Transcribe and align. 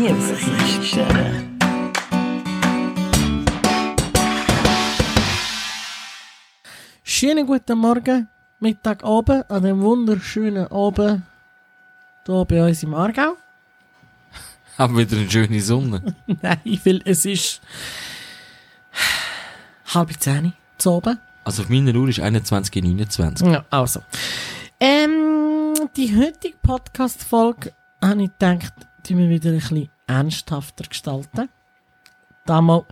Liebesgeschichte. 0.00 1.06
Schönen 7.02 7.46
guten 7.46 7.78
Morgen, 7.78 8.28
Mittag, 8.60 9.04
oben, 9.04 9.42
an 9.50 9.62
dem 9.62 9.82
wunderschönen 9.82 10.68
Oben 10.68 11.26
hier 12.24 12.44
bei 12.46 12.66
uns 12.66 12.82
im 12.82 12.94
Aargau. 12.94 13.36
Haben 14.78 14.96
wieder 14.96 15.18
eine 15.18 15.30
schöne 15.30 15.60
Sonne. 15.60 16.16
Nein, 16.26 16.80
weil 16.84 17.02
es 17.04 17.26
ist 17.26 17.60
halb 19.92 20.18
zehn 20.18 20.54
zu 20.78 20.92
oben. 20.92 21.18
Also 21.44 21.62
auf 21.62 21.68
meiner 21.68 21.94
Uhr 21.94 22.08
ist 22.08 22.20
21.29. 22.20 23.52
Ja, 23.52 23.66
also. 23.68 24.00
Ähm, 24.80 25.74
die 25.94 26.16
heutige 26.16 26.56
Podcast-Folge 26.62 27.74
habe 28.02 28.22
ich 28.22 28.30
gedacht, 28.38 28.72
die 29.06 29.16
wir 29.16 29.28
wieder 29.28 29.50
ein 29.50 29.58
bisschen 29.58 29.88
ernsthafter 30.06 30.84
gestalten. 30.84 31.48
Da 32.46 32.60
mal, 32.60 32.84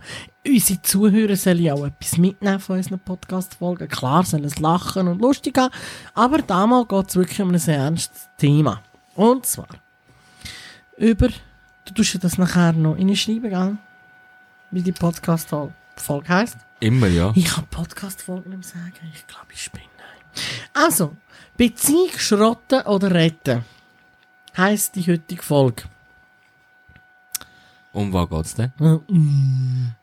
unsere 0.45 0.81
Zuhörer 0.81 1.35
sollen 1.35 1.61
ja 1.61 1.73
auch 1.73 1.85
etwas 1.85 2.17
mitnehmen 2.17 2.59
von 2.59 2.77
unseren 2.77 2.99
Podcast-Folgen. 2.99 3.87
Klar, 3.87 4.23
sollen 4.23 4.45
es 4.45 4.59
lachen 4.59 5.07
und 5.07 5.21
lustig 5.21 5.57
haben, 5.57 5.73
aber 6.13 6.39
damals 6.41 6.87
geht 6.87 7.09
es 7.09 7.15
wirklich 7.15 7.41
um 7.41 7.49
ein 7.49 7.59
sehr 7.59 7.77
ernstes 7.77 8.29
Thema. 8.37 8.81
Und 9.15 9.45
zwar 9.45 9.67
über, 10.97 11.29
du 11.85 11.93
tust 11.93 12.23
das 12.23 12.37
nachher 12.37 12.73
noch 12.73 12.95
reinschreiben, 12.95 13.49
gell? 13.49 13.77
Wie 14.71 14.81
die 14.81 14.91
Podcast-Folge 14.91 16.29
heisst. 16.29 16.57
Immer, 16.79 17.07
ja. 17.07 17.31
Ich 17.35 17.45
kann 17.45 17.65
Podcast-Folgen 17.67 18.55
nicht 18.55 18.69
sagen. 18.69 18.93
Ich 19.13 19.25
glaube, 19.27 19.47
ich 19.51 19.63
spinne. 19.63 19.85
Also, 20.73 21.15
Beziehung 21.57 22.11
schrotten 22.17 22.81
oder 22.81 23.11
retten 23.11 23.65
heisst 24.55 24.95
die 24.95 25.03
heutige 25.11 25.41
Folge. 25.41 25.83
Um 27.93 28.11
denn? 28.11 28.71
Mm. 28.79 29.95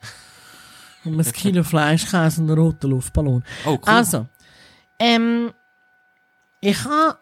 Um 1.05 1.20
ein 1.20 1.33
Kilo 1.33 1.62
Fleischkäse 1.62 2.41
und 2.41 2.51
einen 2.51 2.59
roten 2.59 2.91
Luftballon. 2.91 3.45
Oh, 3.65 3.70
cool. 3.70 3.78
Also, 3.84 4.27
ähm, 4.98 5.53
ich 6.61 6.84
habe 6.84 7.19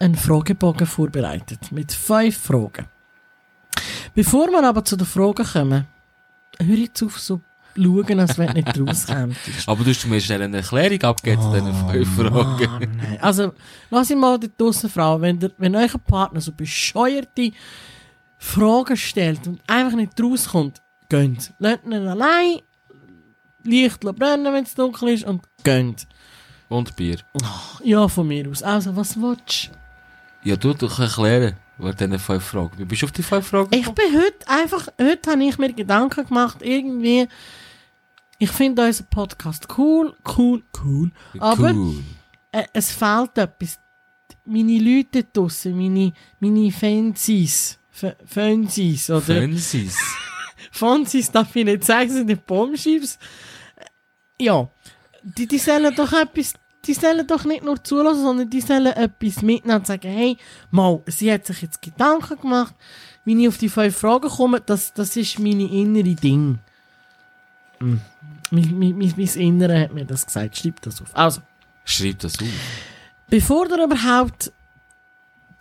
einen 0.00 0.16
Fragebogen 0.16 0.86
vorbereitet 0.86 1.70
mit 1.70 1.92
fünf 1.92 2.36
Fragen. 2.38 2.86
Bevor 4.14 4.48
wir 4.48 4.62
aber 4.64 4.84
zu 4.84 4.96
den 4.96 5.06
Fragen 5.06 5.46
kommen, 5.46 5.86
höre 6.60 6.76
jetzt 6.76 7.02
auf 7.02 7.18
so 7.18 7.40
schauen, 7.76 8.20
als 8.20 8.38
wenn 8.38 8.48
du 8.48 8.54
nicht 8.54 8.80
rauskommt. 8.80 9.36
Aber 9.66 9.84
du 9.84 9.90
hast 9.90 10.06
mir 10.06 10.20
schnell 10.20 10.42
eine 10.42 10.58
Erklärung 10.58 11.02
abgegeben 11.02 11.42
zu 11.42 11.52
diesen 11.52 11.74
fünf 11.88 12.16
Fragen. 12.16 12.70
Mann, 12.70 12.96
nein. 12.96 13.18
Also, 13.20 13.52
lass 13.90 14.10
ich 14.10 14.16
mal 14.16 14.38
dort 14.38 14.60
draussen 14.60 14.90
fragen, 14.90 15.22
wenn, 15.22 15.38
der, 15.38 15.50
wenn 15.58 15.74
euer 15.74 15.88
Partner 16.06 16.40
so 16.40 16.52
bescheuerte 16.52 17.52
Fragen 18.44 18.96
stellt 18.96 19.46
und 19.46 19.60
einfach 19.66 19.96
nicht 19.96 20.20
rauskommt, 20.20 20.80
geht. 21.08 21.52
Lasst 21.58 21.84
ihn 21.86 21.92
allein, 22.06 22.60
Licht 23.62 24.00
brennen, 24.00 24.52
wenn 24.52 24.64
es 24.64 24.74
dunkel 24.74 25.08
ist 25.08 25.24
und 25.24 25.42
geht. 25.64 26.06
Und 26.68 26.94
Bier. 26.96 27.18
Ja, 27.82 28.06
von 28.08 28.26
mir 28.28 28.48
aus. 28.50 28.62
Also, 28.62 28.94
was 28.94 29.16
willst 29.20 29.70
du? 30.44 30.48
Ja, 30.48 30.56
du, 30.56 30.74
du 30.74 30.86
kannst 30.88 31.00
erklären, 31.18 31.56
was 31.78 31.96
diese 31.96 32.18
fünf 32.18 32.44
Fragen. 32.44 32.78
Wie 32.78 32.84
bist 32.84 33.02
du 33.02 33.06
auf 33.06 33.12
die 33.12 33.22
fünf 33.22 33.46
Fragen 33.48 33.74
Ich 33.74 33.88
bin 33.90 34.04
heute 34.14 34.46
einfach, 34.48 34.88
heute 35.00 35.30
habe 35.30 35.44
ich 35.44 35.58
mir 35.58 35.72
Gedanken 35.72 36.26
gemacht, 36.26 36.58
irgendwie, 36.60 37.26
ich 38.38 38.50
finde 38.50 38.84
unseren 38.84 39.06
Podcast 39.06 39.66
cool, 39.78 40.14
cool, 40.36 40.62
cool, 40.84 41.10
aber 41.38 41.72
Cool. 41.72 42.02
äh, 42.52 42.64
es 42.74 42.90
fehlt 42.92 43.38
etwas. 43.38 43.78
Meine 44.44 44.78
Leute 44.78 45.24
draussen, 45.24 45.74
meine, 45.76 46.12
meine 46.40 46.70
Fancies, 46.70 47.78
F- 47.94 48.16
Fancies, 48.26 49.08
oder? 49.10 49.22
Fünsis. 49.22 49.96
Fancies 50.72 51.30
darf 51.30 51.54
ich 51.54 51.64
nicht 51.64 51.84
sagen, 51.84 52.10
sind 52.10 52.26
die 52.28 52.34
Bombschiffs. 52.34 53.18
Ja, 54.40 54.68
die, 55.22 55.46
die 55.46 55.58
sollen 55.58 55.94
doch 55.94 56.12
etwas, 56.12 56.54
die 56.84 56.94
sollen 56.94 57.26
doch 57.26 57.44
nicht 57.44 57.62
nur 57.64 57.82
zulassen, 57.82 58.22
sondern 58.22 58.50
die 58.50 58.60
sollen 58.60 58.86
etwas 58.92 59.42
mitnehmen 59.42 59.78
und 59.78 59.86
sagen, 59.86 60.10
hey, 60.10 60.36
mal, 60.70 61.00
sie 61.06 61.32
hat 61.32 61.46
sich 61.46 61.62
jetzt 61.62 61.80
Gedanken 61.80 62.38
gemacht, 62.40 62.74
wie 63.24 63.40
ich 63.40 63.48
auf 63.48 63.58
die 63.58 63.68
fünf 63.68 63.96
Fragen 63.96 64.28
komme, 64.28 64.60
das, 64.60 64.92
das 64.92 65.16
ist 65.16 65.38
meine 65.38 65.64
innere 65.64 66.14
Ding. 66.14 66.58
Hm. 67.78 68.00
Mein, 68.50 68.78
mein, 68.78 68.98
mein, 68.98 69.14
mein 69.16 69.26
Innere 69.36 69.80
hat 69.80 69.94
mir 69.94 70.04
das 70.04 70.26
gesagt, 70.26 70.56
schreib 70.56 70.80
das 70.82 71.00
auf. 71.00 71.08
Also, 71.14 71.40
Schreib 71.84 72.18
das 72.18 72.34
auf. 72.40 72.48
Bevor 73.28 73.68
ihr 73.70 73.82
überhaupt 73.84 74.52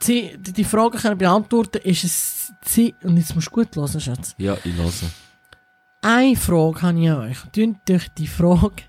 die, 0.08 0.38
die, 0.38 0.64
Fragen 0.64 0.98
können 0.98 1.18
beantworten 1.18 1.82
ist 1.84 2.04
es 2.04 2.54
Zeit, 2.62 2.96
und 3.04 3.18
jetzt 3.18 3.36
musst 3.36 3.48
du 3.48 3.52
gut 3.52 3.76
hören, 3.76 4.00
Schatz. 4.00 4.36
Ja, 4.38 4.58
ich 4.64 4.74
höre. 4.74 4.92
Eine 6.02 6.36
Frage 6.36 6.82
habe 6.82 7.00
ich 7.00 7.10
an 7.10 7.18
euch. 7.20 7.40
Tönt 7.52 7.90
euch 7.90 8.10
die 8.10 8.28
Frage 8.28 8.84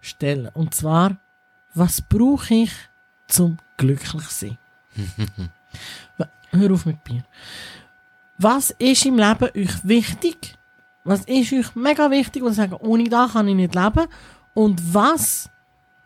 stellen. 0.00 0.50
Und 0.52 0.74
zwar, 0.74 1.16
was 1.74 2.02
brauche 2.02 2.54
ich 2.54 2.72
zum 3.28 3.58
glücklich 3.76 4.28
sein? 4.28 4.58
Hör 6.50 6.72
auf 6.72 6.86
mit 6.86 7.04
Bier. 7.04 7.24
Was 8.38 8.70
ist 8.72 9.06
im 9.06 9.18
Leben 9.18 9.50
euch 9.54 9.84
wichtig? 9.84 10.58
Was 11.04 11.20
ist 11.26 11.52
euch 11.52 11.74
mega 11.76 12.10
wichtig? 12.10 12.42
Und 12.42 12.54
sagen, 12.54 12.74
ohne 12.74 13.08
das 13.08 13.32
kann 13.32 13.46
ich 13.46 13.54
nicht 13.54 13.74
leben. 13.74 14.06
Und 14.54 14.94
was 14.94 15.48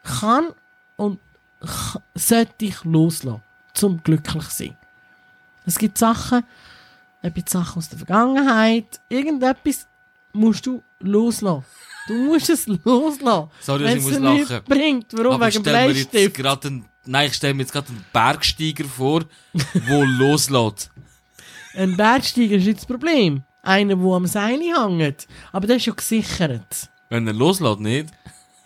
kann 0.02 0.48
und 0.96 1.18
sollte 2.14 2.66
ich 2.66 2.84
loslassen, 2.84 3.42
zum 3.74 4.02
glücklich 4.02 4.44
sein? 4.44 4.76
Es 5.66 5.78
gibt 5.78 5.98
Sachen, 5.98 6.44
bisschen 7.22 7.46
Sachen 7.48 7.78
aus 7.78 7.88
der 7.88 7.98
Vergangenheit, 7.98 9.00
irgendetwas 9.08 9.86
musst 10.32 10.66
du 10.66 10.82
loslassen. 11.00 11.64
Du 12.06 12.14
musst 12.24 12.50
es 12.50 12.66
loslassen. 12.66 13.50
Sorry, 13.60 13.84
dass 13.84 13.92
Wenn 13.92 13.98
ich 13.98 14.06
es 14.06 14.20
muss 14.20 14.48
lachen. 14.50 14.64
bringt. 14.66 15.06
Warum? 15.12 15.32
Aber 15.34 15.46
Wegen 15.46 15.54
jetzt 15.54 15.62
Bleistift. 15.64 16.34
gerade 16.36 16.68
einen, 16.68 16.84
nein, 17.06 17.28
ich 17.28 17.34
stelle 17.34 17.54
mir 17.54 17.62
jetzt 17.62 17.72
gerade 17.72 17.88
einen 17.88 18.04
Bergsteiger 18.12 18.84
vor, 18.84 19.24
der 19.54 20.04
loslässt. 20.06 20.90
Ein 21.74 21.96
Bergsteiger 21.96 22.56
ist 22.56 22.66
nicht 22.66 22.78
das 22.78 22.86
Problem. 22.86 23.42
Einer, 23.62 23.96
der 23.96 24.06
am 24.12 24.26
Seil 24.26 24.60
hängt. 24.60 25.26
Aber 25.50 25.66
der 25.66 25.76
ist 25.76 25.86
ja 25.86 25.94
gesichert. 25.94 26.90
Wenn 27.08 27.26
er 27.26 27.32
loslässt, 27.32 27.80
nicht? 27.80 28.10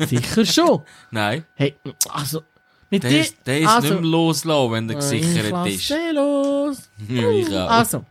Sicher 0.00 0.44
schon. 0.44 0.82
Nein. 1.10 1.44
Hey, 1.54 1.76
also, 2.08 2.42
mit 2.91 3.03
Der 3.03 3.21
ist, 3.21 3.37
der 3.47 3.60
ist 3.60 3.69
also, 3.69 3.88
nicht 3.88 4.00
mehr 4.00 4.10
loslassen, 4.10 4.72
wenn 4.72 4.88
er 4.91 4.99
ich 4.99 5.00
gesichert 5.00 5.66
ist. 5.66 5.93
los. 6.15 6.91
Ja, 7.09 7.31
ich 7.31 7.49
auch. 7.54 7.71
Also, 7.71 8.04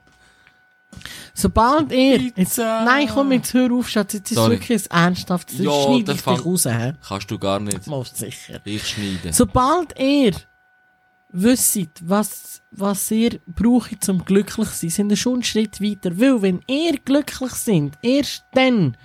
sobald 1.34 1.92
ihr... 1.92 2.32
Jetzt, 2.36 2.58
nein, 2.58 3.08
komm, 3.14 3.32
jetzt 3.32 3.54
hör 3.54 3.72
auf, 3.72 3.90
Schatz. 3.90 4.14
Jetzt 4.14 4.32
ist 4.32 4.38
es 4.38 4.44
Sorry. 4.44 4.52
wirklich 4.60 4.92
ein 4.92 5.04
ernsthaftes. 5.08 5.60
Ja, 5.60 5.72
schneide 5.84 6.04
der 6.06 6.16
ich 6.16 6.22
Fang- 6.22 6.36
dich 6.38 6.46
raus, 6.46 6.66
hä? 6.66 6.94
Kannst 7.08 7.32
du 7.32 7.38
gar 7.40 7.60
nicht. 7.60 7.88
Mal 7.88 8.04
sicher. 8.06 8.60
Ich 8.66 8.88
schneide. 8.88 9.34
Sobald 9.34 9.98
ihr 10.00 10.34
wisst, 11.30 11.78
was, 12.04 12.62
was 12.72 13.12
ihr 13.12 13.40
braucht 13.48 14.04
zum 14.04 14.24
glücklich 14.26 14.70
sein, 14.70 14.90
sind 14.90 15.10
ihr 15.12 15.18
schon 15.18 15.34
einen 15.36 15.44
Schritt 15.44 15.82
weiter. 15.82 16.20
Weil, 16.20 16.42
wenn 16.42 16.62
ihr 16.68 16.98
glücklich 17.00 17.52
sind, 17.54 17.98
erst 18.02 18.44
dann 18.54 18.96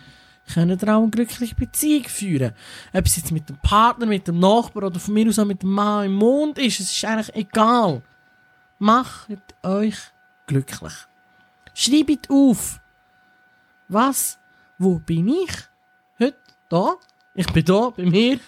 könnt 0.52 0.82
ihr 0.82 0.88
auch 0.88 1.02
eine 1.02 1.10
glückliche 1.10 1.54
Beziehung 1.54 2.04
führen. 2.04 2.52
Ob 2.92 3.06
es 3.06 3.16
jetzt 3.16 3.32
mit 3.32 3.48
dem 3.48 3.58
Partner, 3.58 4.06
mit 4.06 4.28
dem 4.28 4.38
Nachbar 4.38 4.84
oder 4.84 5.00
von 5.00 5.14
mir 5.14 5.28
aus 5.28 5.38
auch 5.38 5.44
mit 5.44 5.62
dem 5.62 5.70
Mann 5.70 6.06
im 6.06 6.14
Mond 6.14 6.58
ist, 6.58 6.80
es 6.80 6.92
ist 6.92 7.04
eigentlich 7.04 7.34
egal. 7.34 8.02
Macht 8.78 9.28
euch 9.62 9.96
glücklich. 10.46 10.92
Schreibt 11.74 12.28
auf. 12.30 12.80
Was? 13.88 14.38
Wo 14.78 14.98
bin 14.98 15.28
ich? 15.28 15.52
Heute? 16.18 16.36
Da? 16.68 16.96
Ich 17.34 17.46
bin 17.52 17.64
da, 17.64 17.90
bei 17.90 18.04
mir. 18.04 18.40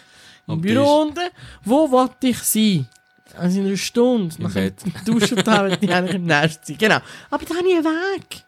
Im 0.46 0.60
Büro 0.60 1.02
unten. 1.02 1.30
Wo 1.62 1.90
wollte 1.90 2.28
ich 2.28 2.38
sein? 2.38 2.88
Also 3.36 3.60
in 3.60 3.66
einer 3.66 3.76
Stunde. 3.76 4.34
Im 4.38 4.52
Bett. 4.52 4.82
Duschen 5.06 5.38
und 5.38 5.48
haben 5.48 5.78
die 5.80 5.92
eigentlich 5.92 6.16
im 6.16 6.24
Nest 6.24 6.66
sein. 6.66 6.76
Genau. 6.78 6.98
Aber 7.30 7.44
da 7.44 7.54
habe 7.54 7.68
ich 7.68 7.76
einen 7.76 7.84
Weg. 7.84 8.43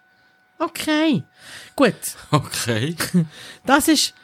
Okay. 0.59 1.23
Gut. 1.75 1.95
Okay. 2.31 2.97
Das 3.65 3.89
ist 3.89 4.15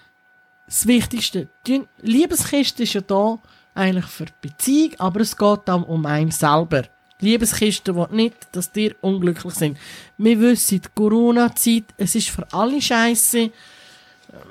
das 0.66 0.86
Wichtigste. 0.86 1.48
Die 1.66 1.82
Liebeskiste 2.00 2.84
ist 2.84 2.94
ja 2.94 3.00
da 3.00 3.38
eigentlich 3.74 4.06
für 4.06 4.26
die 4.26 4.32
Beziehung, 4.48 4.94
aber 4.98 5.20
es 5.20 5.36
geht 5.36 5.60
dann 5.66 5.82
um 5.82 6.06
einen 6.06 6.30
selber. 6.30 6.84
Liebeskiste 7.20 7.94
will 7.94 8.08
nicht, 8.10 8.34
dass 8.52 8.72
dir 8.72 8.96
unglücklich 9.00 9.54
sind. 9.54 9.78
Wir 10.18 10.40
wissen, 10.40 10.80
die 10.80 10.88
Corona-Zeit, 10.94 11.84
es 11.96 12.14
ist 12.14 12.30
für 12.30 12.46
alle 12.52 12.82
scheiße. 12.82 13.50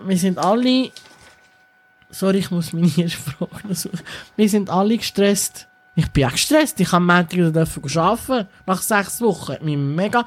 Wir 0.06 0.18
sind 0.18 0.38
alle. 0.38 0.92
Sorry, 2.10 2.40
ich 2.40 2.52
muss 2.52 2.72
meine 2.72 2.88
erste 2.98 3.18
Frage 3.18 3.68
noch 3.68 3.76
suchen. 3.76 4.00
Wir 4.36 4.50
sind 4.50 4.70
alle 4.70 4.98
gestresst. 4.98 5.68
Ich 5.96 6.08
bin 6.12 6.26
auch 6.26 6.32
gestresst. 6.32 6.80
Ich 6.80 6.90
kann 6.90 7.10
am 7.10 7.18
Montag 7.18 7.34
wieder 7.34 8.02
arbeiten. 8.02 8.48
Nach 8.66 8.82
sechs 8.82 9.20
Wochen. 9.22 9.58
Mich 9.62 9.78
mega. 9.78 10.26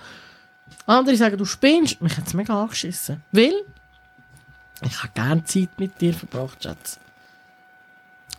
Andere 0.86 1.16
sagen, 1.16 1.38
du 1.38 1.44
spinnst. 1.44 2.00
Mich 2.00 2.16
hat 2.16 2.26
es 2.26 2.34
mega 2.34 2.60
angeschissen. 2.60 3.22
Weil 3.32 3.54
ich 4.82 5.02
habe 5.02 5.12
gerne 5.14 5.44
Zeit 5.44 5.70
mit 5.78 6.00
dir 6.00 6.12
verbracht, 6.12 6.62
Schatz. 6.62 6.98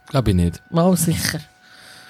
Glaube 0.08 0.32
ich 0.32 0.36
nicht. 0.36 0.62
Mal 0.70 0.96
sicher. 0.96 1.40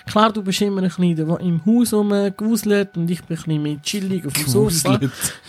Klar, 0.06 0.32
du 0.32 0.44
bist 0.44 0.62
immer 0.62 0.82
ein 0.84 0.88
bisschen 0.90 1.40
im 1.40 1.66
Haus 1.66 1.94
rumgewuselt 1.94 2.96
und 2.98 3.10
ich 3.10 3.24
bin 3.24 3.38
ein 3.38 3.44
bisschen 3.44 3.64
mehr 3.64 3.82
chillig 3.82 4.26
auf 4.26 4.34
dem 4.34 4.48
Sofa. 4.48 5.00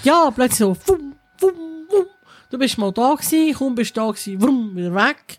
Ja, 0.03 0.31
plötzlich 0.31 0.59
so, 0.59 0.77
wum, 0.87 1.15
wum, 1.41 1.55
wum. 1.91 2.07
Du 2.49 2.59
bist 2.59 2.79
mal 2.79 2.93
da 2.93 3.15
gewesen, 3.15 3.55
kaum 3.55 3.75
bist 3.75 3.97
da 3.97 4.07
gewesen, 4.07 4.41
wum, 4.41 4.75
wieder 4.77 4.95
weg. 4.95 5.39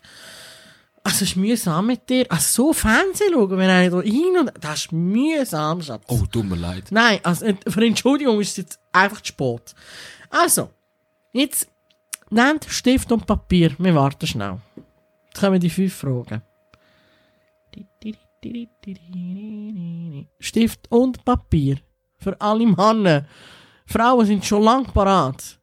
Also, 1.08 1.24
es 1.24 1.30
ist 1.30 1.36
mühsam 1.36 1.86
mit 1.86 2.08
dir. 2.08 2.26
Also, 2.28 2.64
so 2.64 2.72
Fernsehen 2.72 3.32
schauen, 3.32 3.50
wenn 3.50 3.70
einer 3.70 3.90
da 3.90 4.00
hin 4.02 4.36
und, 4.38 4.52
das 4.60 4.80
ist 4.80 4.92
mühsam, 4.92 5.80
Schatz. 5.80 6.04
Oh, 6.08 6.24
tut 6.30 6.44
mir 6.44 6.56
leid. 6.56 6.88
Nein, 6.90 7.20
also, 7.22 7.46
äh, 7.46 7.56
für 7.66 7.84
Entschuldigung 7.84 8.40
ist 8.40 8.50
es 8.50 8.56
jetzt 8.58 8.80
einfach 8.92 9.20
zu 9.22 9.28
spät. 9.28 9.74
Also, 10.28 10.70
jetzt, 11.32 11.68
nehmt 12.30 12.66
Stift 12.68 13.10
und 13.10 13.26
Papier. 13.26 13.74
Wir 13.78 13.94
warten 13.94 14.26
schnell. 14.26 14.60
Jetzt 15.26 15.40
kommen 15.40 15.60
die 15.60 15.70
fünf 15.70 15.94
Fragen. 15.94 16.42
Stift 20.38 20.90
und 20.90 21.24
Papier. 21.24 21.78
Für 22.18 22.38
alle 22.40 22.66
Männer. 22.66 23.26
Frauen 23.86 24.26
sind 24.26 24.44
schon 24.44 24.62
lang 24.62 24.84
parat. 24.84 25.58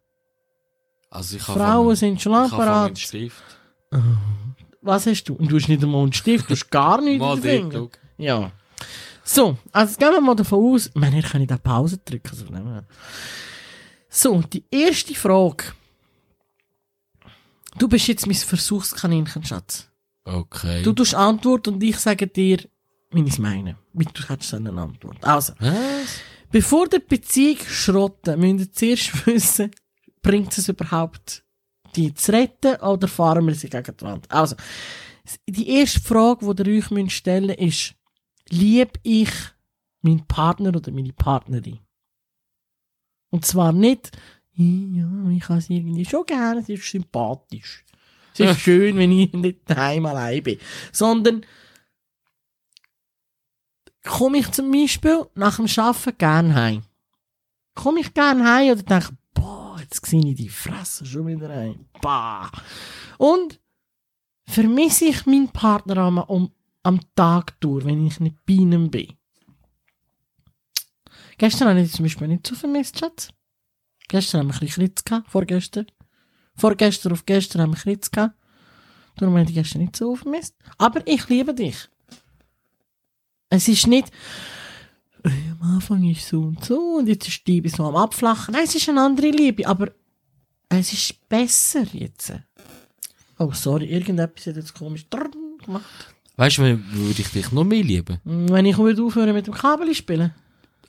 Also 1.11 1.37
ich 1.37 1.47
habe 1.47 1.59
Frauen 1.59 1.95
sind 1.95 2.19
schon 2.19 2.31
lang 2.31 2.45
ich 2.45 2.51
parat. 2.51 2.97
Stift. 2.97 3.43
Was 4.85 5.07
hast 5.07 5.23
du? 5.25 5.33
Du 5.35 5.55
hast 5.55 5.67
nicht 5.67 5.83
einmal 5.83 6.03
einen 6.03 6.13
Stift, 6.13 6.47
du 6.49 6.53
hast 6.53 6.69
gar 6.69 7.01
nichts 7.01 7.19
Mal 7.19 7.35
in 7.37 7.41
den 7.41 7.51
Fingern. 7.71 7.89
schau. 7.93 7.99
Ja. 8.17 8.51
So, 9.23 9.57
also 9.71 9.89
jetzt 9.91 9.99
gehen 9.99 10.11
wir 10.11 10.21
mal 10.21 10.35
davon 10.35 10.73
aus, 10.73 10.87
ich 10.87 10.95
meine, 10.95 11.17
ihr 11.17 11.23
könnt 11.23 11.51
auch 11.51 11.63
Pause 11.63 11.97
drücken. 11.97 12.29
Also, 12.55 12.85
so, 14.07 14.41
die 14.43 14.63
erste 14.69 15.15
Frage. 15.15 15.63
Du 17.77 17.87
bist 17.87 18.07
jetzt 18.07 18.27
mein 18.27 18.35
Versuchskaninchen, 18.35 19.43
Schatz. 19.43 19.89
Okay. 20.23 20.83
Du 20.83 20.93
tust 20.93 21.15
Antwort 21.15 21.67
und 21.67 21.81
ich 21.83 21.97
sage 21.97 22.27
dir, 22.27 22.59
wie 23.11 23.21
ich 23.23 23.29
es 23.29 23.39
meine. 23.39 23.77
Du 23.93 24.23
hättest 24.29 24.53
eine 24.53 24.71
Antwort. 24.71 25.17
Also, 25.23 25.53
Was? 25.59 26.19
bevor 26.51 26.87
der 26.87 26.99
Beziehung 26.99 27.57
schrotten, 27.67 28.39
müsst 28.39 28.59
ihr 28.59 28.71
zuerst 28.71 29.25
wissen, 29.25 29.71
bringt 30.21 30.55
es 30.57 30.69
überhaupt, 30.69 31.43
die 31.95 32.13
zu 32.13 32.31
retten 32.31 32.75
oder 32.81 33.07
fahren 33.07 33.45
wir 33.47 33.55
sie 33.55 33.69
gegen 33.69 33.95
die 33.97 34.05
Wand? 34.05 34.31
Also, 34.31 34.55
die 35.47 35.69
erste 35.69 35.99
Frage, 35.99 36.53
die 36.53 36.71
ihr 36.71 36.77
euch 36.77 36.91
müsst 36.91 37.15
stellen 37.15 37.49
ist, 37.49 37.95
liebe 38.49 38.99
ich 39.03 39.31
meinen 40.01 40.25
Partner 40.27 40.69
oder 40.69 40.91
meine 40.91 41.13
Partnerin? 41.13 41.79
Und 43.31 43.45
zwar 43.45 43.71
nicht, 43.71 44.11
ja, 44.53 45.29
ich 45.29 45.49
habe 45.49 45.61
sie 45.61 45.77
irgendwie 45.77 46.05
schon 46.05 46.25
gerne, 46.25 46.63
sie 46.63 46.73
ist 46.73 46.89
sympathisch. 46.89 47.83
Es 48.33 48.39
ist 48.39 48.59
schön, 48.61 48.97
wenn 48.97 49.11
ich 49.11 49.33
nicht 49.33 49.69
daheim 49.69 50.05
allein 50.05 50.43
bin. 50.43 50.59
Sondern, 50.91 51.45
komme 54.05 54.37
ich 54.37 54.51
zum 54.51 54.71
Beispiel 54.71 55.25
nach 55.35 55.57
dem 55.57 55.67
Arbeiten 55.77 56.17
gern 56.17 56.55
heim. 56.55 56.83
Komme 57.73 57.99
ich 57.99 58.13
gern 58.13 58.47
heim 58.47 58.71
oder 58.71 58.83
denke, 58.83 59.17
jetzt 59.85 60.05
sehe 60.05 60.25
ich 60.25 60.35
die 60.35 60.49
Fresse 60.49 61.05
schon 61.05 61.27
wieder 61.27 61.49
heim. 61.49 61.85
Bah. 62.01 62.51
Und 63.17 63.59
vermisse 64.47 65.05
ich 65.05 65.25
meinen 65.25 65.49
Partner 65.49 65.97
am, 65.97 66.17
um, 66.17 66.51
am 66.83 66.99
Tag 67.15 67.59
durch, 67.59 67.85
wenn 67.85 68.05
ich 68.05 68.19
nicht 68.19 68.37
bei 68.45 68.53
ihm 68.53 68.89
bin. 68.89 69.13
Gestern 71.37 71.69
habe 71.69 71.81
ich 71.81 71.91
zum 71.91 72.03
Beispiel 72.03 72.27
nicht 72.27 72.47
so 72.47 72.55
vermisst, 72.55 72.99
Schatz. 72.99 73.29
Gestern 74.07 74.41
haben 74.41 74.47
wir 74.47 74.53
ein 74.53 74.59
bisschen 74.59 74.85
Kritz 74.85 75.03
gehabt, 75.03 75.29
vorgestern. 75.29 75.87
Vorgestern 76.55 77.11
auf 77.11 77.25
gestern 77.25 77.61
haben 77.61 77.73
wir 77.73 77.79
Kritz 77.79 78.09
gehabt. 78.09 78.35
Darum 79.17 79.37
habe 79.37 79.49
ich 79.49 79.55
gestern 79.55 79.81
nicht 79.81 79.95
so 79.95 80.15
vermisst. 80.15 80.55
Aber 80.77 81.05
ich 81.07 81.27
liebe 81.27 81.53
dich. 81.53 81.89
Es 83.49 83.67
ist 83.67 83.87
nicht, 83.87 84.11
am 85.25 85.75
Anfang 85.75 86.03
ist 86.09 86.27
so 86.27 86.41
und 86.41 86.63
so 86.63 86.97
und 86.99 87.07
jetzt 87.07 87.27
ist 87.27 87.45
die 87.47 87.53
Liebe 87.53 87.69
so 87.69 87.83
am 87.85 87.95
Abflachen. 87.95 88.53
Nein, 88.53 88.63
es 88.65 88.75
ist 88.75 88.87
eine 88.89 89.01
andere 89.01 89.29
Liebe, 89.29 89.67
aber 89.67 89.91
es 90.69 90.93
ist 90.93 91.27
besser 91.29 91.83
jetzt. 91.93 92.33
Oh, 93.37 93.51
sorry, 93.51 93.85
irgendetwas 93.85 94.47
hat 94.47 94.55
jetzt 94.55 94.73
komisch 94.73 95.05
gemacht. 95.09 96.15
Weißt 96.37 96.57
du, 96.57 96.61
würde 96.63 97.21
ich 97.21 97.29
dich 97.29 97.51
noch 97.51 97.63
mehr 97.63 97.83
lieben? 97.83 98.19
Wenn 98.23 98.65
ich 98.65 98.77
würde 98.77 99.03
aufhören 99.03 99.33
mit 99.33 99.47
dem 99.47 99.53
Kabel 99.53 99.93
spielen. 99.95 100.33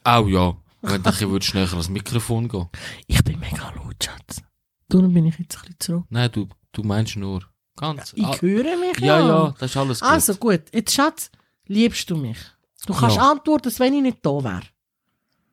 Auch 0.05 0.27
ja. 0.29 0.57
Wenn 0.83 0.95
ein 0.95 1.03
bisschen 1.03 1.31
näher 1.55 1.71
ans 1.73 1.89
Mikrofon 1.89 2.49
gehen 2.49 2.69
Ich 3.07 3.23
bin 3.25 3.39
mega 3.41 3.73
laut, 3.75 4.03
Schatz. 4.03 4.43
Darum 4.89 5.13
bin 5.13 5.27
ich 5.27 5.39
jetzt 5.39 5.57
ein 5.57 5.61
bisschen 5.63 5.81
zurück. 5.81 6.05
Nein, 6.11 6.31
du, 6.33 6.49
du 6.73 6.83
meinst 6.83 7.17
nur 7.17 7.43
ganz. 7.77 8.13
Ich 8.15 8.25
Ah, 8.25 8.37
höre 8.41 8.77
mich 8.77 8.99
ja, 9.01 9.19
ja, 9.27 9.55
das 9.59 9.71
ist 9.71 9.77
alles 9.77 10.01
gut. 10.01 10.09
Also 10.09 10.35
gut, 10.37 10.61
jetzt 10.73 10.95
Schatz, 10.95 11.31
liebst 11.67 12.09
du 12.11 12.17
mich? 12.17 12.39
Du 12.87 12.95
kannst 12.95 13.17
Ja. 13.17 13.31
antworten, 13.33 13.67
als 13.69 13.81
wenn 13.81 13.95
ich 13.95 14.03
nicht 14.03 14.19
da 14.25 14.43
wäre. 14.43 14.63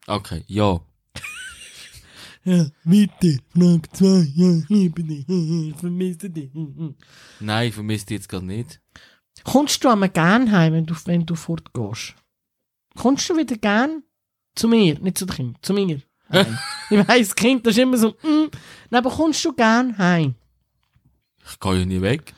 Okay, 0.07 0.43
ja. 0.47 0.79
Ja, 2.45 2.65
bitte, 2.83 3.39
Frage 3.53 3.89
2, 3.93 4.05
ja, 4.35 4.57
ich 4.57 4.67
liebe 4.69 5.01
dich, 5.01 5.25
ich 5.29 5.75
vermisse 5.79 6.29
dich. 6.29 6.51
Nein, 7.39 7.69
ich 7.69 7.73
vermisse 7.73 8.05
dich 8.07 8.15
jetzt 8.17 8.27
gerade 8.27 8.45
nicht. 8.45 8.81
Kommst 9.45 9.81
du 9.83 9.87
einmal 9.89 10.09
gern 10.09 10.51
heim, 10.51 10.73
wenn 10.73 10.85
du, 10.85 10.93
wenn 11.05 11.25
du 11.25 11.35
fortgehst? 11.35 12.15
Kommst 12.95 13.29
du 13.29 13.37
wieder 13.37 13.55
gern 13.55 14.03
zu 14.55 14.67
mir? 14.67 14.99
Nicht 14.99 15.17
zu 15.19 15.25
den 15.25 15.35
Kindern, 15.35 15.57
zu 15.61 15.73
mir. 15.73 16.01
Ich 16.89 17.07
weiss, 17.07 17.33
Kind, 17.33 17.65
das 17.65 17.75
ist 17.75 17.79
immer 17.81 17.97
so, 17.97 18.09
mm. 18.09 18.49
Nein, 18.89 19.05
aber 19.05 19.09
kommst 19.09 19.43
du 19.45 19.53
gern 19.53 19.97
heim? 19.97 20.35
Ich 21.49 21.59
gehe 21.59 21.79
ja 21.79 21.85
nie 21.85 22.01
weg. 22.01 22.33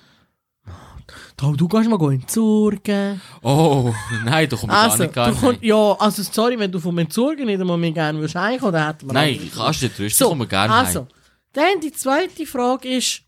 Du 1.37 1.67
gehst 1.67 1.89
mal 1.89 2.13
entsorgen. 2.13 3.19
Oh, 3.43 3.93
nein, 4.23 4.47
da 4.49 4.55
komme 4.55 4.71
ich 4.73 4.79
gar 4.79 4.83
Also, 4.91 5.03
nicht 5.03 5.41
komm, 5.41 5.57
ja, 5.61 5.91
also 5.99 6.23
sorry, 6.23 6.57
wenn 6.57 6.71
du 6.71 6.79
vom 6.79 6.97
Entsorgen 6.97 7.45
nicht 7.47 7.59
einmal 7.59 7.77
mehr 7.77 7.91
gerne 7.91 8.19
würdest 8.19 8.35
heimkommen, 8.35 8.73
dann 8.73 8.87
hätten 8.87 9.07
wir 9.07 9.13
Nein, 9.13 9.33
andere- 9.39 9.49
kannst 9.49 9.81
du 9.81 9.85
nicht 9.87 9.97
trösten, 9.97 10.17
So, 10.17 10.25
ich 10.25 10.29
komme 10.29 10.47
gerne 10.47 10.73
also, 10.73 10.99
heim. 11.01 11.07
dann 11.53 11.81
die 11.83 11.91
zweite 11.91 12.45
Frage 12.45 12.87
ist, 12.89 13.23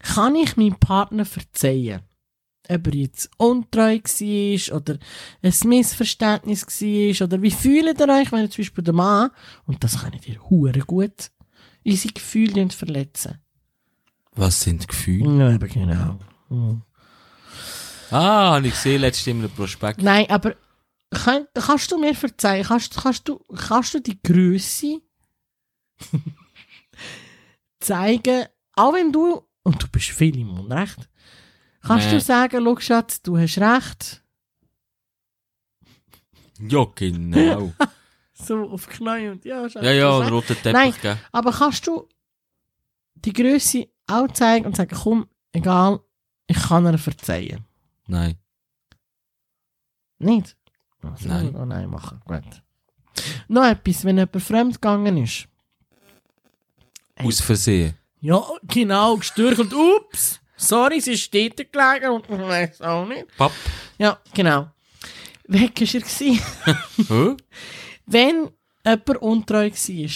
kann 0.00 0.36
ich 0.36 0.56
meinem 0.58 0.74
Partner 0.78 1.24
verzeihen? 1.24 2.00
Ob 2.68 2.86
er 2.86 2.94
jetzt 2.94 3.30
untreu 3.38 3.98
war 3.98 4.76
oder 4.76 4.98
ein 5.42 5.54
Missverständnis 5.64 6.66
war 6.66 7.26
oder 7.26 7.42
wie 7.42 7.50
fühlt 7.50 8.00
ihr 8.00 8.08
euch, 8.08 8.32
wenn 8.32 8.40
ihr 8.40 8.50
zum 8.50 8.62
Beispiel 8.62 8.84
der 8.84 8.94
Mann, 8.94 9.30
und 9.66 9.82
das 9.82 10.00
kann 10.00 10.12
ihr 10.26 10.40
hure 10.50 10.78
gut, 10.80 11.30
unsere 11.86 12.12
Gefühle 12.14 12.68
verletzen? 12.70 13.38
Was 14.32 14.60
sind 14.62 14.86
Gefühle? 14.88 15.38
Ja, 15.38 15.54
eben 15.54 15.68
genau. 15.68 16.18
Mhm. 16.50 16.82
Ah, 18.14 18.54
habe 18.54 18.68
ich 18.68 18.74
gesehen, 18.74 19.00
letztes 19.00 19.26
Mal 19.34 19.44
im 19.44 19.50
Prospekt. 19.50 20.00
Nein, 20.00 20.26
aber 20.30 20.54
kann, 21.10 21.46
kannst 21.54 21.90
du 21.90 21.98
mir 21.98 22.14
verzeihen? 22.14 22.64
Kannst, 22.64 22.96
kannst, 22.96 23.28
du, 23.28 23.38
kannst 23.56 23.94
du 23.94 24.00
die 24.00 24.20
Größe 24.22 25.00
zeigen, 27.80 28.46
auch 28.76 28.92
wenn 28.94 29.12
du, 29.12 29.42
und 29.62 29.82
du 29.82 29.88
bist 29.88 30.10
viel 30.10 30.38
im 30.38 30.58
Unrecht, 30.58 31.08
kannst 31.82 32.06
Nee. 32.06 32.12
du 32.12 32.20
sagen, 32.20 32.64
schau 32.64 32.78
Schatz, 32.80 33.20
du 33.22 33.36
hast 33.38 33.58
recht, 33.58 34.22
Ja, 36.60 36.84
genau. 36.94 37.72
so 38.32 38.70
auf 38.70 38.86
Knie 38.88 39.28
und 39.28 39.44
ja, 39.44 39.68
Schatz, 39.68 39.84
ja, 39.84 39.90
ja, 39.92 40.18
einen 40.20 40.28
roten 40.28 40.54
Teppich, 40.54 40.72
Nein. 40.72 40.94
gell? 41.02 41.18
Aber 41.32 41.50
kannst 41.52 41.86
du 41.86 42.08
die 43.14 43.32
Größe 43.32 43.88
auch 44.06 44.28
zeigen 44.32 44.66
und 44.66 44.76
sagen, 44.76 44.96
komm, 45.02 45.26
egal, 45.52 46.00
ich 46.46 46.56
kann 46.62 46.86
ihr 46.86 46.98
verzeihen? 46.98 47.64
Nein. 48.06 48.36
Nicht? 50.18 50.56
Also, 51.02 51.28
Nein. 51.28 51.54
Oh 51.56 51.64
nein, 51.64 51.88
machen. 51.88 52.20
Gut. 52.24 52.62
Noch 53.48 53.64
etwas, 53.64 54.04
wenn 54.04 54.18
jemand 54.18 54.42
fremd 54.42 54.74
gegangen 54.74 55.16
ist. 55.18 55.48
Hey. 57.16 57.26
Aus 57.26 57.40
Versehen. 57.40 57.96
Ja, 58.20 58.42
genau, 58.62 59.16
gestürchelt. 59.16 59.72
Ups! 59.72 60.40
Sorry, 60.56 61.00
sie 61.00 61.12
ist 61.12 61.22
steht 61.22 61.56
gelegen 61.56 62.10
und 62.10 62.24
ich 62.24 62.38
weiß 62.38 62.80
auch 62.80 63.06
nicht. 63.06 63.26
Papp. 63.36 63.52
Ja, 63.98 64.18
genau. 64.32 64.70
Weg 65.46 65.78
war 65.80 65.94
er. 65.94 66.00
gewesen? 66.00 67.36
Wenn 68.06 68.50
jemand 68.84 69.16
untreu 69.18 69.70
war. 69.70 70.10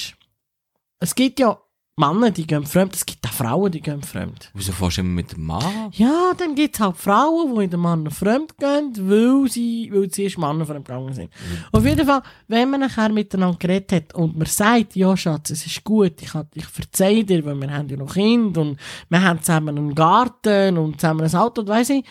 Es 1.01 1.15
gibt 1.15 1.41
ja 1.41 1.61
Männer, 1.99 2.31
die 2.31 2.47
gehen 2.47 2.65
fremd. 2.65 2.95
Es 2.95 3.05
gibt 3.05 3.27
auch 3.27 3.33
Frauen, 3.33 3.73
die 3.73 3.81
gehen 3.81 4.03
fremd. 4.03 4.51
Wieso 4.55 4.73
fährst 4.73 4.99
du 4.99 5.01
immer 5.01 5.11
mit 5.11 5.33
dem 5.33 5.45
Mann? 5.45 5.91
Ja, 5.93 6.33
dann 6.37 6.55
gibt 6.55 6.77
es 6.77 6.81
halt 6.81 6.97
Frauen, 6.97 7.55
die 7.57 7.65
in 7.65 7.71
den 7.71 7.81
Mann 7.81 8.11
fremd 8.11 8.57
gehen, 8.57 8.93
weil 8.97 9.51
sie, 9.51 9.91
weil 9.93 10.13
sie 10.13 10.25
erst 10.25 10.39
Männer 10.39 10.65
fremd 10.65 10.87
gegangen 10.87 11.13
sind. 11.13 11.33
Auf 11.73 11.85
jeden 11.85 12.07
Fall, 12.07 12.23
wenn 12.47 12.71
man 12.71 12.81
nachher 12.81 13.09
miteinander 13.09 13.59
geredet 13.59 13.93
hat 13.93 14.15
und 14.15 14.39
man 14.39 14.47
sagt, 14.47 14.97
ja 14.97 15.17
Schatz, 15.17 15.51
es 15.51 15.67
ist 15.67 15.83
gut, 15.83 16.23
ich, 16.23 16.31
ich 16.55 16.67
verzeihe 16.67 17.25
dir, 17.25 17.45
weil 17.45 17.57
wir 17.57 17.71
haben 17.71 17.89
ja 17.89 17.97
noch 17.97 18.15
Kinder 18.15 18.61
und 18.61 18.79
wir 19.09 19.23
haben 19.23 19.43
zusammen 19.43 19.77
einen 19.77 19.95
Garten 19.95 20.79
und 20.79 21.01
zusammen 21.01 21.27
ein 21.27 21.35
Auto 21.35 21.63
und 21.63 21.69
weiss 21.69 21.91
ich, 21.91 22.05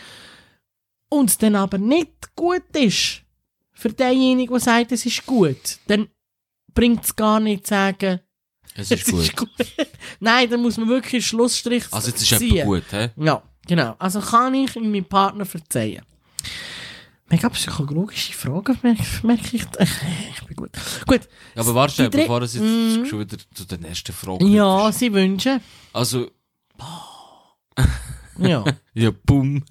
und 1.10 1.30
es 1.30 1.38
dann 1.38 1.56
aber 1.56 1.78
nicht 1.78 2.36
gut 2.36 2.76
ist, 2.76 3.22
für 3.72 3.90
denjenigen, 3.90 4.54
der 4.54 4.60
sagt, 4.60 4.92
es 4.92 5.06
ist 5.06 5.26
gut, 5.26 5.80
dann 5.88 6.08
bringt 6.74 7.06
es 7.06 7.16
gar 7.16 7.40
nicht 7.40 7.66
zu 7.66 7.74
sagen, 7.74 8.20
Es 8.78 8.92
ist 8.92 9.06
gut. 9.36 9.50
Nein, 10.22 10.50
dann 10.50 10.62
muss 10.62 10.78
man 10.78 10.88
wirklich 10.88 11.14
einen 11.16 11.22
Schlussstrich 11.24 11.84
Also 11.92 12.10
jetzt 12.10 12.22
ist 12.22 12.38
ziehen. 12.40 12.56
jemand 12.56 12.90
gut, 12.90 12.92
hä? 12.92 13.10
Ja, 13.18 13.42
genau. 13.68 13.96
Also 14.00 14.22
kann 14.22 14.54
ich 14.54 14.74
meinem 14.76 15.04
Partner 15.06 15.46
verzeihen. 15.46 16.04
Mega 17.30 17.50
psychologische 17.50 18.32
Fragen, 18.32 18.80
merke, 18.82 19.02
ich. 19.52 19.66
Ich 19.66 20.44
bin 20.46 20.56
gut. 20.56 20.70
Gut. 21.06 21.22
Aber 21.56 21.76
warte, 21.76 22.10
Die 22.10 22.18
bevor 22.18 22.42
es 22.44 22.54
jetzt 22.54 22.64
Mm. 22.64 23.06
schon 23.06 23.20
wieder 23.20 23.38
zu 23.54 23.66
den 23.66 23.84
ersten 23.84 24.14
Fragen 24.14 24.48
Ja, 24.48 24.64
kommst. 24.84 25.00
sie 25.00 25.12
wünschen. 25.14 25.60
Also, 25.92 26.32
Ja. 28.38 28.64
ja, 28.94 29.12
bumm. 29.26 29.62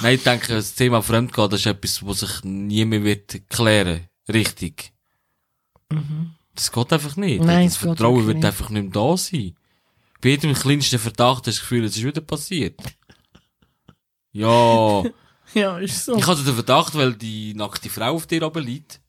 Nein, 0.00 0.14
ich 0.14 0.22
denke, 0.22 0.54
das 0.54 0.74
Thema 0.74 1.02
Fremdgehen, 1.02 1.50
das 1.50 1.60
ist 1.60 1.66
etwas, 1.66 2.06
was 2.06 2.20
sich 2.20 2.44
nie 2.44 2.86
mehr 2.86 3.04
wird 3.04 3.46
klären. 3.50 4.06
Richtig. 4.32 4.92
Das 6.54 6.72
geht 6.72 6.92
einfach 6.92 7.16
nicht. 7.16 7.42
Nein, 7.42 7.66
das 7.66 7.76
Vertrauen 7.76 8.26
wird 8.26 8.38
nicht. 8.38 8.46
einfach 8.46 8.70
nicht 8.70 8.82
mehr 8.82 8.92
da 8.92 9.16
sein. 9.16 9.54
Bei 10.20 10.30
jedem 10.30 10.52
kleinsten 10.54 10.98
Verdacht 10.98 11.46
hast 11.46 11.46
du 11.46 11.50
das 11.50 11.60
Gefühl, 11.60 11.84
es 11.84 11.96
ist 11.96 12.04
wieder 12.04 12.20
passiert. 12.20 12.80
Ja. 14.32 15.02
Ja, 15.52 15.78
ist 15.78 16.04
so. 16.04 16.16
Ich 16.16 16.24
hatte 16.28 16.44
den 16.44 16.54
Verdacht, 16.54 16.94
weil 16.94 17.14
die 17.14 17.54
nackte 17.54 17.90
Frau 17.90 18.14
auf 18.14 18.28
dir 18.28 18.46
oben 18.46 18.64
liegt. 18.64 19.00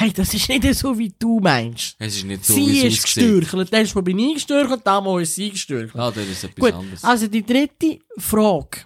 Nein, 0.00 0.12
das 0.14 0.34
ist 0.34 0.48
nicht 0.48 0.74
so, 0.74 0.98
wie 0.98 1.14
du 1.18 1.40
meinst. 1.40 1.96
Es 1.98 2.16
ist 2.16 2.24
nicht 2.24 2.44
so, 2.44 2.56
wie 2.56 2.66
sie 2.66 2.86
es 2.86 2.94
ist 2.94 3.02
gestürchelt. 3.04 3.70
Letztes 3.70 3.94
Mal 3.94 4.02
bin 4.02 4.18
ich 4.18 4.34
gestürchelt, 4.34 4.80
damals 4.84 5.28
ist 5.30 5.34
sie 5.36 5.50
gestürchelt. 5.50 5.96
Ah, 5.96 6.10
das 6.10 6.26
ist 6.26 6.44
etwas 6.44 6.56
Gut, 6.62 6.74
anderes. 6.74 7.04
also 7.04 7.26
die 7.26 7.42
dritte 7.42 8.00
Frage 8.18 8.80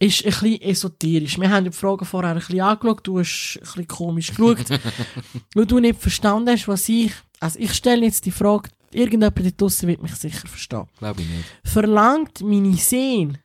ist 0.00 0.24
ein 0.24 0.30
bisschen 0.30 0.62
esoterisch. 0.62 1.38
Wir 1.38 1.50
haben 1.50 1.64
die 1.64 1.70
Frage 1.72 2.04
vorher 2.04 2.30
ein 2.30 2.38
bisschen 2.38 2.60
angeschaut, 2.60 3.06
du 3.06 3.18
hast 3.18 3.56
ein 3.56 3.60
bisschen 3.60 3.86
komisch 3.88 4.28
geschaut, 4.28 4.64
weil 5.54 5.66
du 5.66 5.78
nicht 5.78 6.00
verstanden 6.00 6.50
hast, 6.50 6.66
was 6.68 6.88
ich... 6.88 7.12
Also 7.40 7.58
ich 7.58 7.72
stelle 7.74 8.04
jetzt 8.04 8.26
die 8.26 8.30
Frage, 8.30 8.70
irgendjemand 8.90 9.38
da 9.38 9.50
draussen 9.50 9.88
wird 9.88 10.02
mich 10.02 10.14
sicher 10.14 10.46
verstehen. 10.48 10.86
Glaube 10.98 11.22
ich 11.22 11.28
nicht. 11.28 11.44
Verlangt 11.64 12.40
meine 12.42 12.76
Seele, 12.76 13.40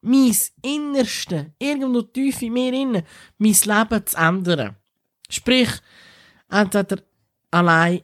mein 0.00 0.36
Innerste, 0.62 1.52
irgendwo 1.58 2.02
tief 2.02 2.42
in 2.42 2.52
mir 2.52 2.72
innen, 2.72 3.02
mein 3.38 3.56
Leben 3.64 4.06
zu 4.06 4.16
ändern? 4.16 4.76
Sprich, 5.28 5.70
entweder 6.50 7.02
allein 7.50 8.02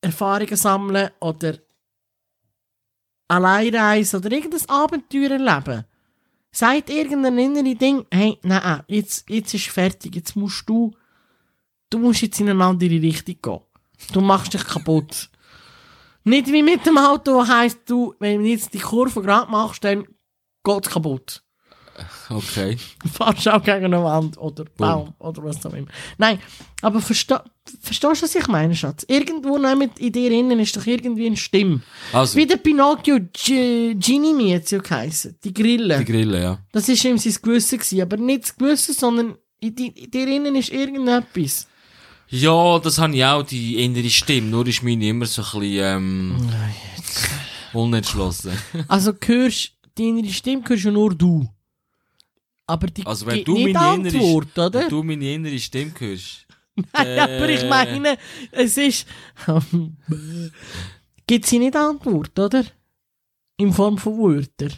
Erfahrungen 0.00 0.56
sammeln 0.56 1.10
oder 1.20 1.58
Alleinreisen 3.28 4.20
oder 4.20 4.30
irgendein 4.30 4.68
Abenteuer 4.68 5.32
erleben. 5.32 5.84
Sagt 6.52 6.90
irgendein 6.90 7.38
innere 7.38 7.74
Ding, 7.74 8.06
hey, 8.10 8.38
nein, 8.42 8.82
jetzt, 8.86 9.28
jetzt 9.28 9.52
ist 9.52 9.68
fertig, 9.68 10.14
jetzt 10.14 10.36
musst 10.36 10.68
du, 10.68 10.92
du 11.90 11.98
musst 11.98 12.22
jetzt 12.22 12.40
in 12.40 12.48
eine 12.48 12.64
andere 12.64 13.02
Richtung 13.02 13.36
gehen. 13.42 13.60
Du 14.12 14.20
machst 14.20 14.54
dich 14.54 14.64
kaputt. 14.64 15.28
Nicht 16.24 16.48
wie 16.48 16.62
mit 16.62 16.84
dem 16.84 16.98
Auto, 16.98 17.34
wo 17.34 17.46
heisst, 17.46 17.80
du, 17.86 18.14
wenn 18.18 18.42
du 18.42 18.48
jetzt 18.48 18.74
die 18.74 18.80
Kurve 18.80 19.22
gerade 19.22 19.50
machst, 19.50 19.84
dann 19.84 20.06
geht's 20.64 20.90
kaputt. 20.90 21.42
Okay. 22.28 22.76
Du 23.02 23.08
fahrst 23.08 23.48
auch 23.48 23.62
gegen 23.62 23.86
eine 23.86 24.02
Wand 24.02 24.36
oder 24.38 24.64
Baum 24.76 25.14
oder 25.18 25.44
was 25.44 25.64
auch 25.64 25.72
immer. 25.72 25.88
Nein, 26.18 26.38
aber 26.82 27.00
verste 27.00 27.42
verstehst 27.80 28.22
du, 28.22 28.24
was 28.24 28.34
ich 28.34 28.46
meine, 28.48 28.74
Schatz? 28.74 29.04
Irgendwo 29.08 29.58
mit 29.58 29.98
in 29.98 30.12
dir 30.12 30.30
innen 30.30 30.58
ist 30.60 30.76
doch 30.76 30.86
irgendwie 30.86 31.26
eine 31.26 31.36
Stimme. 31.36 31.80
Also, 32.12 32.36
Wie 32.36 32.46
der 32.46 32.58
Pinocchio 32.58 33.18
Genie 33.32 34.34
Mi 34.34 34.50
jetzt 34.50 34.70
ja 34.70 34.78
geheissen. 34.78 35.36
Die 35.42 35.52
Grille. 35.52 35.98
die 35.98 36.04
Grille, 36.04 36.42
ja. 36.42 36.58
das 36.72 36.88
ist 36.88 37.04
ihm 37.04 37.18
sein 37.18 37.36
Gewissen 37.42 37.78
gewesen. 37.78 38.02
Aber 38.02 38.16
nicht 38.16 38.44
das 38.44 38.56
Gewissen, 38.56 38.94
sondern 38.94 39.36
in, 39.60 39.74
di 39.74 39.88
in 39.88 40.10
dir 40.10 40.28
innen 40.28 40.54
ist 40.54 40.70
irgendetwas. 40.70 41.66
Ja, 42.28 42.78
das 42.80 42.98
habe 42.98 43.14
ich 43.14 43.24
auch, 43.24 43.42
die 43.44 43.82
innere 43.84 44.10
Stimme. 44.10 44.48
Nur 44.48 44.66
ist 44.66 44.82
meine 44.82 45.06
immer 45.06 45.26
so 45.26 45.42
ein 45.42 45.60
bisschen, 45.60 45.96
ähm, 45.96 46.50
unentschlossen. 47.72 48.52
Also 48.88 49.12
hörst, 49.24 49.72
die 49.96 50.08
innere 50.08 50.32
Stimme 50.32 50.62
hörst 50.66 50.84
ja 50.84 50.90
nur 50.90 51.14
du. 51.14 51.48
Aber 52.66 52.88
die 52.88 53.06
Also, 53.06 53.26
wenn 53.26 53.36
gibt 53.36 53.48
du 53.48 53.54
nicht 53.54 53.74
meine 53.74 54.08
innere, 54.08 54.16
Antwort, 54.16 54.58
oder? 54.58 54.80
wenn 54.80 54.88
du 54.88 55.02
meine 55.04 55.32
innere 55.32 55.58
Stimme 55.58 55.92
hörst. 55.98 56.46
Nein, 56.92 57.18
aber 57.20 57.48
ich 57.48 57.62
Äh. 57.62 57.68
meine, 57.68 58.18
es 58.50 58.76
ist. 58.76 59.06
Gibt 61.26 61.46
sie 61.46 61.58
nicht 61.58 61.76
Antwort, 61.76 62.38
oder? 62.38 62.64
In 63.56 63.72
Form 63.72 63.98
von 63.98 64.18
Wörtern. 64.18 64.72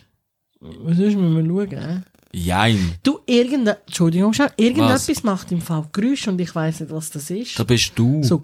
Was 0.61 0.97
müssen 0.99 1.35
wir 1.37 1.69
schauen? 1.76 2.05
Jein. 2.32 2.94
Du, 3.02 3.20
irgende, 3.26 3.78
Entschuldigung, 3.87 4.32
schau, 4.32 4.47
irgendetwas 4.56 5.23
macht 5.23 5.50
im 5.50 5.62
Fall 5.62 5.87
Geräusch 5.92 6.28
und 6.28 6.40
ich 6.40 6.54
weiss 6.54 6.80
nicht, 6.80 6.92
was 6.92 7.11
das 7.11 7.30
ist. 7.30 7.58
Da 7.58 7.64
bist 7.64 7.92
du. 7.94 8.23
So, 8.23 8.42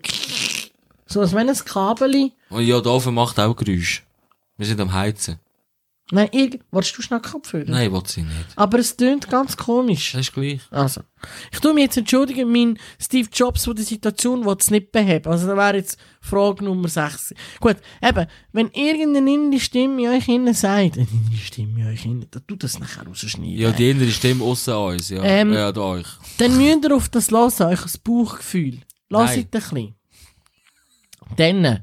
so 1.06 1.20
als 1.20 1.34
wenn 1.34 1.48
ein 1.48 1.56
Kabel. 1.56 2.30
Und 2.48 2.62
ja, 2.62 2.80
der 2.80 2.92
Ofen 2.92 3.14
macht 3.14 3.38
auch 3.38 3.54
Geräusch. 3.54 4.02
Wir 4.56 4.66
sind 4.66 4.80
am 4.80 4.92
Heizen. 4.92 5.38
Nein, 6.10 6.28
irgend, 6.32 6.62
willst 6.70 6.96
du 6.98 7.00
schnell 7.00 7.20
Kopfhörer? 7.20 7.64
Nein, 7.66 7.90
will 7.90 8.02
sie 8.04 8.22
nicht. 8.22 8.34
Aber 8.56 8.78
es 8.78 8.94
tönt 8.94 9.30
ganz 9.30 9.56
komisch. 9.56 10.12
Das 10.12 10.20
ist 10.20 10.34
gleich. 10.34 10.60
Also, 10.70 11.00
ich 11.50 11.60
tue 11.60 11.72
mich 11.72 11.84
jetzt 11.84 11.96
entschuldigen, 11.96 12.52
mein 12.52 12.78
Steve 13.00 13.28
Jobs 13.32 13.64
von 13.64 13.74
der 13.74 13.86
Situation 13.86 14.44
will 14.44 14.56
es 14.58 14.70
nicht 14.70 14.92
beheben. 14.92 15.30
Also, 15.30 15.46
da 15.46 15.56
wäre 15.56 15.76
jetzt 15.76 15.98
Frage 16.20 16.62
Nummer 16.62 16.88
6. 16.88 17.34
Gut, 17.58 17.76
eben, 18.02 18.26
wenn 18.52 18.68
irgendeine 18.72 19.32
innere 19.32 19.60
Stimme 19.60 20.02
in 20.02 20.08
euch 20.10 20.28
innen 20.28 20.52
sagt, 20.52 20.98
eine 20.98 21.08
innere 21.10 21.40
Stimme 21.42 21.80
in 21.80 21.86
euch 21.86 22.04
innen, 22.04 22.26
dann 22.30 22.46
tut 22.46 22.62
das 22.62 22.78
nachher 22.78 23.06
rausschneiden. 23.06 23.56
Ja, 23.56 23.70
die 23.70 23.88
innere 23.88 24.10
Stimme 24.10 24.44
aussen 24.44 24.74
uns, 24.74 25.08
ja. 25.08 25.22
Ähm. 25.22 25.54
ja, 25.54 25.72
da 25.72 25.80
euch. 25.80 26.08
Dann 26.36 26.58
müsst 26.58 26.84
ihr 26.84 26.94
auf 26.94 27.08
das 27.08 27.30
hören, 27.30 27.72
euch 27.72 27.82
ein 27.82 28.00
Bauchgefühl. 28.04 28.80
Lasst 29.08 29.38
ein 29.38 29.46
bisschen. 29.46 29.94
Dann. 31.36 31.80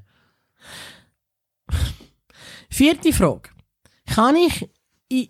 Vierte 2.69 3.11
Frage. 3.13 3.50
Kann 4.13 4.35
ich 4.35 4.69
in 5.07 5.29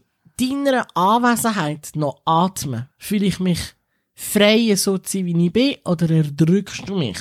deiner 0.65 0.87
Anwesenheit 0.95 1.91
noch 1.95 2.21
atmen? 2.25 2.89
Fühle 2.97 3.25
ich 3.27 3.39
mich 3.39 3.59
frei, 4.15 4.75
so 4.75 4.97
zu 4.97 5.17
sein, 5.19 5.25
wie 5.27 5.45
ich 5.45 5.53
bin, 5.53 5.75
oder 5.85 6.09
erdrückst 6.09 6.89
du 6.89 6.97
mich? 6.97 7.19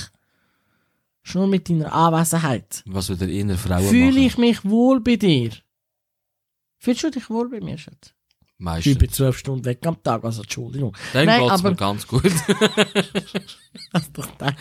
Schon 1.22 1.50
mit 1.50 1.68
deiner 1.68 1.92
Anwesenheit. 1.92 2.82
Was 2.86 3.10
wir 3.10 3.16
der 3.16 3.28
innere 3.28 3.58
Frauen 3.58 3.86
Fühle 3.88 4.20
ich 4.20 4.38
mich 4.38 4.64
wohl 4.64 5.00
bei 5.00 5.16
dir? 5.16 5.50
Fühlst 6.78 7.02
du 7.04 7.10
dich 7.10 7.28
wohl 7.28 7.50
bei 7.50 7.60
mir, 7.60 7.76
Schatz? 7.76 8.14
Meistens. 8.56 8.96
Über 8.96 9.08
zwölf 9.08 9.38
Stunden 9.38 9.64
weg 9.66 9.86
am 9.86 10.02
Tag, 10.02 10.24
also 10.24 10.42
Entschuldigung. 10.42 10.96
Dann 11.12 11.26
Nein, 11.26 11.40
geht's 11.40 11.52
aber- 11.52 11.70
mir 11.70 11.76
ganz 11.76 12.06
gut. 12.06 12.24
Hast 13.92 14.10
doch 14.16 14.30
gedacht. 14.32 14.56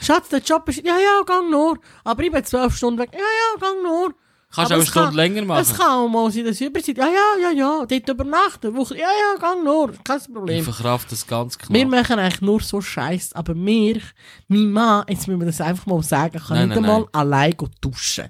Schatz, 0.00 0.28
der 0.28 0.40
Job 0.40 0.68
ist, 0.68 0.84
ja, 0.84 0.98
ja, 0.98 1.22
gang 1.24 1.50
nur. 1.50 1.78
Aber 2.04 2.22
ich 2.24 2.30
bin 2.32 2.44
zwölf 2.44 2.76
Stunden 2.76 2.98
weg. 2.98 3.10
Ja, 3.12 3.18
ja, 3.18 3.60
gang 3.60 3.82
nur. 3.82 4.14
Kannst 4.52 4.72
Aber 4.72 4.80
auch 4.80 4.84
eine 4.84 4.90
Stunde 4.90 5.06
kann- 5.08 5.14
länger 5.16 5.42
Es 5.60 5.68
machen. 5.68 5.76
kann 5.78 5.90
auch 5.92 6.08
mal 6.08 6.30
sein, 6.32 6.44
dass 6.44 6.60
überzeit. 6.60 6.98
Ja, 6.98 7.06
ja, 7.06 7.36
ja, 7.40 7.50
ja. 7.52 7.86
Dort 7.86 8.08
übernachten. 8.08 8.74
Woche. 8.76 8.96
Ja, 8.96 9.02
ja, 9.06 9.38
gang 9.40 9.62
nur. 9.64 9.92
Kein 10.02 10.18
Ich 10.18 10.32
Problem. 10.34 10.64
verkraft 10.64 11.12
das 11.12 11.24
ganz 11.24 11.56
knapp. 11.56 11.72
Wir 11.72 11.86
machen 11.86 12.18
eigentlich 12.18 12.40
nur 12.40 12.60
so 12.60 12.80
Scheiß. 12.80 13.32
Aber 13.34 13.54
mir, 13.54 14.00
mein 14.48 14.72
Mann, 14.72 15.04
jetzt 15.08 15.28
müssen 15.28 15.38
wir 15.40 15.46
das 15.46 15.60
einfach 15.60 15.86
mal 15.86 16.02
sagen, 16.02 16.38
kann 16.40 16.56
Nein, 16.56 16.68
nicht 16.70 16.80
nein, 16.80 16.84
einmal 16.84 17.00
nein. 17.02 17.08
allein 17.12 17.54
duschen. 17.80 18.24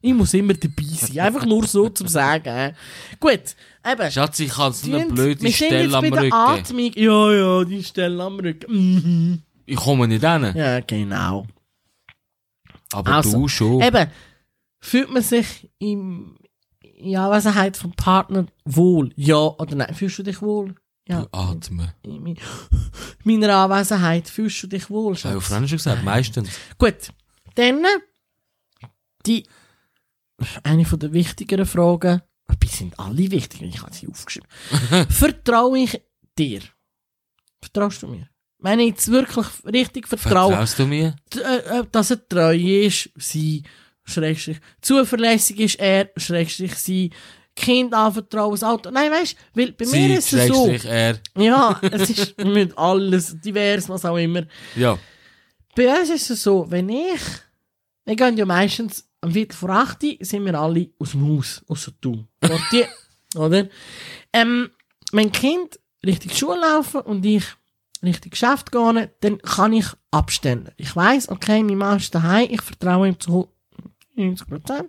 Ich 0.00 0.14
muss 0.14 0.32
immer 0.32 0.54
dabei 0.54 0.84
sein. 0.84 1.18
Einfach 1.20 1.44
nur 1.44 1.66
so 1.66 1.88
zum 1.90 2.08
Sagen. 2.08 2.74
Gut, 3.20 3.40
eben. 3.84 4.10
Schatz, 4.10 4.40
ich 4.40 4.56
habe 4.56 4.72
so 4.74 4.90
eine 4.94 5.04
blöde 5.06 5.52
Stelle 5.52 5.94
am 5.94 6.04
Rücken. 6.04 6.32
Atmung. 6.32 6.92
Ja, 6.94 7.32
ja, 7.32 7.64
die 7.64 7.84
Stelle 7.84 8.22
am 8.22 8.38
Rücken. 8.40 8.72
Mhm. 8.72 9.42
Ich 9.66 9.76
komme 9.76 10.08
nicht 10.08 10.24
hin. 10.24 10.52
Ja, 10.54 10.80
genau. 10.80 11.46
Aber 12.92 13.12
Also, 13.16 13.32
du 13.38 13.48
schon. 13.48 13.82
Eben, 13.82 14.06
fühlt 14.80 15.10
man 15.10 15.22
sich 15.22 15.70
im, 15.78 16.36
in 16.80 17.16
Anwesenheit 17.16 17.76
vom 17.76 17.92
Partner 17.92 18.46
wohl? 18.64 19.12
Ja 19.16 19.36
oder 19.36 19.74
nein? 19.76 19.94
Fühlst 19.94 20.18
du 20.18 20.22
dich 20.22 20.40
wohl? 20.42 20.74
Ja. 21.08 21.22
Du 21.22 21.28
atmen. 21.32 21.92
In 22.02 22.22
mein- 22.22 22.38
meiner 23.24 23.56
Anwesenheit 23.56 24.28
fühlst 24.28 24.62
du 24.62 24.66
dich 24.66 24.90
wohl, 24.90 25.14
habe 25.14 25.14
ich 25.14 25.20
Schatz? 25.20 25.44
vorhin 25.48 25.68
schon 25.68 25.78
gesagt, 25.78 26.04
meistens. 26.04 26.50
Gut. 26.78 27.08
Dann, 27.54 27.84
die, 29.26 29.44
eine 30.62 30.84
von 30.84 30.98
der 30.98 31.12
wichtigeren 31.12 31.66
Fragen, 31.66 32.22
die 32.62 32.66
sind 32.68 32.98
alle 32.98 33.30
wichtig, 33.30 33.62
ich 33.62 33.82
habe 33.82 33.92
sie 33.94 34.06
aufgeschrieben. 34.08 34.48
Vertraue 35.08 35.78
ich 35.78 36.00
dir? 36.38 36.60
Vertraust 37.60 38.02
du 38.02 38.08
mir? 38.08 38.28
Wenn 38.60 38.80
ich 38.80 38.88
jetzt 38.90 39.08
wirklich 39.10 39.46
richtig 39.64 40.08
vertraue, 40.08 40.50
Vertraust 40.50 40.78
du 40.78 40.86
mir? 40.86 41.16
äh, 41.36 41.78
äh, 41.80 41.84
dass 41.90 42.10
er 42.10 42.28
treu 42.28 42.56
ist, 42.56 43.10
sie, 43.16 43.62
Schrägstrich, 44.08 44.58
zuverlässig 44.80 45.60
ist 45.60 45.80
er, 45.80 46.10
Schrägstrich, 46.16 46.74
sie, 46.74 47.10
Kind 47.58 47.92
anvertrauen, 47.92 48.52
das 48.52 48.62
Auto. 48.62 48.90
Nein, 48.90 49.10
weißt 49.10 49.32
du, 49.32 49.60
weil 49.60 49.72
bei 49.72 49.84
mir 49.84 49.90
Sie, 49.90 50.14
ist 50.14 50.32
es 50.32 50.46
so. 50.46 50.68
Er. 50.68 51.18
Ja, 51.36 51.80
es 51.82 52.10
ist 52.10 52.38
mit 52.44 52.76
alles, 52.78 53.36
divers, 53.40 53.88
was 53.88 54.04
auch 54.04 54.16
immer. 54.16 54.44
Ja. 54.76 54.96
Bei 55.74 56.00
uns 56.00 56.08
ist 56.10 56.30
es 56.30 56.42
so, 56.42 56.70
wenn 56.70 56.88
ich, 56.88 57.20
wir 58.04 58.14
gehen 58.14 58.36
ja 58.36 58.46
meistens 58.46 59.08
am 59.20 59.32
Viertel 59.32 59.56
vor 59.56 59.70
acht, 59.70 60.02
sind 60.20 60.44
wir 60.44 60.54
alle 60.54 60.90
aus 61.00 61.10
dem 61.10 61.28
Haus, 61.28 61.62
außer 61.66 61.92
du. 62.00 62.24
Portier, 62.40 62.88
oder? 63.34 63.68
Ähm, 64.32 64.70
wenn 65.10 65.32
Kind 65.32 65.80
Richtung 66.06 66.32
Schule 66.32 66.60
laufen 66.60 67.00
und 67.00 67.26
ich 67.26 67.44
Richtung 68.04 68.30
Geschäft 68.30 68.70
gehen, 68.70 69.08
dann 69.20 69.38
kann 69.38 69.72
ich 69.72 69.86
abstellen. 70.12 70.70
Ich 70.76 70.94
weiss, 70.94 71.28
okay, 71.28 71.62
mein 71.64 71.78
Mann 71.78 71.96
ist 71.96 72.14
daheim, 72.14 72.48
ich 72.50 72.62
vertraue 72.62 73.08
ihm 73.08 73.18
zu 73.18 73.48
90%. 74.18 74.88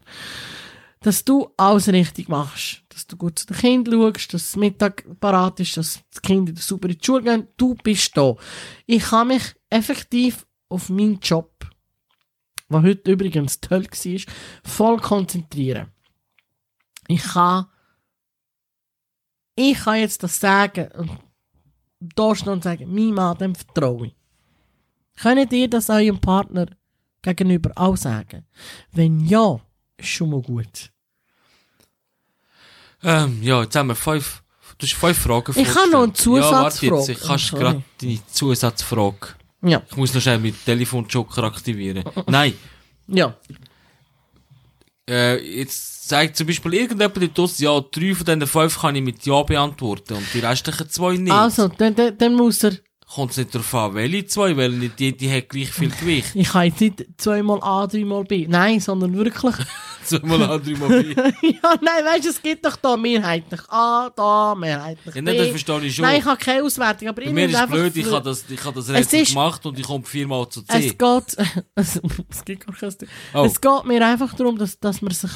dass 1.01 1.23
du 1.23 1.49
alles 1.55 1.87
richtig 1.87 2.27
machst. 2.27 2.83
Dass 2.89 3.07
du 3.07 3.15
gut 3.15 3.39
zu 3.39 3.47
den 3.47 3.57
Kindern 3.57 4.01
schaust, 4.01 4.33
dass 4.33 4.43
das 4.43 4.55
Mittag 4.57 5.05
parat 5.19 5.59
ist, 5.59 5.77
dass 5.77 5.99
die 6.15 6.19
Kinder 6.21 6.53
sauber 6.57 6.89
in 6.89 6.97
die 6.97 7.05
Schule 7.05 7.23
gehen. 7.23 7.47
Du 7.57 7.75
bist 7.75 8.15
da. 8.17 8.35
Ich 8.85 9.03
kann 9.03 9.29
mich 9.29 9.55
effektiv 9.69 10.45
auf 10.67 10.89
meinen 10.89 11.19
Job, 11.19 11.69
was 12.67 12.83
heute 12.83 13.11
übrigens 13.11 13.59
toll 13.59 13.85
war, 13.85 14.33
voll 14.63 14.97
konzentrieren. 14.99 15.91
Ich 17.07 17.23
kann, 17.23 17.65
ich 19.55 19.79
kann 19.79 19.99
jetzt 19.99 20.21
das 20.21 20.39
sagen 20.39 20.89
und 20.91 21.11
da 21.99 22.35
stehen 22.35 22.53
und 22.53 22.63
sagen, 22.63 22.93
mein 22.93 23.13
Mann, 23.13 23.37
dem 23.37 23.55
vertraue 23.55 24.07
ich. 24.07 24.15
Könnt 25.19 25.51
ihr 25.51 25.69
das 25.69 25.89
eurem 25.89 26.21
Partner 26.21 26.67
gegenüber 27.21 27.71
auch 27.75 27.97
sagen? 27.97 28.45
Wenn 28.91 29.19
ja, 29.25 29.59
ist 29.97 30.07
schon 30.09 30.29
mal 30.31 30.41
gut. 30.41 30.91
Ähm, 33.03 33.41
ja, 33.41 33.61
jetzt 33.63 33.75
haben 33.75 33.87
wir 33.87 33.95
fünf, 33.95 34.43
du 34.77 34.85
hast 34.85 34.93
fünf 34.93 35.17
Fragen 35.17 35.53
Ich 35.55 35.67
habe 35.75 35.89
noch 35.89 36.03
eine 36.03 36.13
Ja, 36.39 36.51
warte 36.51 36.77
Zusatzfrage. 36.79 36.95
jetzt, 36.97 37.09
ich 37.09 37.19
kannst 37.27 37.47
Sorry. 37.47 37.63
gerade 37.63 37.83
deine 38.01 38.19
Zusatzfrage. 38.27 39.27
Ja, 39.61 39.81
Ich 39.89 39.95
muss 39.97 40.13
noch 40.13 40.21
schnell 40.21 40.39
mit 40.39 40.65
Telefonjoker 40.65 41.43
aktivieren. 41.43 42.03
Nein, 42.27 42.53
ja. 43.07 43.35
äh, 45.09 45.37
jetzt 45.59 46.07
sagt 46.07 46.37
zum 46.37 46.47
Beispiel 46.47 46.73
irgendjemand 46.73 47.17
in 47.17 47.33
draussen, 47.33 47.63
ja, 47.63 47.79
drei 47.79 48.15
von 48.15 48.25
diesen 48.25 48.47
fünf 48.47 48.79
kann 48.79 48.95
ich 48.95 49.03
mit 49.03 49.25
Ja 49.25 49.43
beantworten 49.43 50.13
und 50.15 50.25
die 50.33 50.39
restlichen 50.39 50.89
zwei 50.89 51.17
nicht. 51.17 51.31
Also, 51.31 51.67
dann, 51.67 51.93
dann, 51.95 52.17
dann 52.17 52.35
muss 52.35 52.63
er, 52.63 52.73
Kommt 53.13 53.31
es 53.31 53.37
nicht 53.37 53.55
darauf 53.55 53.73
an, 53.73 53.95
welche 53.95 54.25
zwei, 54.27 54.55
weil 54.55 54.69
nicht 54.69 54.99
die, 54.99 55.17
die 55.17 55.31
hat 55.31 55.49
gleich 55.49 55.71
viel 55.71 55.89
Gewicht. 55.89 56.35
ich 56.35 56.49
kann 56.49 56.65
jetzt 56.65 56.79
nicht 56.79 57.05
zweimal 57.17 57.57
A, 57.63 57.87
dreimal 57.87 58.23
B. 58.23 58.45
Nein, 58.47 58.79
sondern 58.79 59.15
wirklich. 59.17 59.55
Zweimal 60.05 60.43
A, 60.43 60.57
dreimal 60.59 60.89
B. 61.03 61.13
ja, 61.15 61.73
nein, 61.81 62.05
weißt 62.05 62.25
du, 62.25 62.29
es 62.29 62.41
gibt 62.41 62.63
doch 62.65 62.75
da 62.75 62.95
mehrheitlich 62.95 63.61
A, 63.67 64.09
da, 64.15 64.53
mehrheitlich 64.55 65.15
Ja, 65.15 65.21
B. 65.21 65.25
nein, 65.25 65.37
das 65.37 65.47
verstehe 65.49 65.79
ich 65.81 65.95
schon. 65.95 66.03
Nein, 66.05 66.19
ich 66.19 66.25
habe 66.25 66.37
keine 66.37 66.63
Auswertung, 66.63 67.07
aber 67.07 67.23
Bei 67.23 67.31
mir 67.31 67.45
ist 67.45 67.53
es 67.55 67.59
einfach 67.59 67.75
blöd, 67.75 67.95
ich 67.97 68.11
habe 68.11 68.23
das, 68.29 68.45
ich 68.47 68.63
habe 68.63 68.75
das 68.75 68.89
Es 68.89 68.95
Rätsel 68.95 69.21
ist- 69.21 69.29
gemacht 69.29 69.65
und 69.65 69.79
ich 69.79 69.85
komme 69.87 70.05
viermal 70.05 70.47
zu 70.49 70.61
Es 70.67 70.75
C. 70.75 70.89
geht, 70.91 71.37
es, 71.75 72.01
es 72.29 72.45
geht 72.45 72.65
gar 72.65 72.75
kein 72.75 72.95
Oh. 73.33 73.43
Es 73.43 73.59
geht 73.59 73.85
mir 73.85 74.05
einfach 74.05 74.33
darum, 74.35 74.57
dass, 74.57 74.79
dass 74.79 75.01
man 75.01 75.11
sich, 75.13 75.31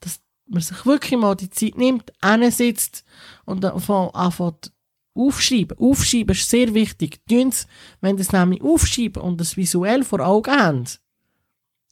dass 0.00 0.20
man 0.46 0.60
sich 0.62 0.84
wirklich 0.84 1.18
mal 1.18 1.34
die 1.34 1.48
Zeit 1.50 1.76
nimmt, 1.78 2.12
sitzt 2.50 3.02
und 3.46 3.64
dann 3.64 3.80
von- 3.80 4.10
anfängt 4.14 4.72
aufschreiben. 5.14 5.78
Aufschreiben 5.78 6.34
ist 6.34 6.48
sehr 6.48 6.74
wichtig. 6.74 7.20
Tun's, 7.28 7.66
wenn 8.00 8.16
das 8.16 8.32
nämlich 8.32 8.62
aufschreiben 8.62 9.22
und 9.22 9.40
das 9.40 9.56
visuell 9.56 10.04
vor 10.04 10.20
Augen 10.20 10.50
habt, 10.50 11.00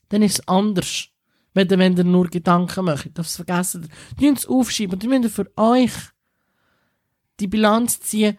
dann 0.08 0.22
ist 0.22 0.40
es 0.40 0.48
anders. 0.48 1.08
Wenn 1.54 1.68
ihr, 1.68 1.78
wenn 1.78 1.96
ihr 1.96 2.04
nur 2.04 2.28
Gedanken 2.28 2.84
macht, 2.84 3.10
das 3.14 3.36
vergessen. 3.36 3.88
Tun's 4.18 4.46
aufschreiben 4.46 4.94
und 4.94 5.02
dann 5.02 5.10
müsst 5.10 5.24
ihr 5.24 5.30
für 5.30 5.52
euch 5.56 5.92
die 7.40 7.48
Bilanz 7.48 8.00
ziehen, 8.00 8.38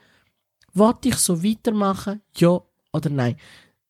wollte 0.74 1.10
ich 1.10 1.16
so 1.16 1.44
weitermachen, 1.44 2.22
ja 2.38 2.60
oder 2.92 3.10
nein. 3.10 3.38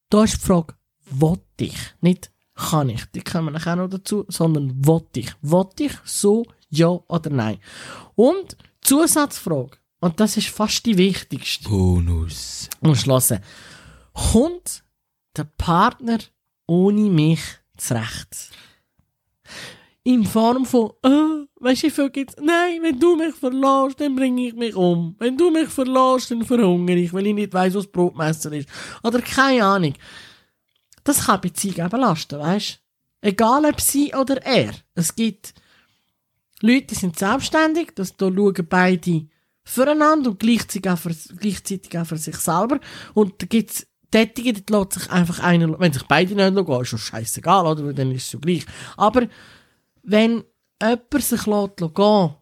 Da 0.09 0.23
ist 0.23 0.35
die 0.35 0.45
Frage, 0.45 0.75
wollte 1.09 1.65
ich, 1.65 1.77
nicht 2.01 2.31
kann 2.55 2.89
ich. 2.89 3.05
Die 3.05 3.21
kommen 3.21 3.53
nachher 3.53 3.75
noch 3.75 3.89
dazu, 3.89 4.25
sondern 4.27 4.85
wollte 4.85 5.21
ich. 5.21 5.33
Wollte 5.41 5.85
ich 5.85 5.93
so, 6.03 6.45
ja 6.69 6.87
oder 6.87 7.29
nein. 7.29 7.59
Und 8.15 8.57
Zusatzfrage, 8.81 9.77
und 10.03 10.19
das 10.19 10.35
ist 10.35 10.49
fast 10.49 10.85
die 10.85 10.97
wichtigste, 10.97 11.69
Bonus. 11.69 12.69
umschlossen. 12.81 13.39
Kommt 14.13 14.83
der 15.37 15.45
Partner 15.57 16.17
ohne 16.67 17.09
mich 17.09 17.39
zurecht? 17.77 18.49
In 20.03 20.25
Form 20.25 20.65
von, 20.65 20.91
äh, 21.03 21.45
weißt 21.55 21.83
du, 21.83 21.89
viel 21.89 22.09
gibt's? 22.09 22.35
Nein, 22.37 22.81
wenn 22.81 22.99
du 22.99 23.15
mich 23.15 23.33
verlässt, 23.33 24.01
dann 24.01 24.17
bringe 24.17 24.47
ich 24.47 24.53
mich 24.53 24.75
um. 24.75 25.15
Wenn 25.19 25.37
du 25.37 25.49
mich 25.49 25.69
verlässt, 25.69 26.31
dann 26.31 26.43
verhungere 26.43 26.97
ich, 26.97 27.13
weil 27.13 27.27
ich 27.27 27.35
nicht 27.35 27.53
weiss, 27.53 27.73
was 27.73 27.87
Brotmesser 27.87 28.51
ist. 28.51 28.67
Oder 29.03 29.21
keine 29.21 29.63
Ahnung. 29.63 29.93
Das 31.05 31.27
kann 31.27 31.39
Beziehung 31.39 31.77
eben 31.77 31.89
belasten, 31.89 32.39
weißt 32.39 32.81
du? 33.21 33.29
Egal 33.29 33.63
ob 33.63 33.79
sie 33.79 34.13
oder 34.13 34.45
er. 34.45 34.73
Es 34.95 35.15
gibt 35.15 35.53
Leute, 36.59 36.87
die 36.87 36.95
sind 36.95 37.17
selbstständig, 37.17 37.93
das 37.95 38.17
da 38.17 38.27
schauen 38.27 38.67
beide 38.67 39.27
füreinander 39.63 40.31
und 40.31 40.39
gleichzeitig 40.39 40.89
auch 40.89 40.97
für, 40.97 41.15
gleichzeitig 41.37 41.97
auch 41.97 42.05
für 42.05 42.17
sich 42.17 42.35
selber. 42.37 42.79
Und 43.13 43.41
da 43.41 43.45
gibt's 43.45 43.87
Tätige, 44.11 44.53
die 44.53 44.71
lässt 44.71 44.93
sich 44.93 45.09
einfach 45.09 45.39
einer, 45.39 45.79
wenn 45.79 45.91
sich 45.91 46.03
beide 46.03 46.35
nicht 46.35 46.67
schauen, 46.67 46.81
ist 46.81 46.89
schon 46.89 46.99
scheißegal, 46.99 47.65
oder? 47.65 47.85
Weil 47.85 47.93
Dann 47.93 48.11
ist 48.11 48.27
es 48.27 48.33
ja 48.33 48.39
gleich. 48.39 48.65
Aber 48.95 49.27
wenn 50.03 50.43
jemand 50.81 51.23
sich 51.23 51.45
lässt 51.47 51.77
gehen, 51.77 52.33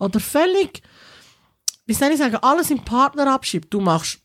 oder 0.00 0.20
völlig, 0.20 0.82
wie 1.86 1.94
soll 1.94 2.12
ich 2.12 2.18
sagen, 2.18 2.36
alles 2.36 2.70
im 2.70 2.84
Partner 2.84 3.32
abschiebt, 3.32 3.72
du 3.74 3.80
machst 3.80 4.20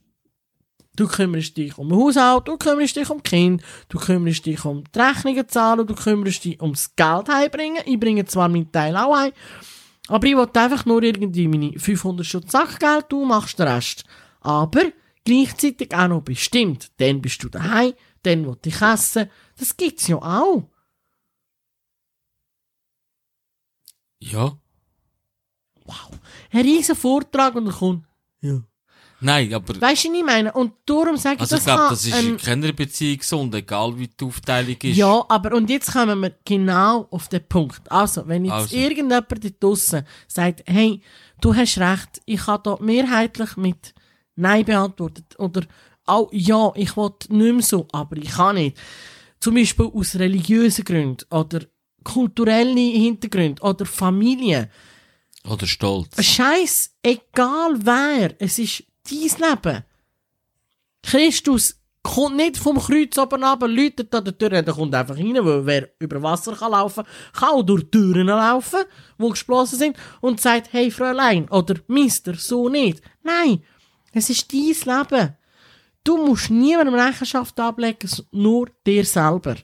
Du 0.96 1.08
kümmerst 1.08 1.58
dich 1.58 1.76
um 1.80 1.90
den 1.90 1.98
Haushalt, 1.98 2.48
du 2.48 2.56
kümmerst 2.56 2.96
dich 2.96 3.10
um 3.10 3.24
Kinder, 3.24 3.64
du 3.90 3.98
kümmerst 3.98 4.46
dich 4.46 4.64
um 4.64 4.84
die 4.84 5.00
Rechnungen 5.00 5.50
zahlen, 5.50 5.88
du 5.88 5.96
kümmerst 5.96 6.46
dich 6.46 6.62
ums 6.62 6.96
Geld 6.96 7.30
heimbringen. 7.30 7.82
Ich 7.88 8.00
bringe 8.00 8.26
zwar 8.26 8.48
meinen 8.48 8.72
Teil 8.72 8.96
auch 8.96 9.18
heim, 9.18 9.32
aber 10.08 10.28
ich 10.28 10.36
will 10.36 10.50
einfach 10.54 10.86
nur 10.86 11.04
irgendwie 11.04 11.48
meine 11.48 11.80
500 11.80 12.26
Stutz 12.26 12.52
Sackgeld, 12.52 13.06
du 13.10 13.26
machst 13.26 13.60
den 13.60 13.68
Rest. 13.68 14.04
Aber 14.42 14.82
gleichzeitig 15.24 15.96
auch 15.96 16.08
noch 16.08 16.22
bestimmt. 16.22 16.92
Dann 16.98 17.22
bist 17.22 17.44
du 17.44 17.50
daheim, 17.50 17.94
dann 18.24 18.46
will 18.46 18.58
ich 18.66 18.82
essen. 18.82 19.30
Das 19.58 19.78
gibt's 19.78 20.08
ja 20.08 20.18
auch. 20.18 20.70
Ja. 24.20 24.58
Wow. 25.86 26.10
Ein 26.52 26.62
riesen 26.62 26.96
Vortrag 26.96 27.56
und 27.56 27.66
dann 27.66 27.74
kommt, 27.74 28.06
ja. 28.42 28.62
Nein, 29.24 29.54
aber, 29.54 29.80
Weißt 29.82 30.04
du, 30.06 30.10
was 30.10 30.18
ich 30.18 30.24
meine? 30.26 30.52
Und 30.54 30.74
darum 30.86 31.18
sage 31.18 31.36
ich, 31.36 31.42
also 31.42 31.56
ich 31.56 31.64
das 31.64 31.66
glaube, 31.66 31.80
kann 31.82 31.90
das 31.92 32.06
ist 32.06 32.14
ein- 32.14 32.26
in 32.28 32.38
keiner 32.38 32.74
Beziehung 32.74 33.18
gesund, 33.18 33.56
egal 33.56 33.98
wie 33.98 34.08
die 34.08 34.26
Aufteilung 34.26 34.76
ist. 34.82 34.98
Ja, 34.98 35.26
aber 35.30 35.56
und 35.56 35.70
jetzt 35.70 35.92
kommen 35.94 36.20
wir 36.22 36.36
genau 36.46 37.08
auf 37.10 37.30
den 37.30 37.48
Punkt. 37.48 37.90
Also, 37.92 38.28
wenn 38.28 38.46
jetzt 38.46 38.54
Also. 38.54 38.76
irgendjemand 38.76 39.30
dort 39.32 39.54
draussen 39.64 40.04
sagt, 40.28 40.64
hey, 40.68 41.02
du 41.42 41.56
hast 41.56 41.78
recht, 41.78 42.22
ich 42.26 42.46
habe 42.48 42.62
da 42.64 42.84
mehrheitlich 42.84 43.56
mit 43.58 43.94
Nein 44.36 44.66
beantwortet 44.66 45.40
oder 45.40 45.62
auch 46.06 46.30
ja, 46.34 46.72
ich 46.76 46.98
will 46.98 47.12
nicht 47.30 47.54
mehr 47.54 47.62
so, 47.64 47.88
aber 47.92 48.18
ich 48.18 48.32
kann 48.32 48.56
nicht. 48.56 48.78
Zum 49.40 49.56
Beispiel 49.56 49.86
aus 49.94 50.16
religiösen 50.16 50.84
Gründen 50.84 51.26
oder 51.32 51.62
kulturellen 52.04 52.76
Hintergründen 52.78 53.60
oder 53.66 53.86
Familie. 53.86 54.70
Oder 55.50 55.66
Stolz. 55.68 56.22
Scheiß, 56.24 56.92
egal 57.04 57.76
wer, 57.84 58.36
es 58.40 58.60
ist 58.60 58.84
dein 59.10 59.50
Leben. 59.50 59.84
Christus 61.02 61.80
kommt 62.02 62.36
nicht 62.36 62.58
vom 62.58 62.78
Kreuz 62.80 63.18
oben 63.18 63.44
runter, 63.44 63.68
läutet 63.68 64.14
an 64.14 64.26
der 64.26 64.38
Tür, 64.38 64.50
der 64.50 64.74
kommt 64.74 64.94
einfach 64.94 65.18
rein, 65.18 65.36
weil 65.46 65.66
wer 65.66 65.90
über 66.00 66.22
Wasser 66.22 66.54
kann 66.56 66.72
laufen, 66.72 67.06
kann 67.34 67.50
auch 67.50 67.64
durch 67.64 67.90
Türen 67.90 68.28
laufen, 68.28 68.84
die 69.18 69.30
geschlossen 69.30 69.80
sind, 69.80 69.98
und 70.22 70.42
sagt, 70.42 70.74
hey 70.74 70.92
Fräulein, 70.92 71.50
oder 71.50 71.76
Mister, 71.88 72.36
so 72.36 72.70
nicht. 72.70 73.02
Nein, 73.24 73.64
es 74.12 74.30
ist 74.30 74.52
dein 74.52 74.60
Leben. 74.60 75.38
Du 76.04 76.18
musst 76.18 76.50
niemandem 76.50 76.96
Rechenschaft 76.96 77.58
ablegen, 77.60 78.10
nur 78.32 78.70
dir 78.86 79.06
selber. 79.06 79.56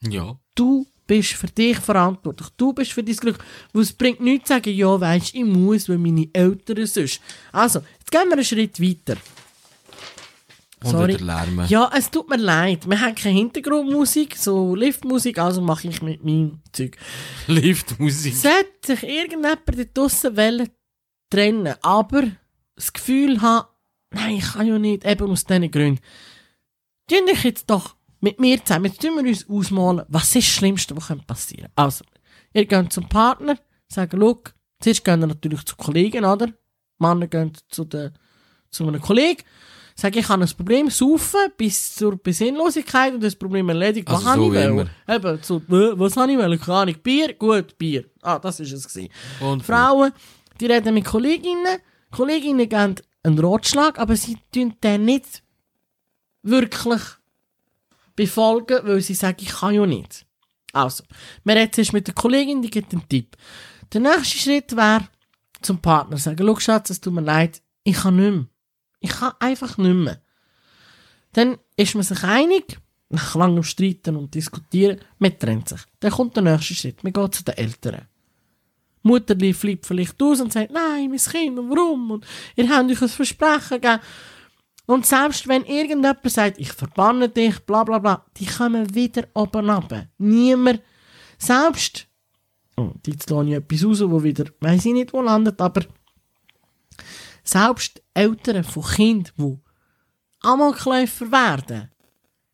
Ja. 0.00 0.38
Du 0.54 0.86
bist 1.06 1.34
für 1.34 1.46
dich 1.46 1.78
verantwortlich. 1.78 2.48
Du 2.56 2.72
bist 2.72 2.92
für 2.92 3.02
dein 3.02 3.16
Glück. 3.16 3.38
Weil 3.72 3.82
es 3.82 3.92
bringt 3.92 4.20
nichts 4.20 4.48
zu 4.48 4.54
sagen, 4.54 4.72
ja, 4.72 4.98
weisst, 4.98 5.34
ich 5.34 5.44
muss, 5.44 5.88
weil 5.88 5.98
meine 5.98 6.28
Eltern 6.32 6.86
sonst. 6.86 7.20
Also, 7.52 7.82
gehen 8.14 8.28
wir 8.28 8.34
einen 8.34 8.44
Schritt 8.44 8.80
weiter. 8.80 9.16
Und 10.84 10.90
Sorry. 10.90 11.16
Ja, 11.66 11.90
es 11.96 12.10
tut 12.10 12.28
mir 12.28 12.36
leid. 12.36 12.88
Wir 12.88 13.00
haben 13.00 13.14
keine 13.16 13.38
Hintergrundmusik, 13.38 14.36
so 14.36 14.76
Liftmusik, 14.76 15.38
also 15.38 15.60
mache 15.60 15.88
ich 15.88 16.00
mit 16.00 16.22
meinem 16.22 16.60
Zeug. 16.70 16.96
Liftmusik. 17.48 18.34
Sollte 18.34 18.68
sich 18.84 19.02
irgendjemand 19.02 19.62
dort 19.66 19.96
draussen 19.96 20.36
wollen 20.36 20.68
trennen, 21.28 21.74
aber 21.82 22.28
das 22.76 22.92
Gefühl 22.92 23.40
haben, 23.40 23.66
nein, 24.10 24.36
ich 24.36 24.52
kann 24.52 24.66
ja 24.66 24.78
nicht, 24.78 25.04
eben 25.04 25.30
aus 25.30 25.44
diesen 25.44 25.70
Gründen. 25.70 26.00
Tun 27.10 27.26
dich 27.26 27.42
jetzt 27.42 27.68
doch 27.68 27.96
mit 28.20 28.38
mir 28.38 28.64
zusammen, 28.64 28.86
jetzt 28.86 29.00
tun 29.00 29.16
wir 29.16 29.28
uns 29.28 29.48
ausmalen, 29.48 30.04
was 30.08 30.36
ist 30.36 30.36
das 30.36 30.54
Schlimmste, 30.54 30.96
was 30.96 31.08
könnte 31.08 31.24
passieren. 31.26 31.72
Also, 31.74 32.04
ihr 32.52 32.66
geht 32.66 32.92
zum 32.92 33.08
Partner, 33.08 33.58
sagen, 33.88 34.20
schau, 34.20 34.42
zuerst 34.80 35.04
gehen 35.04 35.20
wir 35.20 35.26
natürlich 35.26 35.64
zu 35.64 35.74
Kollegen, 35.74 36.24
oder? 36.24 36.52
Männer 36.98 37.26
gehen 37.26 37.52
zu, 37.68 37.84
der, 37.84 38.12
zu 38.70 38.86
einem 38.86 39.00
Kollegen, 39.00 39.42
sagen, 39.94 40.18
ich 40.18 40.28
habe 40.28 40.42
ein 40.42 40.50
Problem, 40.56 40.90
saufen 40.90 41.52
bis 41.56 41.94
zur 41.94 42.16
Besinnlosigkeit 42.16 43.14
und 43.14 43.22
das 43.22 43.36
Problem 43.36 43.68
erledigt. 43.68 44.08
Was 44.08 44.16
Also 44.16 44.28
habe 44.30 44.40
so 44.40 44.46
ich 44.46 44.52
wie 44.52 44.76
wollen? 44.76 44.90
Eben, 45.08 45.34
äh, 45.36 45.98
was 45.98 46.16
habe 46.16 46.32
ich 46.32 46.38
wollen? 46.38 46.60
Keine 46.60 46.78
Ahnung. 46.78 46.96
Bier? 47.02 47.34
Gut, 47.34 47.78
Bier. 47.78 48.04
Ah, 48.22 48.38
das 48.38 48.60
ist 48.60 48.72
es 48.72 48.88
gewesen. 48.88 49.12
Und 49.40 49.62
Frauen, 49.62 50.12
die 50.60 50.66
reden 50.66 50.94
mit 50.94 51.04
Kolleginnen. 51.04 51.78
Kolleginnen 52.10 52.68
geben 52.68 52.96
einen 53.22 53.38
Ratschlag, 53.38 53.98
aber 53.98 54.16
sie 54.16 54.36
tun 54.52 54.74
den 54.82 55.04
nicht 55.04 55.42
wirklich 56.42 57.02
befolgen, 58.14 58.80
weil 58.84 59.00
sie 59.00 59.14
sagen, 59.14 59.38
ich 59.40 59.48
kann 59.48 59.74
ja 59.74 59.86
nicht. 59.86 60.26
Also, 60.72 61.04
wir 61.44 61.54
reden 61.54 61.72
jetzt 61.76 61.92
mit 61.92 62.06
der 62.06 62.14
Kollegin, 62.14 62.60
die 62.62 62.70
gibt 62.70 62.92
einen 62.92 63.08
Tipp. 63.08 63.36
Der 63.92 64.00
nächste 64.00 64.38
Schritt 64.38 64.76
wäre, 64.76 65.08
zum 65.64 65.78
Partner 65.78 66.16
sagen, 66.16 66.46
schau 66.46 66.58
Schatz, 66.58 66.90
es 66.90 67.00
tut 67.00 67.12
mir 67.12 67.20
leid, 67.20 67.62
ich 67.82 67.96
kann 67.96 68.16
nicht 68.16 68.32
mehr. 68.32 68.46
Ich 69.00 69.10
kann 69.10 69.32
einfach 69.40 69.76
nicht 69.78 69.94
mehr. 69.94 70.20
Dann 71.32 71.58
ist 71.76 71.94
man 71.94 72.04
sich 72.04 72.22
einig, 72.22 72.78
nach 73.10 73.34
langem 73.34 73.62
Streiten 73.62 74.16
und 74.16 74.34
Diskutieren, 74.34 75.00
man 75.18 75.38
trennt 75.38 75.68
sich. 75.68 75.80
Dann 76.00 76.12
kommt 76.12 76.36
der 76.36 76.42
nächste 76.42 76.74
Schritt, 76.74 77.04
man 77.04 77.12
geht 77.12 77.34
zu 77.34 77.44
den 77.44 77.56
Eltern. 77.56 78.08
Mutter 79.02 79.36
flippt 79.52 79.86
vielleicht 79.86 80.20
aus 80.22 80.40
und 80.40 80.52
sagt, 80.52 80.72
nein, 80.72 81.10
mein 81.10 81.18
Kind, 81.18 81.56
warum? 81.56 82.12
Und 82.12 82.26
ihr 82.56 82.68
habt 82.68 82.90
euch 82.90 83.02
ein 83.02 83.08
Versprechen 83.08 83.80
gegeben. 83.80 84.00
Und 84.86 85.06
selbst 85.06 85.46
wenn 85.46 85.64
irgendjemand 85.64 86.18
sagt, 86.30 86.58
ich 86.58 86.72
verbanne 86.72 87.28
dich, 87.28 87.58
bla 87.60 87.84
bla 87.84 87.98
bla, 87.98 88.24
die 88.36 88.46
kommen 88.46 88.94
wieder 88.94 89.26
oben 89.34 89.68
runter. 89.68 90.08
Niemand, 90.18 90.82
selbst, 91.38 92.06
und 92.76 93.06
jetzt 93.06 93.30
lasse 93.30 93.48
ich 93.48 93.54
etwas 93.54 93.84
raus, 93.84 94.00
wo 94.02 94.22
wieder, 94.22 94.44
weiss 94.60 94.84
ich 94.84 94.92
nicht, 94.92 95.12
wo 95.12 95.20
landet, 95.22 95.60
aber 95.60 95.82
selbst 97.42 98.02
Eltern 98.14 98.64
von 98.64 98.82
Kindern, 98.82 99.32
die 99.36 99.58
Amokläufer 100.40 101.30
werden, 101.30 101.90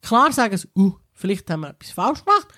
klar 0.03 0.33
sagen 0.33 0.57
sie, 0.57 0.69
uh, 0.77 0.95
vielleicht 1.13 1.51
haben 1.51 1.61
wir 1.61 1.71
etwas 1.71 1.91
falsch 1.91 2.25
gemacht, 2.25 2.49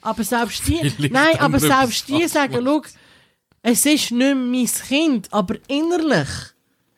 aber 0.00 0.24
selbst 0.24 0.66
die, 0.66 0.90
Vielleicht 0.90 1.14
nein, 1.14 1.38
aber 1.38 1.60
selbst 1.60 2.08
die 2.08 2.26
sagen, 2.26 2.60
schau, 2.64 2.82
es 3.62 3.86
ist 3.86 4.10
nicht 4.10 4.34
mein 4.34 4.66
Kind, 4.66 5.32
aber 5.32 5.56
innerlich 5.68 6.28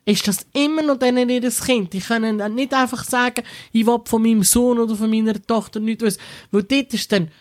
ist 0.05 0.27
das 0.27 0.45
immer 0.53 0.81
noch 0.81 0.97
denen 0.97 1.29
ihr 1.29 1.49
Kind. 1.49 1.93
Die 1.93 1.99
können 1.99 2.37
dann 2.37 2.55
nicht 2.55 2.73
einfach 2.73 3.03
sagen, 3.03 3.43
ich 3.71 3.85
will 3.85 3.99
von 4.05 4.21
meinem 4.21 4.43
Sohn 4.43 4.79
oder 4.79 4.95
von 4.95 5.09
meiner 5.09 5.41
Tochter 5.41 5.79
nichts 5.79 6.03
wissen. 6.03 6.21
Weil 6.51 6.63
dort 6.63 6.93
ist 6.93 7.11
dann, 7.11 7.31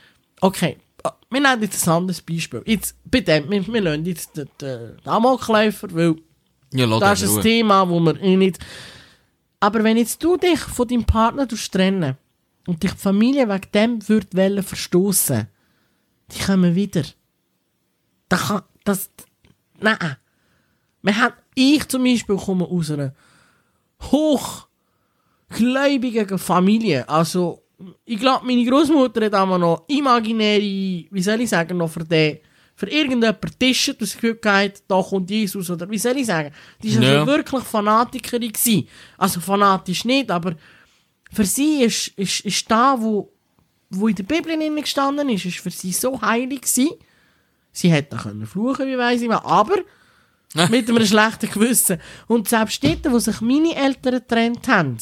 okay, 0.40 0.78
wir 1.34 1.40
nehmen 1.40 1.62
jetzt 1.62 1.86
ein 1.86 1.94
anderes 1.94 2.22
Beispiel. 2.22 2.62
Jetzt, 2.64 2.96
bei 3.04 3.20
dem, 3.20 3.50
wir, 3.50 3.66
wir 3.66 3.80
lassen 3.80 4.06
jetzt 4.06 4.36
den, 4.36 4.48
den 4.60 4.96
Amokläufer, 5.04 5.92
weil 5.92 6.16
Ja, 6.72 6.86
das 6.98 7.22
ist 7.22 7.30
in 7.30 7.36
ein. 7.36 7.42
Thema, 7.42 7.88
wo 7.88 8.00
wir 8.00 8.20
eh 8.20 8.36
nicht... 8.36 8.58
Aber 9.60 9.82
wenn 9.82 9.96
jetzt 9.96 10.22
du 10.22 10.36
dich 10.36 10.60
von 10.60 10.86
deinem 10.86 11.04
Partner 11.04 11.48
trennen 11.48 12.16
und 12.66 12.82
dich 12.82 12.92
die 12.92 12.98
Familie 12.98 13.48
wegen 13.48 13.72
dem 13.72 14.08
würd 14.08 14.36
wollen 14.36 14.62
verstoßen, 14.62 15.48
die 16.30 16.42
kommen 16.42 16.74
wieder. 16.74 17.02
Da 18.28 18.36
kann, 18.36 18.62
das, 18.84 19.10
nein. 19.80 20.16
Man 21.02 21.16
hat, 21.16 21.34
ich 21.54 21.88
zum 21.88 22.04
Beispiel 22.04 22.36
komme 22.36 22.66
aus 22.66 22.90
einer 22.90 23.14
hochgläubigen 24.02 26.38
Familie. 26.38 27.08
Also, 27.08 27.63
ich 28.04 28.18
glaube, 28.18 28.46
meine 28.46 28.64
Großmutter 28.64 29.24
hat 29.26 29.34
einmal 29.34 29.58
noch 29.58 29.84
imaginäre, 29.88 30.60
wie 31.10 31.22
soll 31.22 31.40
ich 31.40 31.50
sagen, 31.50 31.76
noch 31.78 31.90
für 31.90 32.04
den, 32.04 32.38
für 32.76 32.88
irgendjemand 32.90 33.58
Tische, 33.58 33.94
das 33.94 34.14
Gefühl 34.14 34.36
gehabt, 34.36 34.82
da 34.88 35.00
kommt 35.02 35.30
Jesus, 35.30 35.70
oder 35.70 35.88
wie 35.88 35.98
soll 35.98 36.16
ich 36.18 36.26
sagen? 36.26 36.50
Die 36.82 36.94
war 36.96 37.02
Ja. 37.02 37.20
also 37.20 37.26
wirklich 37.26 37.62
Fanatikerin 37.64 38.52
gewesen. 38.52 38.88
Also 39.18 39.40
fanatisch 39.40 40.04
nicht, 40.04 40.30
aber 40.30 40.54
für 41.32 41.44
sie 41.44 41.82
ist, 41.82 42.08
ist, 42.16 42.40
ist 42.40 42.70
da, 42.70 42.96
wo, 42.98 43.32
wo 43.90 44.08
in 44.08 44.14
der 44.14 44.24
Bibel 44.24 44.56
drin 44.56 44.76
gestanden 44.76 45.28
ist, 45.28 45.44
ist 45.44 45.58
für 45.58 45.70
sie 45.70 45.92
so 45.92 46.20
heilig 46.20 46.62
gewesen. 46.62 46.90
Sie 47.72 47.90
hätte 47.90 48.16
können 48.16 48.46
fluchen, 48.46 48.86
wie 48.86 48.98
weiss 48.98 49.20
ich 49.22 49.28
was, 49.28 49.44
aber 49.44 49.76
mit 50.70 50.88
einem 50.88 51.04
schlechten 51.04 51.50
Gewissen. 51.50 51.98
Und 52.28 52.48
selbst 52.48 52.82
dort, 52.84 53.10
wo 53.10 53.18
sich 53.18 53.40
meine 53.40 53.74
Eltern 53.74 54.14
getrennt 54.14 54.68
haben, 54.68 54.96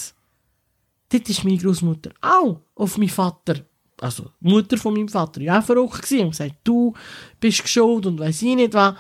dort 1.13 1.29
ist 1.29 1.45
meine 1.45 1.59
Großmutter 1.59 2.11
auch 2.21 2.61
auf 2.75 2.99
meinen 2.99 3.09
Vater, 3.09 3.57
also 4.01 4.31
die 4.41 4.49
Mutter 4.49 4.77
von 4.79 4.95
meinem 4.95 5.09
Vater, 5.09 5.41
ja 5.41 5.59
auch 5.61 5.65
verrückt 5.65 6.03
gewesen 6.03 6.25
und 6.25 6.31
gesagt, 6.31 6.57
du 6.65 6.95
bist 7.39 7.63
geschuld 7.63 8.07
und 8.07 8.19
weiss 8.19 8.43
ich 8.43 8.55
nicht 8.57 8.75
was. 8.75 8.95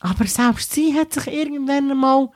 Aber 0.00 0.26
selbst 0.26 0.72
sie 0.72 0.94
hat 0.94 1.12
sich 1.12 1.26
irgendwann 1.26 1.90
einmal, 1.90 2.30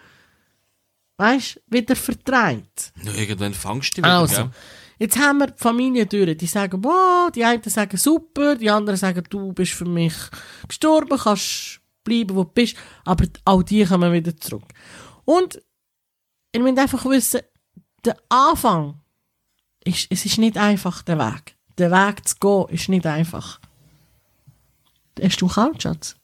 weißt, 1.16 1.62
wieder 1.68 1.94
vertreibt. 1.96 2.92
Ja, 3.04 3.14
irgendwann 3.14 3.54
fangst 3.54 3.96
du 3.96 3.98
wieder, 3.98 4.18
Also, 4.18 4.36
gell? 4.42 4.50
jetzt 4.98 5.18
haben 5.18 5.38
wir 5.38 5.46
die 5.46 5.62
Familie 5.62 6.06
durch. 6.06 6.36
Die 6.36 6.46
sagen, 6.46 6.80
boah, 6.80 7.30
die 7.32 7.44
einen 7.44 7.62
sagen 7.62 7.96
super, 7.96 8.56
die 8.56 8.68
anderen 8.68 8.96
sagen, 8.98 9.24
du 9.30 9.52
bist 9.52 9.72
für 9.72 9.84
mich 9.84 10.14
gestorben, 10.66 11.16
kannst 11.18 11.80
bleiben, 12.02 12.34
wo 12.34 12.42
du 12.44 12.50
bist. 12.50 12.76
Aber 13.04 13.26
auch 13.44 13.62
die 13.62 13.84
kommen 13.84 14.12
wieder 14.12 14.36
zurück. 14.36 14.64
Und 15.24 15.62
ihr 16.52 16.60
müsst 16.60 16.78
einfach 16.78 17.04
wissen, 17.04 17.40
der 18.04 18.16
Anfang 18.28 19.00
ist, 19.84 20.06
es 20.10 20.24
ist 20.24 20.38
nicht 20.38 20.56
einfach, 20.56 21.02
der 21.02 21.18
Weg. 21.18 21.56
Der 21.78 21.90
Weg 21.90 22.28
zu 22.28 22.36
gehen 22.40 22.74
ist 22.74 22.88
nicht 22.88 23.06
einfach. 23.06 23.60
Hast 25.20 25.40
du 25.40 25.48
kalt, 25.48 25.82
Schatz? 25.82 26.16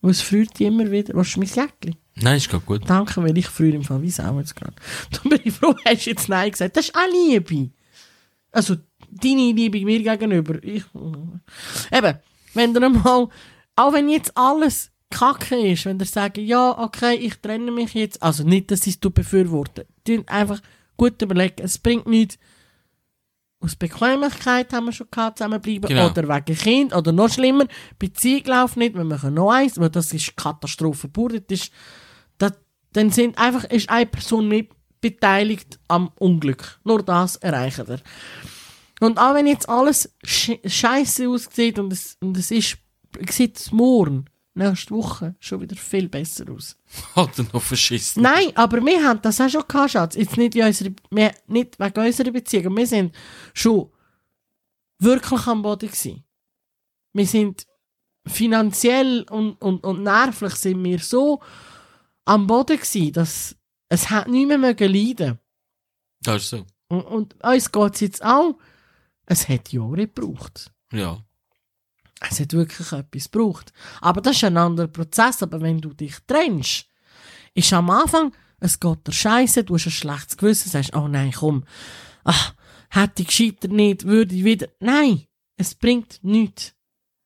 Weil 0.00 0.10
es 0.10 0.20
friert 0.20 0.58
dich 0.58 0.66
immer 0.66 0.90
wieder. 0.90 1.14
Was 1.14 1.28
ist 1.28 1.36
mein 1.36 1.48
Jäckchen? 1.48 1.96
Nein, 2.16 2.36
ist 2.36 2.50
gerade 2.50 2.64
gut. 2.64 2.82
Danke, 2.88 3.22
weil 3.22 3.36
ich 3.38 3.46
früher 3.46 3.74
im 3.74 3.84
Fall 3.84 4.02
wie 4.02 4.12
auch 4.20 4.38
jetzt 4.38 4.56
gerade. 4.56 4.74
Da 5.10 5.28
bin 5.28 5.40
ich 5.44 5.54
froh, 5.54 5.74
hast 5.84 6.06
du 6.06 6.10
jetzt 6.10 6.28
Nein 6.28 6.50
gesagt. 6.50 6.76
Das 6.76 6.86
ist 6.86 6.94
auch 6.94 7.08
Liebe. 7.10 7.70
Also, 8.50 8.76
deine 9.10 9.52
Liebe 9.52 9.84
mir 9.84 10.02
gegenüber. 10.02 10.62
Ich, 10.62 10.84
eben, 11.92 12.18
wenn 12.54 12.74
ihr 12.74 12.88
mal, 12.88 13.28
auch 13.76 13.92
wenn 13.92 14.08
jetzt 14.08 14.36
alles 14.36 14.90
kacke 15.10 15.56
ist, 15.56 15.86
wenn 15.86 15.98
ihr 15.98 16.06
sagt, 16.06 16.38
ja, 16.38 16.78
okay, 16.78 17.14
ich 17.14 17.36
trenne 17.36 17.70
mich 17.70 17.94
jetzt, 17.94 18.22
also 18.22 18.44
nicht, 18.44 18.70
dass 18.70 18.86
ich 18.86 18.98
es 19.02 19.10
befürworte, 19.10 19.86
einfach 20.26 20.60
gut 20.96 21.20
überlegen, 21.22 21.62
es 21.62 21.78
bringt 21.78 22.06
nichts, 22.06 22.38
aus 23.62 23.76
Bequemlichkeit 23.76 24.72
haben 24.72 24.86
wir 24.86 24.92
schon 24.92 25.08
gehabt, 25.10 25.38
zusammenbleiben, 25.38 25.88
Genau. 25.88 26.10
oder 26.10 26.28
wegen 26.28 26.56
Kind, 26.58 26.94
oder 26.94 27.12
noch 27.12 27.30
schlimmer, 27.30 27.66
Beziehung 27.98 28.44
läuft 28.46 28.76
nicht, 28.76 28.94
wir 28.94 29.04
machen 29.04 29.34
noch 29.34 29.50
eins, 29.50 29.78
weil 29.78 29.90
das 29.90 30.12
ist 30.12 30.36
Katastrophe 30.36 31.08
pur, 31.08 31.30
das 31.30 31.42
ist, 31.48 31.72
das, 32.38 32.52
dann 32.92 33.10
sind 33.10 33.38
einfach, 33.38 33.64
ist 33.64 33.88
eine 33.88 34.06
Person 34.06 34.48
mit 34.48 34.70
beteiligt 35.00 35.78
am 35.88 36.10
Unglück. 36.18 36.80
Nur 36.84 37.02
das 37.02 37.36
erreichen 37.36 37.88
wir. 37.88 38.00
Und 39.00 39.18
auch 39.18 39.34
wenn 39.34 39.46
jetzt 39.46 39.68
alles 39.68 40.14
sch 40.24 40.52
scheiße 40.64 41.28
aussieht 41.28 41.78
und 41.78 41.92
es, 41.92 42.16
und 42.20 42.36
es 42.36 42.50
ist, 42.50 42.78
sieht 43.28 43.72
morgen, 43.72 44.26
nächste 44.54 44.94
Woche, 44.94 45.34
schon 45.40 45.60
wieder 45.60 45.76
viel 45.76 46.08
besser 46.08 46.50
aus. 46.50 46.76
Hat 47.16 47.38
er 47.38 47.46
noch 47.52 47.62
verschissen. 47.62 48.22
Nein, 48.22 48.52
aber 48.54 48.84
wir 48.84 49.02
haben 49.02 49.22
das 49.22 49.40
auch 49.40 49.48
schon 49.48 49.64
gehabt, 49.66 49.92
Schatz. 49.92 50.14
Jetzt 50.14 50.36
nicht, 50.36 50.54
in 50.54 50.64
unserer, 50.64 50.90
wir, 51.10 51.32
nicht 51.46 51.78
wegen 51.78 52.06
unserer 52.06 52.30
Beziehung. 52.30 52.76
Wir 52.76 52.86
sind 52.86 53.14
schon 53.54 53.90
wirklich 54.98 55.46
am 55.46 55.62
Boden 55.62 55.88
gewesen. 55.88 56.24
Wir 57.12 57.26
sind 57.26 57.66
finanziell 58.26 59.26
und, 59.30 59.54
und, 59.54 59.84
und 59.84 60.02
nervlich 60.02 60.54
sind 60.54 60.82
wir 60.84 60.98
so 60.98 61.42
am 62.24 62.46
Boden 62.46 62.76
gewesen, 62.76 63.12
dass 63.12 63.56
es 63.88 64.10
hat 64.10 64.28
nicht 64.28 64.46
mehr 64.46 64.58
mögen 64.58 64.92
leiden. 64.92 65.38
Das 66.22 66.42
ist 66.42 66.50
so. 66.50 66.64
Und, 66.88 67.02
und 67.02 67.44
uns 67.44 67.72
geht 67.72 67.94
es 67.94 68.00
jetzt 68.00 68.24
auch, 68.24 68.58
es 69.26 69.48
hat 69.48 69.72
Jahre 69.72 70.06
gebraucht. 70.06 70.72
Ja. 70.92 71.24
Es 72.30 72.40
hat 72.40 72.52
wirklich 72.52 72.92
etwas 72.92 73.30
gebraucht. 73.30 73.72
Aber 74.00 74.20
das 74.20 74.36
ist 74.36 74.44
ein 74.44 74.56
anderer 74.56 74.88
Prozess. 74.88 75.42
Aber 75.42 75.60
wenn 75.60 75.80
du 75.80 75.92
dich 75.92 76.14
trennst, 76.26 76.86
ist 77.54 77.72
am 77.72 77.90
Anfang, 77.90 78.32
es 78.60 78.78
geht 78.78 79.06
dir 79.06 79.12
scheiße, 79.12 79.64
du 79.64 79.74
hast 79.74 79.86
ein 79.86 79.90
schlechtes 79.90 80.36
Gewissen, 80.36 80.70
sagst, 80.70 80.94
oh 80.94 81.08
nein, 81.08 81.32
komm, 81.32 81.64
ach, 82.24 82.54
hätte 82.90 83.22
ich 83.22 83.28
gescheiter 83.28 83.68
nicht, 83.68 84.04
würde 84.04 84.34
ich 84.34 84.44
wieder. 84.44 84.68
Nein, 84.80 85.26
es 85.56 85.74
bringt 85.74 86.20
nichts. 86.22 86.74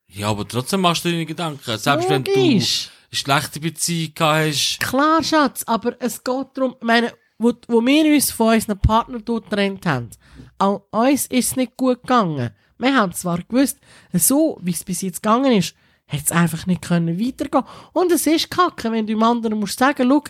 Ja, 0.07 0.29
aber 0.29 0.47
trotzdem 0.47 0.81
machst 0.81 1.05
du 1.05 1.09
deine 1.09 1.25
Gedanken. 1.25 1.77
Selbst 1.77 2.09
wenn 2.09 2.23
du 2.23 2.33
eine 2.33 2.43
Logisch. 2.53 2.89
schlechte 3.11 3.59
Beziehung 3.59 4.13
hast. 4.19 4.79
Klar, 4.79 5.23
Schatz, 5.23 5.63
aber 5.67 5.95
es 6.01 6.23
geht 6.23 6.47
darum, 6.53 6.75
ich 6.79 6.85
meine, 6.85 7.13
wo, 7.37 7.53
wo 7.67 7.85
wir 7.85 8.13
uns 8.13 8.31
von 8.31 8.55
unseren 8.55 8.79
Partnern 8.79 9.23
dort 9.23 9.49
getrennt 9.49 9.85
haben, 9.85 10.09
auch 10.57 10.83
uns 10.91 11.27
ist 11.27 11.49
es 11.49 11.55
nicht 11.55 11.77
gut 11.77 12.01
gegangen. 12.01 12.51
Wir 12.77 12.95
haben 12.95 13.13
zwar 13.13 13.39
gewusst, 13.43 13.79
so 14.13 14.59
wie 14.61 14.71
es 14.71 14.83
bis 14.83 15.01
jetzt 15.01 15.23
gegangen 15.23 15.51
ist, 15.51 15.75
hat 16.07 16.23
es 16.23 16.31
einfach 16.31 16.65
nicht 16.67 16.83
können 16.83 17.19
weitergehen. 17.19 17.63
Und 17.93 18.11
es 18.11 18.27
ist 18.27 18.51
kacke, 18.51 18.91
wenn 18.91 19.07
du 19.07 19.13
dem 19.13 19.23
anderen 19.23 19.59
musst 19.59 19.79
sagen, 19.79 20.07
schau, 20.09 20.23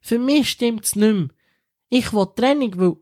für 0.00 0.18
mich 0.18 0.50
stimmt 0.50 0.84
es 0.84 0.96
nicht 0.96 1.14
mehr. 1.14 1.28
Ich 1.88 2.12
will 2.12 2.26
Trennung, 2.36 2.78
weil 2.78 2.96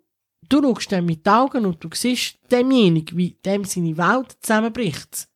du 0.48 0.62
schaust 0.62 0.92
dann 0.92 1.06
mit 1.06 1.26
den 1.26 1.32
Augen 1.32 1.66
und 1.66 1.82
du 1.82 1.88
siehst 1.92 2.38
demjenigen, 2.50 3.16
wie 3.16 3.30
dem 3.44 3.64
seine 3.64 3.96
Welt 3.96 4.36
zusammenbricht. 4.40 5.28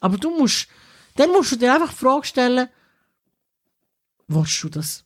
Aber 0.00 0.16
du 0.16 0.30
musst, 0.30 0.68
dann 1.16 1.30
musst 1.30 1.52
du 1.52 1.56
dir 1.56 1.74
einfach 1.74 1.90
die 1.90 1.98
Frage 1.98 2.26
stellen, 2.26 2.68
willst 4.28 4.62
du 4.62 4.68
das 4.68 5.04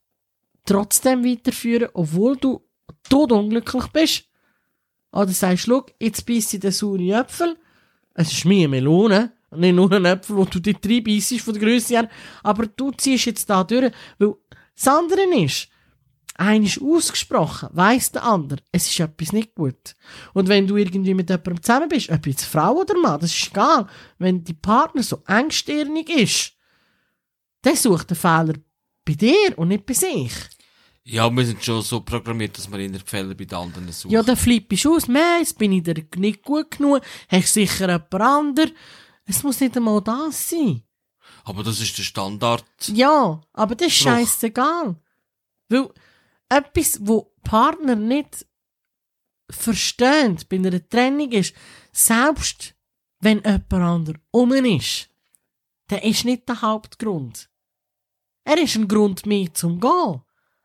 trotzdem 0.64 1.24
weiterführen, 1.24 1.88
obwohl 1.92 2.36
du 2.36 2.62
todunglücklich 3.08 3.86
bist? 3.88 4.24
Oder 5.12 5.28
sagst 5.28 5.66
du, 5.66 5.70
schau, 5.70 5.86
jetzt 6.00 6.26
beißt 6.26 6.54
ich 6.54 6.60
den 6.60 6.72
sauren 6.72 7.10
Äpfel, 7.10 7.56
es 8.14 8.32
ist 8.32 8.46
eine 8.46 8.68
Melone, 8.68 9.32
nicht 9.50 9.74
nur 9.74 9.90
ein 9.92 10.04
Äpfel, 10.04 10.36
wo 10.36 10.44
du 10.44 10.58
die 10.58 10.74
drei 10.74 11.00
beißt 11.00 11.40
von 11.40 11.54
der 11.54 11.62
Größe 11.62 11.94
her, 11.94 12.08
aber 12.42 12.66
du 12.66 12.90
ziehst 12.92 13.26
jetzt 13.26 13.48
da 13.48 13.62
durch, 13.62 13.92
weil 14.18 14.34
das 14.74 14.88
andere 14.88 15.22
ist, 15.44 15.68
Einer 16.36 16.64
ist 16.64 16.82
ausgesprochen, 16.82 17.68
weiss 17.72 18.10
der 18.10 18.24
andere, 18.24 18.60
es 18.72 18.90
ist 18.90 18.98
etwas 18.98 19.32
nicht 19.32 19.54
gut. 19.54 19.94
Und 20.32 20.48
wenn 20.48 20.66
du 20.66 20.76
irgendwie 20.76 21.14
mit 21.14 21.30
jemandem 21.30 21.62
zusammen 21.62 21.88
bist, 21.88 22.10
ob 22.10 22.26
jetzt 22.26 22.44
Frau 22.44 22.72
oder 22.72 22.98
Mann, 22.98 23.20
das 23.20 23.32
ist 23.32 23.50
egal. 23.52 23.86
Wenn 24.18 24.42
die 24.42 24.54
Partner 24.54 25.04
so 25.04 25.22
engstirnig 25.28 26.10
ist, 26.10 26.52
dann 27.62 27.76
sucht 27.76 28.10
der 28.10 28.16
Fehler 28.16 28.54
bei 29.04 29.14
dir 29.14 29.56
und 29.56 29.68
nicht 29.68 29.86
bei 29.86 29.94
sich. 29.94 30.32
Ja, 31.06 31.30
wir 31.30 31.44
sind 31.44 31.62
schon 31.62 31.82
so 31.82 32.00
programmiert, 32.00 32.56
dass 32.56 32.70
wir 32.70 32.78
in 32.78 32.92
der 32.92 33.02
Fälle 33.02 33.34
bei 33.34 33.44
den 33.44 33.58
anderen 33.58 33.92
suchen. 33.92 34.12
Ja, 34.12 34.22
dann 34.22 34.38
flippst 34.38 34.84
du 34.86 34.96
aus, 34.96 35.06
jetzt 35.06 35.58
bin 35.58 35.72
ich 35.72 35.82
dir 35.82 36.02
nicht 36.16 36.42
gut 36.42 36.70
genug, 36.70 37.02
hast 37.28 37.52
sicher 37.52 37.88
jemand 37.90 38.14
anderes. 38.14 38.72
Es 39.26 39.42
muss 39.42 39.60
nicht 39.60 39.76
einmal 39.76 40.00
das 40.00 40.50
sein. 40.50 40.82
Aber 41.44 41.62
das 41.62 41.80
ist 41.80 41.96
der 41.98 42.04
Standard. 42.04 42.64
Ja, 42.86 43.40
aber 43.52 43.74
das 43.74 43.88
ist 43.88 43.96
scheißegal. 43.96 44.96
Weil 45.68 45.90
etwas, 46.48 46.98
wo 47.02 47.34
Partner 47.42 47.96
nicht 47.96 48.46
verstehen, 49.50 50.38
bei 50.48 50.56
einer 50.56 50.88
Trennung 50.88 51.30
ist, 51.32 51.54
selbst 51.92 52.74
wenn 53.20 53.38
jemand 53.38 53.72
anderes 53.72 54.20
um 54.30 54.52
ist, 54.52 55.10
der 55.90 56.02
ist 56.02 56.24
nicht 56.24 56.48
der 56.48 56.62
Hauptgrund. 56.62 57.50
Er 58.44 58.58
ist 58.58 58.76
ein 58.76 58.88
Grund 58.88 59.26
mehr 59.26 59.52
zum 59.52 59.80
Gehen. 59.80 60.23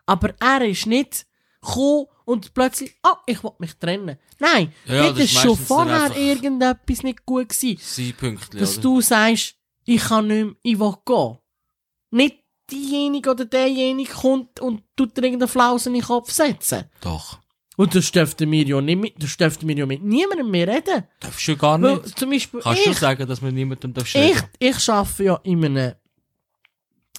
Aber 0.10 0.34
er 0.40 0.62
ist 0.68 0.88
nicht 0.88 1.28
gekommen 1.62 2.08
und 2.26 2.54
plötzlich, 2.54 2.96
oh, 3.04 3.16
ich 3.28 3.44
will 3.44 3.52
mich 3.60 3.76
trennen. 3.76 4.18
Nein, 4.40 4.74
Ja, 4.86 5.04
dort 5.04 5.18
das 5.18 5.26
ist 5.26 5.40
schon 5.40 5.58
vorher 5.58 6.16
irgendetwas 6.16 7.04
nicht 7.04 7.26
gut 7.26 7.50
gewesen 7.50 8.14
Pünktchen, 8.18 8.60
dass 8.60 8.74
oder? 8.74 8.82
du 8.82 9.02
sagst, 9.02 9.56
ich 9.86 10.02
kann 10.02 10.28
nicht 10.28 10.46
mehr, 10.46 10.56
ich 10.64 10.80
will 10.80 10.94
gehen. 11.06 11.38
Nicht 12.12 12.38
diejenige 12.72 13.30
oder 13.32 13.46
derjenige 13.46 14.12
kommt 14.12 14.60
und 14.60 14.84
tut 14.96 15.16
dir 15.18 15.24
irgendeine 15.24 15.48
Flause 15.48 15.90
in 15.90 15.96
den 15.96 16.04
Kopf 16.04 16.32
setzen. 16.32 16.86
Doch. 17.02 17.40
Und 17.78 17.96
das 17.96 18.12
dürften 18.12 18.52
wir 18.52 18.64
ja 18.64 18.82
nicht 18.82 19.00
mit, 19.00 19.24
das 19.24 19.38
dürften 19.38 19.68
wir 19.68 19.76
ja 19.78 19.86
mit 19.86 20.04
niemandem 20.04 20.50
mehr 20.52 20.68
reden. 20.68 21.04
Darfst 21.20 21.48
du 21.48 21.56
gar 21.56 21.82
Weil, 21.82 21.98
nicht. 21.98 22.18
zum 22.18 22.30
Beispiel 22.30 22.60
Kannst 22.62 22.86
du 22.86 22.90
ich, 22.92 22.98
sagen, 22.98 23.28
dass 23.28 23.42
wir 23.42 23.52
niemandem 23.52 23.94
ich, 23.96 24.16
reden? 24.16 24.44
ich 24.60 24.90
arbeite 24.90 25.24
ja 25.24 25.40
in 25.44 25.66
einem, 25.66 25.94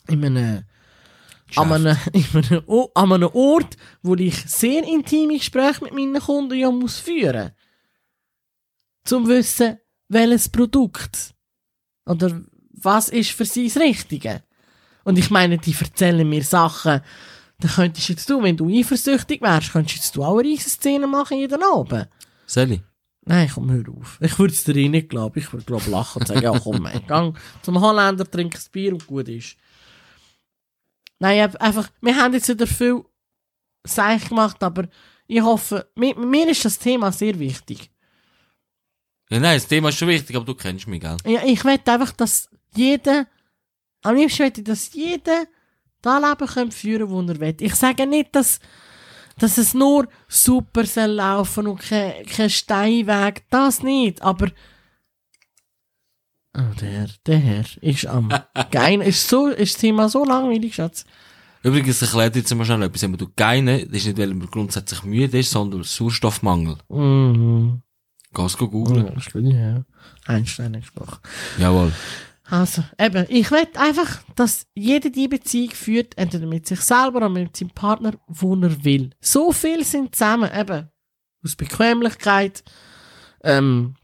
in 0.09 0.25
einem, 0.25 0.65
an 1.59 1.73
einem, 1.73 1.97
in 2.13 2.25
einem, 2.35 2.63
O- 2.67 2.91
an 2.95 3.13
einem 3.13 3.31
Ort, 3.33 3.77
wo 4.03 4.15
ich 4.15 4.37
sehr 4.47 4.83
intime 4.85 5.37
Gespräche 5.39 5.83
mit 5.85 5.93
meinen 5.95 6.21
Kunden 6.21 6.55
ja 6.59 6.71
muss 6.71 6.99
führen. 6.99 7.53
Zum 9.05 9.27
wissen, 9.29 9.79
welches 10.09 10.49
Produkt 10.49 11.35
oder 12.07 12.41
was 12.73 13.09
ist 13.09 13.31
für 13.33 13.45
sie 13.45 13.69
das 13.69 13.77
Richtige. 13.81 14.43
Und 15.05 15.19
ich 15.19 15.31
meine, 15.31 15.59
die 15.59 15.75
erzählen 15.79 16.29
mir 16.29 16.43
Sachen, 16.45 17.01
da 17.61 17.69
könntest 17.69 18.09
jetzt 18.09 18.29
du, 18.31 18.43
wenn 18.43 18.57
du 18.57 18.69
eifersüchtig 18.69 19.41
wärst, 19.43 19.73
könntest 19.73 19.97
jetzt 19.97 20.17
du 20.17 20.25
auch 20.25 20.39
eine 20.39 20.49
riesen 20.49 20.71
Szene 20.71 21.07
machen 21.07 21.39
jeden 21.39 21.63
Abend. 21.63 22.09
Sally? 22.47 22.83
Nein, 23.27 23.51
komm, 23.53 23.71
hör 23.71 23.85
auf. 23.99 24.19
Ich 24.23 24.39
würde 24.39 24.53
es 24.55 24.65
dir 24.65 24.75
eh 24.77 24.89
nicht 24.89 25.11
glauben. 25.11 25.39
Ich 25.39 25.53
würde, 25.53 25.65
glaube 25.67 25.91
lachen 25.91 26.21
und 26.21 26.27
sagen, 26.29 26.43
ja, 26.43 26.59
komm, 26.59 26.79
mein, 26.83 27.07
gang 27.07 27.39
zum 27.63 27.81
Holländer, 27.81 28.29
trink 28.29 28.55
ein 28.55 28.61
Bier 28.73 28.93
und 28.95 29.07
gut 29.07 29.29
ist. 29.29 29.57
Nein, 31.21 31.55
einfach, 31.57 31.89
wir 32.01 32.17
haben 32.17 32.35
jetzt 32.35 32.49
wieder 32.49 32.67
viel 32.67 33.05
Seich 33.85 34.29
gemacht, 34.29 34.63
aber 34.63 34.89
ich 35.27 35.41
hoffe, 35.43 35.89
mir, 35.95 36.17
mir 36.17 36.49
ist 36.49 36.65
das 36.65 36.79
Thema 36.79 37.13
sehr 37.13 37.39
wichtig. 37.39 37.91
Ja, 39.29 39.39
nein, 39.39 39.57
das 39.57 39.69
Thema 39.69 39.91
ist 39.91 39.99
schon 39.99 40.09
wichtig, 40.09 40.35
aber 40.35 40.45
du 40.45 40.55
kennst 40.55 40.89
mich, 40.89 41.01
gell? 41.01 41.17
Ja, 41.27 41.43
ich 41.45 41.65
will 41.65 41.79
einfach, 41.85 42.13
dass 42.13 42.49
jeder, 42.75 43.27
am 44.03 44.17
liebsten 44.17 44.43
möchte 44.43 44.61
ich, 44.63 44.67
dass 44.67 44.93
jeder 44.95 45.45
das 46.03 46.23
Leben 46.23 46.47
kann 46.47 46.73
führen 46.73 47.09
kann, 47.09 47.27
das 47.27 47.37
er 47.37 47.41
will. 47.41 47.57
Ich 47.61 47.75
sage 47.75 48.07
nicht, 48.07 48.35
dass, 48.35 48.59
dass 49.39 49.59
es 49.59 49.75
nur 49.75 50.09
super 50.27 50.87
soll 50.87 51.11
laufen 51.11 51.69
und 51.69 51.81
kein, 51.81 52.25
kein 52.27 52.51
Steinweg, 52.51 53.45
das 53.51 53.83
nicht, 53.83 54.23
aber 54.23 54.51
oh, 56.57 56.75
der, 56.81 57.09
der 57.27 57.39
Herr 57.39 57.65
ist 57.81 58.07
am 58.07 58.33
Gein, 58.71 59.01
ist 59.01 59.29
so, 59.29 59.49
ist 59.49 59.75
das 59.75 59.81
Thema 59.81 60.09
so 60.09 60.25
langweilig, 60.25 60.75
Schatz. 60.75 61.05
Übrigens 61.63 62.01
erklärt 62.01 62.37
jetzt 62.37 62.55
mal 62.55 62.65
schnell 62.65 62.83
etwas. 62.83 63.03
Wenn 63.03 63.13
du 63.13 63.29
geine, 63.37 63.87
das 63.87 63.97
ist 63.99 64.07
nicht, 64.07 64.19
weil 64.19 64.33
man 64.33 64.49
grundsätzlich 64.49 65.03
müde 65.03 65.39
ist, 65.39 65.51
sondern 65.51 65.83
Sauerstoffmangel. 65.83 66.79
Mhm. 66.89 67.83
Geh's 68.33 68.57
go 68.57 68.69
googlen. 68.69 69.07
Ja, 69.07 69.13
das 69.13 69.29
ja. 69.35 69.85
Einstein 70.27 70.73
gesprochen. 70.73 71.19
Jawohl. 71.59 71.93
Also, 72.45 72.83
eben, 72.99 73.27
ich 73.29 73.51
will 73.51 73.67
einfach, 73.75 74.23
dass 74.35 74.67
jeder 74.75 75.11
die 75.11 75.29
Beziehung 75.29 75.71
führt, 75.71 76.19
entweder 76.19 76.47
mit 76.47 76.67
sich 76.67 76.81
selber 76.81 77.19
oder 77.19 77.29
mit 77.29 77.57
seinem 77.57 77.71
Partner, 77.71 78.15
wo 78.27 78.57
er 78.57 78.85
will. 78.85 79.11
So 79.21 79.53
viel 79.53 79.85
sind 79.85 80.17
zusammen, 80.17 80.51
eben, 80.53 80.89
aus 81.45 81.55
Bequemlichkeit, 81.55 82.65
ähm, 83.45 83.95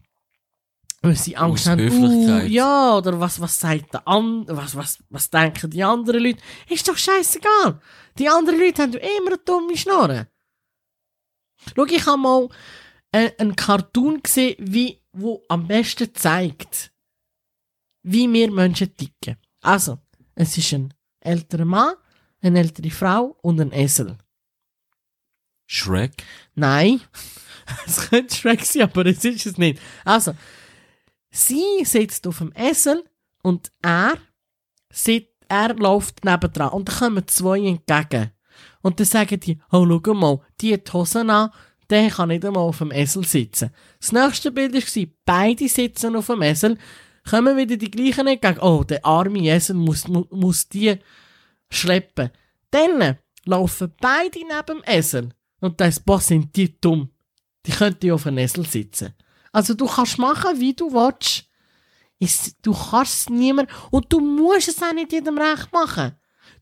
weil 1.01 1.15
sie 1.15 1.37
Angst 1.37 1.67
haben, 1.67 1.89
uh, 1.89 2.39
ja, 2.47 2.97
oder 2.97 3.19
was, 3.19 3.39
was 3.39 3.59
sagt 3.59 3.93
der 3.93 4.07
andere, 4.07 4.57
was, 4.57 4.75
was, 4.75 5.03
was 5.09 5.29
denken 5.29 5.69
die 5.69 5.83
anderen 5.83 6.23
Leute? 6.23 6.41
Ist 6.69 6.87
doch 6.87 6.97
scheißegal. 6.97 7.79
Die 8.17 8.27
anderen 8.27 8.59
Leute 8.59 8.81
haben 8.83 8.93
immer 8.93 9.27
eine 9.27 9.37
dumme 9.37 9.77
Schnurren. 9.77 10.27
Schau, 11.75 11.85
ich 11.85 12.05
habe 12.05 12.17
mal 12.17 12.49
äh, 13.11 13.31
einen 13.37 13.55
Cartoon 13.55 14.21
gesehen, 14.23 14.55
wie, 14.59 15.01
wo 15.11 15.43
am 15.49 15.67
besten 15.67 16.13
zeigt, 16.13 16.91
wie 18.03 18.31
wir 18.31 18.51
Menschen 18.51 18.95
ticken. 18.95 19.37
Also, 19.61 19.99
es 20.35 20.57
ist 20.57 20.73
ein 20.73 20.93
älterer 21.19 21.65
Mann, 21.65 21.95
eine 22.41 22.59
ältere 22.59 22.89
Frau 22.89 23.37
und 23.41 23.61
ein 23.61 23.71
Esel. 23.71 24.17
Shrek? 25.67 26.23
Nein, 26.55 27.01
es 27.85 28.09
könnte 28.09 28.33
Shrek 28.33 28.63
sein, 28.63 28.83
aber 28.83 29.05
es 29.05 29.23
ist 29.25 29.45
es 29.45 29.57
nicht. 29.57 29.79
Also, 30.05 30.33
sie 31.31 31.83
sitzt 31.83 32.27
auf 32.27 32.39
dem 32.39 32.51
Esel 32.53 33.03
und 33.43 33.71
er, 33.81 34.13
sit, 34.91 35.29
er 35.47 35.73
läuft 35.75 36.25
nebendran 36.25 36.69
und 36.69 36.89
dann 36.89 36.97
kommen 36.97 37.27
zwei 37.27 37.59
entgegen. 37.59 38.31
Und 38.81 38.99
dann 38.99 39.07
sagen 39.07 39.39
die, 39.39 39.59
oh, 39.71 39.85
schau 39.87 40.13
mal, 40.13 40.39
die 40.59 40.73
hat 40.73 40.91
Hosen 40.93 41.29
an, 41.29 41.51
der 41.89 42.09
kann 42.09 42.29
nicht 42.29 42.45
einmal 42.45 42.63
auf 42.63 42.79
dem 42.79 42.91
Esel 42.91 43.25
sitzen. 43.25 43.71
Das 43.99 44.11
nächste 44.11 44.51
Bild 44.51 44.73
war, 44.73 45.05
beide 45.25 45.67
sitzen 45.67 46.15
auf 46.15 46.27
dem 46.27 46.41
Esel, 46.41 46.77
kommen 47.29 47.57
wieder 47.57 47.77
die 47.77 47.91
gleichen 47.91 48.27
entgegen. 48.27 48.59
Oh, 48.59 48.83
der 48.83 49.05
arme 49.05 49.47
Esel 49.49 49.75
muss, 49.75 50.07
mu 50.07 50.25
muss 50.31 50.67
die 50.67 50.97
schleppen. 51.69 52.29
Dann 52.71 53.17
laufen 53.45 53.93
beide 53.99 54.39
neben 54.39 54.81
dem 54.81 54.83
Esel. 54.85 55.29
Und 55.59 55.79
das 55.81 55.99
boah, 55.99 56.19
sind 56.19 56.55
die 56.55 56.79
dumm. 56.79 57.09
Die 57.65 57.71
könnten 57.71 58.05
ja 58.05 58.13
auf 58.13 58.27
einem 58.27 58.39
Esel 58.39 58.65
sitzen. 58.65 59.13
Also 59.51 59.73
du 59.73 59.85
kannst 59.85 60.17
machen, 60.17 60.59
wie 60.59 60.73
du 60.73 60.91
willst. 60.91 61.45
Es, 62.19 62.55
du 62.61 62.73
kannst 62.73 63.13
es 63.13 63.29
niemand 63.29 63.69
und 63.91 64.11
du 64.11 64.19
musst 64.19 64.67
es 64.67 64.81
auch 64.81 64.93
nicht 64.93 65.11
jedem 65.11 65.37
recht 65.37 65.71
machen. 65.71 66.15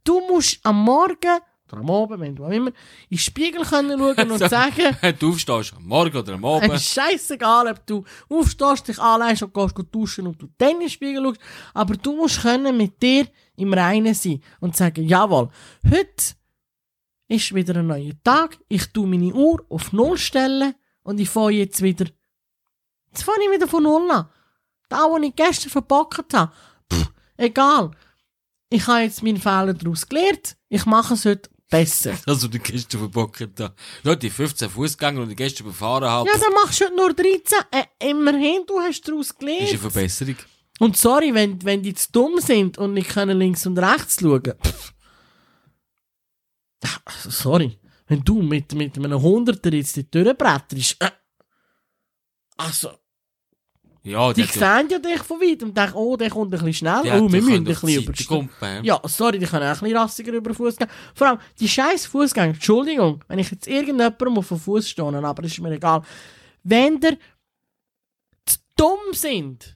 Du 0.04 0.20
musst 0.28 0.60
am 0.64 0.84
Morgen 0.84 1.40
oder 1.72 1.82
am 1.82 1.90
Abend, 1.90 2.20
wenn 2.20 2.36
du 2.36 2.46
auch 2.46 2.52
immer, 2.52 2.68
in 2.68 2.74
den 3.12 3.18
Spiegel 3.18 3.64
können 3.64 3.98
schauen 3.98 4.32
und 4.32 4.38
sagen, 4.50 4.98
du 5.20 5.30
aufstehst, 5.30 5.74
am 5.76 5.86
Morgen 5.86 6.16
oder 6.18 6.34
am 6.34 6.44
es 6.44 6.64
Abend. 6.64 6.74
ist 6.76 6.94
scheißegal, 6.94 7.68
ob 7.68 7.86
du 7.86 8.04
aufstehst, 8.30 8.88
dich 8.88 9.00
anlegst 9.00 9.44
und 9.44 9.54
gehst 9.54 9.76
duschen 9.92 10.28
und 10.28 10.42
du 10.42 10.48
dann 10.58 10.72
in 10.72 10.80
den 10.82 10.90
Spiegel 10.90 11.24
schaust. 11.24 11.40
Aber 11.74 11.96
du 11.96 12.16
musst 12.16 12.42
können 12.42 12.78
mit 12.78 13.02
dir 13.02 13.28
im 13.56 13.74
Reinen 13.74 14.14
sein 14.14 14.42
und 14.60 14.76
sagen, 14.76 15.08
jawohl, 15.08 15.50
heute 15.90 16.36
ist 17.28 17.56
wieder 17.56 17.78
ein 17.78 17.88
neuer 17.88 18.14
Tag, 18.24 18.60
ich 18.68 18.86
tu 18.88 19.06
meine 19.06 19.34
Uhr 19.34 19.66
auf 19.70 19.92
Null 19.92 20.18
stellen 20.18 20.76
und 21.04 21.20
ich 21.20 21.30
fange 21.30 21.54
jetzt 21.54 21.82
wieder, 21.82 22.06
jetzt 23.16 23.24
fange 23.24 23.46
ich 23.46 23.52
wieder 23.52 23.68
von 23.68 23.84
Null 23.84 24.12
an. 24.12 24.28
Da, 24.90 24.98
was 24.98 25.24
ich 25.24 25.36
gestern 25.36 25.70
verbockt 25.72 26.34
habe, 26.34 26.52
pff, 26.92 27.12
egal. 27.38 27.92
Ich 28.70 28.86
habe 28.88 29.02
jetzt 29.02 29.24
meinen 29.24 29.38
Fehler 29.38 29.74
daraus 29.74 30.08
gelernt, 30.08 30.58
ich 30.70 30.86
mache 30.86 31.14
es 31.14 31.26
heute 31.26 31.50
besser. 31.70 32.14
Also, 32.28 32.48
die 32.48 32.60
gestern 32.60 33.00
verbockt 33.00 33.60
da. 33.60 33.74
Ja, 34.04 34.16
die 34.16 34.30
15 34.30 34.70
Fußgänger, 34.70 35.26
die 35.26 35.32
ich 35.32 35.38
gestern 35.38 35.68
befahren 35.68 36.10
habe, 36.10 36.30
Ja, 36.30 36.38
dann 36.38 36.54
machst 36.54 36.82
du 36.82 36.86
heute 36.86 36.96
nur 36.96 37.14
13. 37.14 37.58
Äh, 37.72 38.10
immerhin, 38.10 38.64
du 38.68 38.80
hast 38.80 39.02
daraus 39.08 39.28
ist 39.32 39.42
eine 39.42 39.58
gelernt. 39.58 39.80
Verbesserung. 39.80 40.36
Und 40.80 40.98
sorry, 40.98 41.34
wenn, 41.34 41.64
wenn 41.64 41.82
die 41.82 41.94
zu 41.94 42.12
dumm 42.12 42.40
sind 42.40 42.78
und 42.78 42.94
nicht 42.94 43.10
können 43.10 43.40
links 43.40 43.66
und 43.66 43.80
rechts 43.80 44.20
schauen. 44.20 44.54
Pff. 44.62 44.94
Sorry. 47.30 47.80
Wenn 48.08 48.24
du 48.24 48.42
mit, 48.42 48.74
mit 48.74 48.98
einem 48.98 49.20
Hunderter 49.22 49.74
jetzt 49.74 49.96
die 49.96 50.04
Tür 50.10 50.34
bretterst. 50.34 50.98
Äh. 51.00 51.10
Also, 52.58 52.92
Ja, 54.06 54.32
die 54.34 54.44
sehen 54.44 54.88
ja 54.90 55.00
dich 55.00 55.24
von 55.24 55.42
weit 55.42 55.64
und 55.64 55.76
denken, 55.76 55.96
oh, 55.96 56.16
der 56.16 56.30
kommt 56.30 56.54
ein 56.54 56.60
bisschen 56.60 56.74
schnell. 56.74 57.02
oh, 57.06 57.32
wir 57.32 57.42
müssen 57.42 57.54
ein 57.56 57.64
bisschen 57.64 58.04
überstehen. 58.04 58.28
kumpen, 58.28 58.84
Ja, 58.86 59.02
sorry, 59.06 59.40
die 59.40 59.48
können 59.48 59.64
auch 59.64 59.70
ein 59.70 59.80
bisschen 59.80 59.98
rassiger 59.98 60.32
über 60.32 60.52
den 60.52 60.56
Fuß 60.56 60.78
gehen. 60.78 60.88
Vor 61.16 61.28
allem, 61.28 61.40
die 61.60 61.68
scheiß 61.68 62.06
Fußgänger, 62.06 62.54
Entschuldigung, 62.54 63.24
wenn 63.28 63.40
ich 63.40 63.50
jetzt 63.50 63.68
irgendjemandem 63.68 64.38
auf 64.38 64.48
den 64.48 64.60
Fuß 64.60 64.88
stehe, 64.88 65.08
aber 65.08 65.42
das 65.42 65.52
ist 65.52 65.60
mir 65.60 65.72
egal. 65.72 66.04
Wenn 66.62 67.00
der 67.00 67.18
zu 68.46 68.58
dumm 68.76 69.14
sind, 69.14 69.76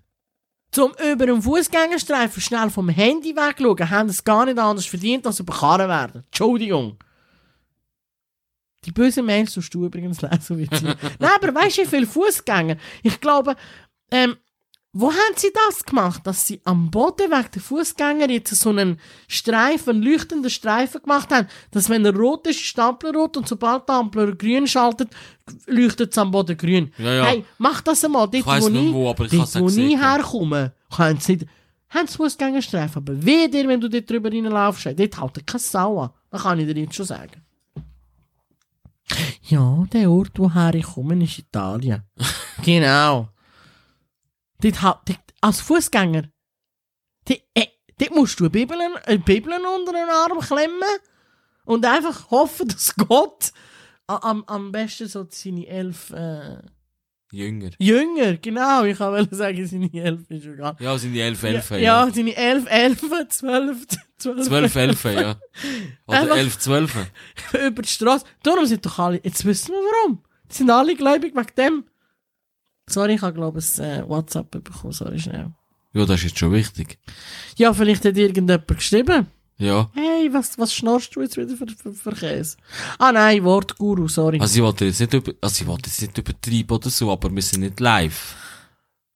zum 0.72 0.92
über 1.12 1.26
den 1.26 1.42
Fußgängerstreifen 1.42 2.40
schnell 2.40 2.70
vom 2.70 2.88
Handy 2.90 3.36
wegschauen, 3.36 3.90
haben 3.90 4.10
es 4.10 4.24
gar 4.24 4.46
nicht 4.46 4.60
anders 4.60 4.86
verdient, 4.86 5.26
als 5.26 5.40
überkarren 5.40 5.90
werden. 5.90 6.24
Entschuldigung. 6.28 7.00
Die 8.86 8.92
bösen 8.92 9.26
Mails 9.26 9.54
tust 9.54 9.74
du 9.74 9.86
übrigens 9.86 10.22
lesen, 10.22 10.58
wie. 10.60 10.68
Nein, 11.20 11.32
aber 11.36 11.54
weißt 11.54 11.80
du, 11.80 11.82
wie 11.82 11.88
viele 11.88 12.08
Fußgänger? 12.08 12.78
Ich 13.04 13.20
glaube, 13.20 13.56
ähm, 14.12 14.36
wo 14.92 15.12
haben 15.12 15.36
sie 15.36 15.52
das 15.54 15.86
gemacht? 15.86 16.26
Dass 16.26 16.48
sie 16.48 16.62
am 16.64 16.90
Boden 16.90 17.30
wegen 17.30 17.52
der 17.54 17.62
Fußgänger 17.62 18.30
jetzt 18.30 18.56
so 18.56 18.72
einen 18.72 19.00
Streifen, 19.28 19.98
einen 19.98 20.04
leuchtenden 20.04 20.50
Streifen 20.50 21.02
gemacht 21.02 21.32
haben, 21.32 21.48
dass 21.72 21.90
wenn 21.90 22.06
er 22.06 22.16
rot 22.16 22.48
ist, 22.48 22.60
ist 22.60 22.76
die 22.76 22.82
Ampel 22.82 23.16
rot 23.16 23.38
und 23.38 23.48
sobald 23.48 23.88
die 23.88 23.94
Ampel 23.94 24.36
grün 24.36 24.66
schaltet, 24.66 25.10
leuchtet 25.68 26.12
es 26.12 26.18
am 26.18 26.32
Boden 26.32 26.58
grün. 26.58 26.92
Ja, 26.98 27.14
ja. 27.14 27.26
Hey, 27.26 27.46
mach 27.60 27.82
das 27.82 28.04
einmal. 28.04 28.24
Dort, 28.24 28.36
Ich 28.36 28.46
weiss 28.46 28.64
wo 28.64 28.70
nicht 28.70 28.84
ich, 28.86 28.94
wo, 28.94 29.10
aber 29.12 29.26
ich 29.26 29.32
dort, 29.32 29.60
wo 29.60 29.70
ja. 29.70 30.00
herkomme, 30.00 30.74
haben 30.98 31.20
sie 31.20 31.34
nicht, 31.34 31.48
haben 31.90 32.08
sie 32.08 32.18
Fußgängerstreifen. 32.18 33.04
Aber 33.04 33.24
weh 33.24 33.48
dir, 33.48 33.68
wenn 33.68 33.80
du 33.80 33.90
dort 33.90 34.10
drüber 34.10 34.32
reinlaufst, 34.32 34.88
dort 34.88 34.98
hält 34.98 35.48
keine 35.48 35.60
Sau 35.60 36.00
an. 36.00 36.10
Das 36.32 36.42
kann 36.42 36.60
ich 36.60 36.66
dir 36.66 36.82
jetzt 36.82 36.96
schon 36.96 37.06
sagen. 37.06 37.44
Ja, 39.44 39.84
der 39.94 40.10
Ort, 40.10 40.32
woher 40.38 40.74
ich 40.74 40.86
komme, 40.86 41.24
ist 41.24 41.38
Italien. 41.38 42.04
genau. 42.64 43.30
Dort, 44.62 44.82
dort, 44.82 45.20
als 45.42 45.62
Fußgänger, 45.62 46.24
dort, 47.26 47.42
äh, 47.54 47.68
dort 47.98 48.12
musst 48.16 48.40
du 48.40 48.46
eine 48.46 48.50
Bibel, 48.50 48.78
eine 49.06 49.20
Bibel 49.20 49.54
unter 49.54 49.94
den 49.94 50.10
Arm 50.10 50.40
klemmen 50.40 50.84
und 51.66 51.86
einfach 51.86 52.30
hoffen, 52.32 52.68
dass 52.68 52.94
Gott 52.96 53.52
am, 54.08 54.44
am 54.46 54.72
besten 54.72 55.08
so 55.08 55.26
seine 55.30 55.68
elf 55.68 56.10
äh, 56.12 56.58
Jünger. 57.32 57.70
Jünger, 57.78 58.38
genau, 58.38 58.84
ich 58.86 59.00
wollte 59.00 59.36
sagen, 59.36 59.66
seine 59.68 59.94
elf 59.94 60.30
ist 60.32 60.46
egal. 60.48 60.76
Ja, 60.80 60.98
sind 60.98 61.14
die 61.14 61.20
elf 61.22 61.44
Elfen, 61.44 61.78
ja, 61.78 62.06
ja. 62.08 62.12
seine 62.12 62.36
elf, 62.36 62.66
elf, 62.68 63.00
zwölf, 63.30 63.86
zwölf, 64.18 64.46
Zwölf 64.48 64.76
Elfen, 64.76 65.14
ja. 65.14 65.40
Oder 66.08 66.22
Einfach- 66.22 66.38
elf 66.38 66.58
Zwölfe. 66.58 67.08
über 67.68 67.82
die 67.84 67.88
Straße. 67.90 68.26
Darum 68.42 68.66
sind 68.66 68.84
doch 68.86 68.98
alle, 68.98 69.22
jetzt 69.24 69.46
wissen 69.46 69.72
wir 69.74 69.78
warum. 69.80 70.24
Die 70.50 70.56
sind 70.56 70.72
alle 70.72 70.96
gläubig 70.96 71.36
wegen 71.36 71.56
dem. 71.56 71.84
Sorry, 72.90 73.16
ich 73.16 73.22
habe 73.22 73.34
glaube 73.34 73.60
ich 73.60 73.80
ein 73.82 74.02
äh, 74.04 74.10
WhatsApp 74.10 74.52
bekommen, 74.52 74.94
sorry 74.94 75.20
schnell. 75.20 75.52
Ja, 75.94 76.06
das 76.06 76.20
ist 76.20 76.26
jetzt 76.26 76.40
schon 76.40 76.52
wichtig. 76.54 77.00
Ja, 77.58 77.74
vielleicht 77.74 78.06
hat 78.06 78.16
irgendjemand 78.18 78.68
geschrieben. 78.68 79.28
Ja. 79.58 79.90
Hey, 79.94 80.32
was, 80.32 80.58
was 80.58 80.74
schnorrst 80.74 81.14
du 81.16 81.22
jetzt 81.22 81.36
wieder 81.36 81.56
für, 81.58 81.68
für, 81.68 81.94
für 81.94 82.12
Käse? 82.14 82.56
Ah 82.98 83.12
nein, 83.12 83.44
Wortguru, 83.44 84.08
sorry. 84.08 84.40
Also 84.40 84.56
ich 84.56 84.64
wollte 84.64 84.86
jetzt 84.86 85.00
nicht 85.02 85.14
über, 85.14 85.34
also 85.42 85.62
ich 85.62 85.68
wollte 85.68 85.90
jetzt 85.90 86.02
nicht 86.02 86.18
übertreiben 86.18 86.76
oder 86.78 86.90
so, 86.90 87.12
aber 87.12 87.30
wir 87.34 87.42
sind 87.42 87.62
nicht 87.62 87.80
live. 87.80 88.36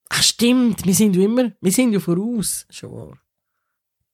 Ach 0.09 0.21
stimmt, 0.21 0.85
wir 0.85 0.93
sind 0.93 1.15
ja 1.15 1.23
immer, 1.23 1.51
wir 1.61 1.71
sind 1.71 1.93
ja 1.93 1.99
voraus. 1.99 2.65
Schon 2.69 2.91
wahr. 2.91 3.17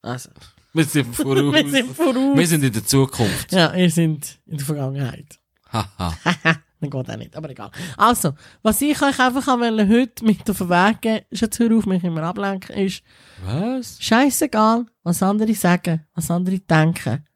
Also, 0.02 0.30
Wir 0.72 0.84
sind 0.84 1.14
voraus. 1.16 1.52
wir 1.54 1.68
sind 1.68 1.96
voraus. 1.96 2.38
Wir 2.38 2.46
sind 2.46 2.62
in 2.64 2.72
der 2.72 2.86
Zukunft. 2.86 3.52
Ja, 3.52 3.74
ihr 3.74 3.90
sind 3.90 4.38
in 4.46 4.56
der 4.58 4.66
Vergangenheit. 4.66 5.38
Haha. 5.72 6.16
Dann 6.80 6.90
geht 6.90 7.10
auch 7.10 7.16
nicht, 7.16 7.36
aber 7.36 7.50
egal. 7.50 7.70
Also, 7.96 8.34
was 8.62 8.80
ich 8.80 9.00
euch 9.02 9.18
einfach 9.20 9.46
wollte 9.46 9.88
heute 9.88 10.24
mit 10.24 10.48
auf 10.48 10.58
den 10.58 10.70
Weg 10.70 11.00
geben, 11.02 11.24
ist 11.28 11.42
jetzt 11.42 11.58
hör 11.58 11.76
auf, 11.76 11.84
mich 11.84 12.02
immer 12.02 12.22
ablenken, 12.22 12.74
ist, 12.74 13.02
Was? 13.44 14.02
scheißegal, 14.02 14.86
was 15.02 15.22
andere 15.22 15.54
sagen, 15.54 16.06
was 16.14 16.30
andere 16.30 16.58
denken. 16.58 17.26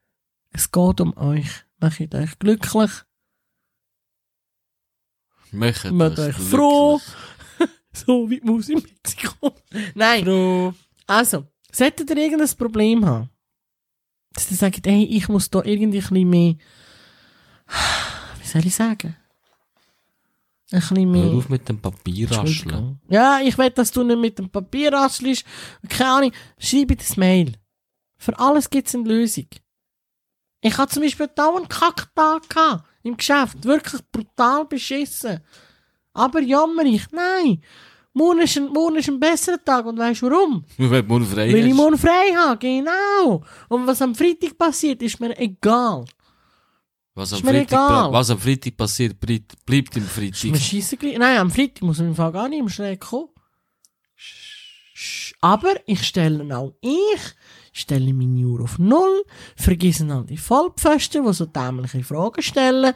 Es 0.50 0.70
geht 0.70 1.00
um 1.00 1.16
euch. 1.18 1.64
Macht 1.78 2.14
euch 2.14 2.38
glücklich, 2.38 2.90
macht 5.52 6.18
euch 6.18 6.34
froh. 6.36 7.00
so 7.92 8.30
wie 8.30 8.40
die 8.40 8.46
Maus 8.46 8.68
in 8.70 8.82
Mexiko. 8.82 9.54
Nein, 9.94 10.24
Froh. 10.24 10.72
also, 11.06 11.46
solltet 11.70 12.08
ihr 12.10 12.16
irgendein 12.16 12.56
Problem 12.56 13.04
haben, 13.04 13.28
dass 14.32 14.50
ihr 14.50 14.56
sagt, 14.56 14.86
hey, 14.86 15.04
ich 15.04 15.28
muss 15.28 15.50
da 15.50 15.62
irgendwie 15.62 15.98
ein 15.98 16.08
bisschen 16.08 16.30
mehr, 16.30 16.54
wie 18.40 18.46
soll 18.46 18.66
ich 18.66 18.74
sagen? 18.74 19.16
Ein 20.74 20.80
bisschen 20.80 21.10
mehr... 21.10 21.22
Hör 21.22 21.38
auf 21.38 21.48
mit 21.48 21.68
dem 21.68 21.78
Papierrascheln. 21.78 22.98
Ja, 23.08 23.40
ich 23.40 23.56
will, 23.56 23.70
dass 23.70 23.92
du 23.92 24.02
nicht 24.02 24.18
mit 24.18 24.38
dem 24.38 24.50
Papier 24.50 24.92
raschelst. 24.92 25.44
Keine 25.88 26.10
Ahnung. 26.10 26.32
Schreib 26.58 26.98
das 26.98 27.16
Mail. 27.16 27.52
Für 28.18 28.36
alles 28.40 28.68
gibt 28.68 28.88
es 28.88 28.94
eine 28.94 29.04
Lösung. 29.04 29.46
Ich 30.60 30.76
hatte 30.76 30.94
zum 30.94 31.02
Beispiel 31.04 31.30
da 31.32 31.54
einen 31.54 31.68
Kacktag 31.68 32.48
gehabt, 32.48 32.84
im 33.04 33.16
Geschäft. 33.16 33.64
Wirklich 33.64 34.00
brutal 34.10 34.64
beschissen. 34.64 35.40
Aber 36.12 36.40
jammer 36.40 36.84
ich. 36.84 37.04
Nein. 37.12 37.62
Morgen 38.12 38.40
ist 38.40 38.56
ein, 38.56 38.66
morgen 38.66 38.96
ist 38.96 39.08
ein 39.08 39.20
besserer 39.20 39.62
Tag. 39.64 39.86
Und 39.86 39.98
weißt 39.98 40.22
du 40.22 40.30
warum? 40.30 40.64
Wenn 40.76 40.90
du 40.90 41.02
morgen 41.04 41.26
frei 41.26 41.52
Weil 41.52 41.68
ich 41.68 41.74
morgen 41.74 41.98
frei 41.98 42.34
habe. 42.36 42.58
Genau. 42.58 43.44
Und 43.68 43.86
was 43.86 44.02
am 44.02 44.14
Freitag 44.14 44.58
passiert, 44.58 45.02
ist 45.02 45.20
mir 45.20 45.38
egal. 45.38 46.04
Was 47.16 47.32
am, 47.32 47.40
Freitag, 47.40 48.12
was 48.12 48.30
am 48.30 48.38
Freitag 48.38 48.76
passiert, 48.76 49.20
bleibt, 49.20 49.64
bleibt 49.64 49.96
im 49.96 50.02
Ist 50.04 50.16
mir 50.16 50.56
Freitag. 50.56 50.98
gleich. 50.98 51.18
Nein, 51.18 51.38
am 51.38 51.50
Freitag 51.50 51.82
muss 51.82 52.00
ich 52.00 52.06
im 52.06 52.14
Fall 52.16 52.32
gar 52.32 52.48
nicht 52.48 52.58
im 52.58 52.68
Schräg 52.68 53.00
kommen. 53.00 53.28
Aber 55.40 55.74
ich 55.86 56.02
stelle 56.06 56.56
auch 56.56 56.74
ich, 56.80 57.20
stelle 57.72 58.12
meine 58.14 58.46
Uhr 58.46 58.62
auf 58.62 58.78
Null, 58.78 59.24
vergessen 59.56 60.10
all 60.10 60.24
die 60.24 60.36
Vollpfosten, 60.36 61.24
die 61.24 61.32
so 61.32 61.46
dämliche 61.46 62.02
Fragen 62.02 62.42
stellen. 62.42 62.94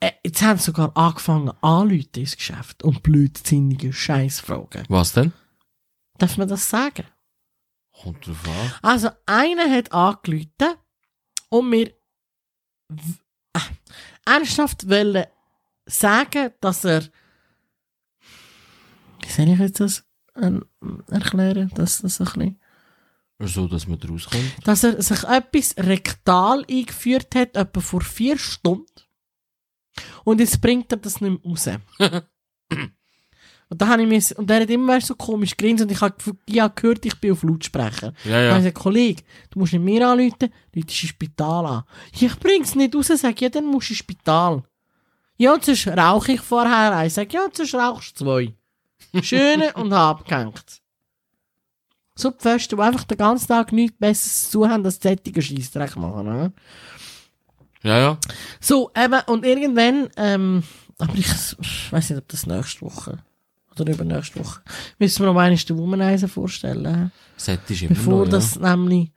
Äh, 0.00 0.12
jetzt 0.24 0.42
haben 0.42 0.58
sie 0.58 0.66
sogar 0.66 0.94
angefangen 0.96 1.52
anzuleuten 1.62 2.22
ins 2.22 2.36
Geschäft 2.36 2.82
und 2.82 3.02
blödsinnige 3.02 3.92
Scheißfragen. 3.92 4.84
Was 4.88 5.12
denn? 5.12 5.32
Darf 6.18 6.36
man 6.36 6.48
das 6.48 6.68
sagen? 6.68 7.06
Kommt 8.02 8.26
drauf 8.26 8.44
an. 8.46 8.72
Also, 8.82 9.10
einer 9.26 9.70
hat 9.70 9.92
angerufen 9.92 10.76
und 11.48 11.70
mir 11.70 11.92
ernsthaft 14.24 14.88
wollen 14.88 15.26
sagen, 15.86 16.50
dass 16.60 16.84
er. 16.84 17.02
Wie 19.22 19.30
soll 19.30 19.48
ich 19.48 19.58
jetzt 19.58 19.80
das 19.80 20.04
ähm, 20.36 20.66
erklären? 21.10 21.70
Dass 21.74 22.02
das 22.02 22.20
ein 22.20 22.24
bisschen. 22.24 22.60
So, 23.40 23.66
dass 23.66 23.86
man 23.86 23.98
daraus 23.98 24.26
kommt. 24.30 24.52
Dass 24.64 24.84
er 24.84 25.02
sich 25.02 25.24
etwas 25.24 25.74
rektal 25.76 26.64
eingeführt 26.70 27.34
hat, 27.34 27.56
etwa 27.56 27.80
vor 27.80 28.00
vier 28.00 28.38
Stunden. 28.38 28.86
Und 30.24 30.40
jetzt 30.40 30.60
bringt 30.60 30.92
er 30.92 30.98
das 30.98 31.20
nicht 31.20 31.44
mehr 31.44 31.50
raus. 31.50 31.68
und 33.70 33.80
da 33.80 33.88
habe 33.88 34.02
ich 34.02 34.08
mir, 34.08 34.38
und 34.38 34.50
er 34.50 34.60
hat 34.60 34.70
immer 34.70 35.00
so 35.00 35.14
komisch 35.14 35.56
grinst 35.56 35.82
und 35.82 35.90
ich 35.90 36.00
habe 36.00 36.14
ich 36.46 36.60
habe 36.60 36.74
gehört, 36.74 37.04
ich 37.04 37.18
bin 37.20 37.32
auf 37.32 37.42
Lautsprecher. 37.42 38.12
Ja, 38.24 38.30
Ja. 38.30 38.40
Ich 38.42 38.50
ja. 38.50 38.56
gesagt, 38.58 38.74
Kollege, 38.76 39.22
du 39.50 39.58
musst 39.58 39.72
nicht 39.72 39.82
mir 39.82 40.06
anrufen, 40.06 40.32
Leute 40.40 40.50
ins 40.72 40.94
Spital 40.94 41.66
an. 41.66 41.84
Ja, 42.14 42.28
Ich 42.28 42.38
bring's 42.38 42.74
nicht 42.74 42.94
raus, 42.94 43.08
sag 43.08 43.40
ja, 43.40 43.48
dann 43.48 43.66
musst 43.66 43.88
du 43.88 43.92
ins 43.92 43.98
Spital. 43.98 44.62
Ja, 45.36 45.54
und 45.54 45.64
sonst 45.64 45.88
rauche 45.88 46.32
ich 46.32 46.40
vorher 46.40 46.96
ein. 46.96 47.10
Sag, 47.10 47.32
ja, 47.32 47.44
und 47.44 47.56
sonst 47.56 47.74
rauchst 47.74 48.20
du 48.20 48.24
zwei. 48.24 48.54
Schöne 49.22 49.72
und 49.74 49.92
abgehängt. 49.92 50.80
So 52.16 52.30
die 52.30 52.38
Pfosten, 52.38 52.76
die 52.76 52.82
einfach 52.82 53.04
den 53.04 53.18
ganzen 53.18 53.48
Tag 53.48 53.72
nichts 53.72 53.98
Besseres 53.98 54.50
zu 54.50 54.68
haben, 54.68 54.84
als 54.84 55.00
sättige 55.00 55.42
Scheissdreck 55.42 55.96
machen. 55.96 56.26
Ne? 56.26 56.52
Ja, 57.82 57.98
ja. 57.98 58.18
So, 58.60 58.92
eben, 58.96 59.20
und 59.26 59.44
irgendwann, 59.44 60.08
ähm, 60.16 60.62
aber 60.98 61.14
ich, 61.14 61.26
ich 61.60 61.92
weiß 61.92 62.10
nicht, 62.10 62.18
ob 62.18 62.28
das 62.28 62.46
nächste 62.46 62.82
Woche 62.82 63.18
oder 63.80 63.92
übernächste 63.92 64.38
Woche, 64.40 64.60
müssen 64.98 65.20
wir 65.20 65.26
noch 65.32 65.40
einmal 65.40 65.56
den 65.56 65.78
Womanizer 65.78 66.28
vorstellen. 66.28 67.10
Set 67.36 67.60
ist 67.70 67.82
immer 67.82 67.94
Bevor 67.94 68.24
noch, 68.24 68.30
das 68.30 68.58
nämlich. 68.58 69.10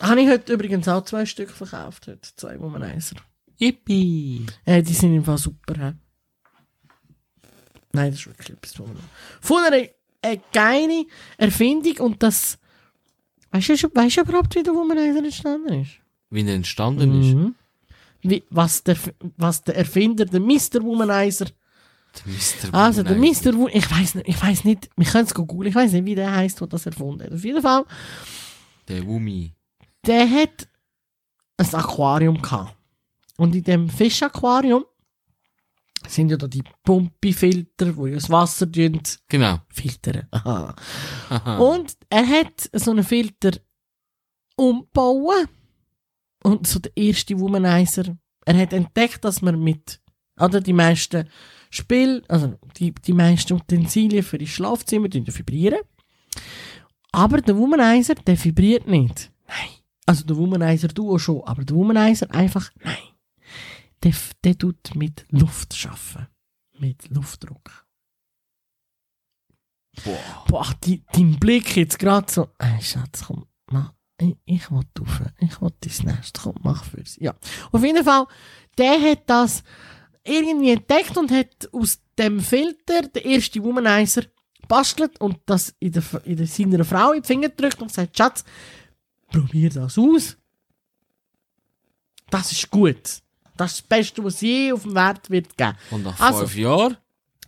Habe 0.00 0.20
ich 0.22 0.28
heute 0.28 0.52
übrigens 0.52 0.86
auch 0.88 1.04
zwei 1.04 1.26
Stück 1.26 1.50
verkauft, 1.50 2.06
heute 2.06 2.20
zwei 2.36 2.58
Womanizer. 2.60 3.16
ja. 3.16 3.22
Yippie. 3.68 4.46
Äh, 4.64 4.82
die 4.82 4.92
sind 4.94 5.14
im 5.16 5.24
Fall 5.24 5.38
super, 5.38 5.74
hä? 5.76 5.92
Nein, 7.92 8.10
das 8.12 8.20
ist 8.20 8.26
wirklich 8.26 8.50
etwas 8.50 8.78
Womanizer. 8.78 9.04
Von 9.40 9.62
einer 9.64 9.86
eine 10.22 10.40
geile 10.52 11.04
Erfindung 11.36 11.96
und 12.06 12.22
das. 12.22 12.58
Weißt 13.50 13.68
du, 13.70 13.76
schon- 13.78 13.90
weißt 13.94 14.16
du 14.18 14.20
überhaupt, 14.22 14.54
wie 14.54 14.62
der 14.62 14.74
Womanizer 14.74 15.18
entstanden 15.24 15.80
ist? 15.82 15.92
Wie 16.30 16.46
er 16.46 16.54
entstanden 16.54 17.20
ist. 17.22 17.34
Mhm. 17.34 17.54
Wie, 18.22 18.42
was, 18.50 18.82
der, 18.82 18.96
was 19.36 19.62
der 19.62 19.76
Erfinder, 19.76 20.24
der 20.24 20.40
Mr. 20.40 20.82
Womanizer, 20.82 21.46
Der 22.62 22.74
also 22.74 23.02
der. 23.02 23.16
Mr. 23.16 23.54
Wo 23.56 23.68
ich 23.68 23.88
weiß 23.90 24.16
nicht, 24.16 24.28
ich 24.28 24.42
weiß 24.42 24.64
nicht, 24.64 24.88
wir 24.96 25.06
können 25.06 25.24
es 25.26 25.34
googeln, 25.34 25.68
ich 25.68 25.74
weiß 25.74 25.92
nicht, 25.92 26.04
wie 26.04 26.14
der 26.14 26.34
heißt, 26.34 26.60
der 26.60 26.66
das 26.66 26.86
erfunden 26.86 27.24
hat. 27.24 27.32
Auf 27.32 27.44
jeden 27.44 27.62
Fall, 27.62 27.84
Der 28.88 29.06
Wumi. 29.06 29.54
der 30.06 30.28
hat 30.28 30.68
ein 31.58 31.74
Aquarium 31.74 32.40
gehabt. 32.40 32.74
Und 33.36 33.54
in 33.54 33.62
dem 33.62 33.88
Fischaquarium 33.88 34.84
sind 36.08 36.30
ja 36.30 36.36
da 36.36 36.46
die 36.48 36.62
Pumpifilter, 36.82 37.96
wo 37.96 38.06
ja 38.06 38.14
das 38.14 38.30
Wasser 38.30 38.66
Genau. 38.66 39.58
filtern. 39.68 40.26
Aha. 40.32 40.74
Aha. 41.28 41.58
Und 41.58 41.96
er 42.10 42.26
hat 42.26 42.68
so 42.72 42.90
einen 42.90 43.04
Filter 43.04 43.52
umgebaut. 44.56 45.48
Und 46.42 46.66
so 46.66 46.78
der 46.78 46.96
erste 46.96 47.38
Womanizer. 47.38 48.16
Er 48.44 48.56
hat 48.58 48.72
entdeckt, 48.72 49.24
dass 49.24 49.42
man 49.42 49.60
mit, 49.60 50.00
oder 50.40 50.60
die 50.60 50.72
meisten 50.72 51.28
Spiel, 51.70 52.24
also 52.28 52.58
die, 52.76 52.92
die 52.92 53.12
meisten 53.12 53.54
Utensilien 53.54 54.22
für 54.22 54.38
die 54.38 54.46
Schlafzimmer 54.46 55.08
vibrieren. 55.10 55.80
Aber 57.12 57.40
der 57.40 57.56
Womanizer, 57.56 58.14
der 58.14 58.42
vibriert 58.42 58.86
nicht. 58.86 59.30
Nein. 59.46 59.68
Also 60.06 60.24
der 60.24 60.36
Womanizer 60.36 60.88
Duo 60.88 61.18
schon, 61.18 61.42
aber 61.44 61.64
der 61.64 61.76
Womanizer 61.76 62.30
einfach, 62.30 62.70
nein. 62.82 62.96
Der, 64.02 64.14
der 64.44 64.56
tut 64.56 64.94
mit 64.94 65.26
Luft 65.30 65.74
schaffen. 65.74 66.28
Mit 66.78 67.08
Luftdruck. 67.10 67.86
Boah. 70.04 70.44
Boah, 70.46 70.74
die, 70.84 71.02
dein 71.12 71.38
Blick 71.38 71.76
jetzt 71.76 71.98
gerade 71.98 72.30
so, 72.30 72.48
ey 72.58 72.80
Schatz, 72.80 73.24
komm, 73.26 73.46
mach, 73.70 73.92
ich, 74.20 74.36
ich 74.44 74.70
will 74.70 74.84
rauf, 74.98 75.22
ich 75.40 75.60
will 75.60 75.72
das 75.80 76.02
nächste, 76.04 76.40
komm, 76.40 76.54
mach 76.62 76.84
für's. 76.84 77.16
Ja, 77.20 77.34
auf 77.72 77.82
jeden 77.82 78.04
Fall, 78.04 78.26
der 78.76 79.00
hat 79.00 79.22
das 79.26 79.64
irgendwie 80.28 80.70
entdeckt 80.70 81.16
und 81.16 81.30
hat 81.30 81.68
aus 81.72 81.98
dem 82.18 82.40
Filter 82.40 83.02
den 83.02 83.24
ersten 83.24 83.62
Womanizer 83.62 84.22
bastelt 84.68 85.20
und 85.20 85.38
das 85.46 85.74
in, 85.78 85.92
der, 85.92 86.02
in 86.24 86.36
der, 86.36 86.46
seiner 86.46 86.84
Frau 86.84 87.12
in 87.12 87.22
die 87.22 87.26
Finger 87.26 87.48
gedrückt 87.48 87.80
und 87.80 87.88
gesagt, 87.88 88.16
Schatz, 88.16 88.44
probier 89.30 89.70
das 89.70 89.98
aus. 89.98 90.36
Das 92.30 92.52
ist 92.52 92.70
gut. 92.70 92.96
Das 93.56 93.72
ist 93.72 93.80
das 93.80 93.82
Beste, 93.82 94.22
was 94.22 94.40
je 94.40 94.72
auf 94.72 94.82
dem 94.82 94.94
Wert 94.94 95.30
wird 95.30 95.56
geben. 95.56 95.76
Und 95.90 96.04
nach 96.04 96.20
Also- 96.20 96.40
fünf 96.40 96.56
Jahren 96.56 96.96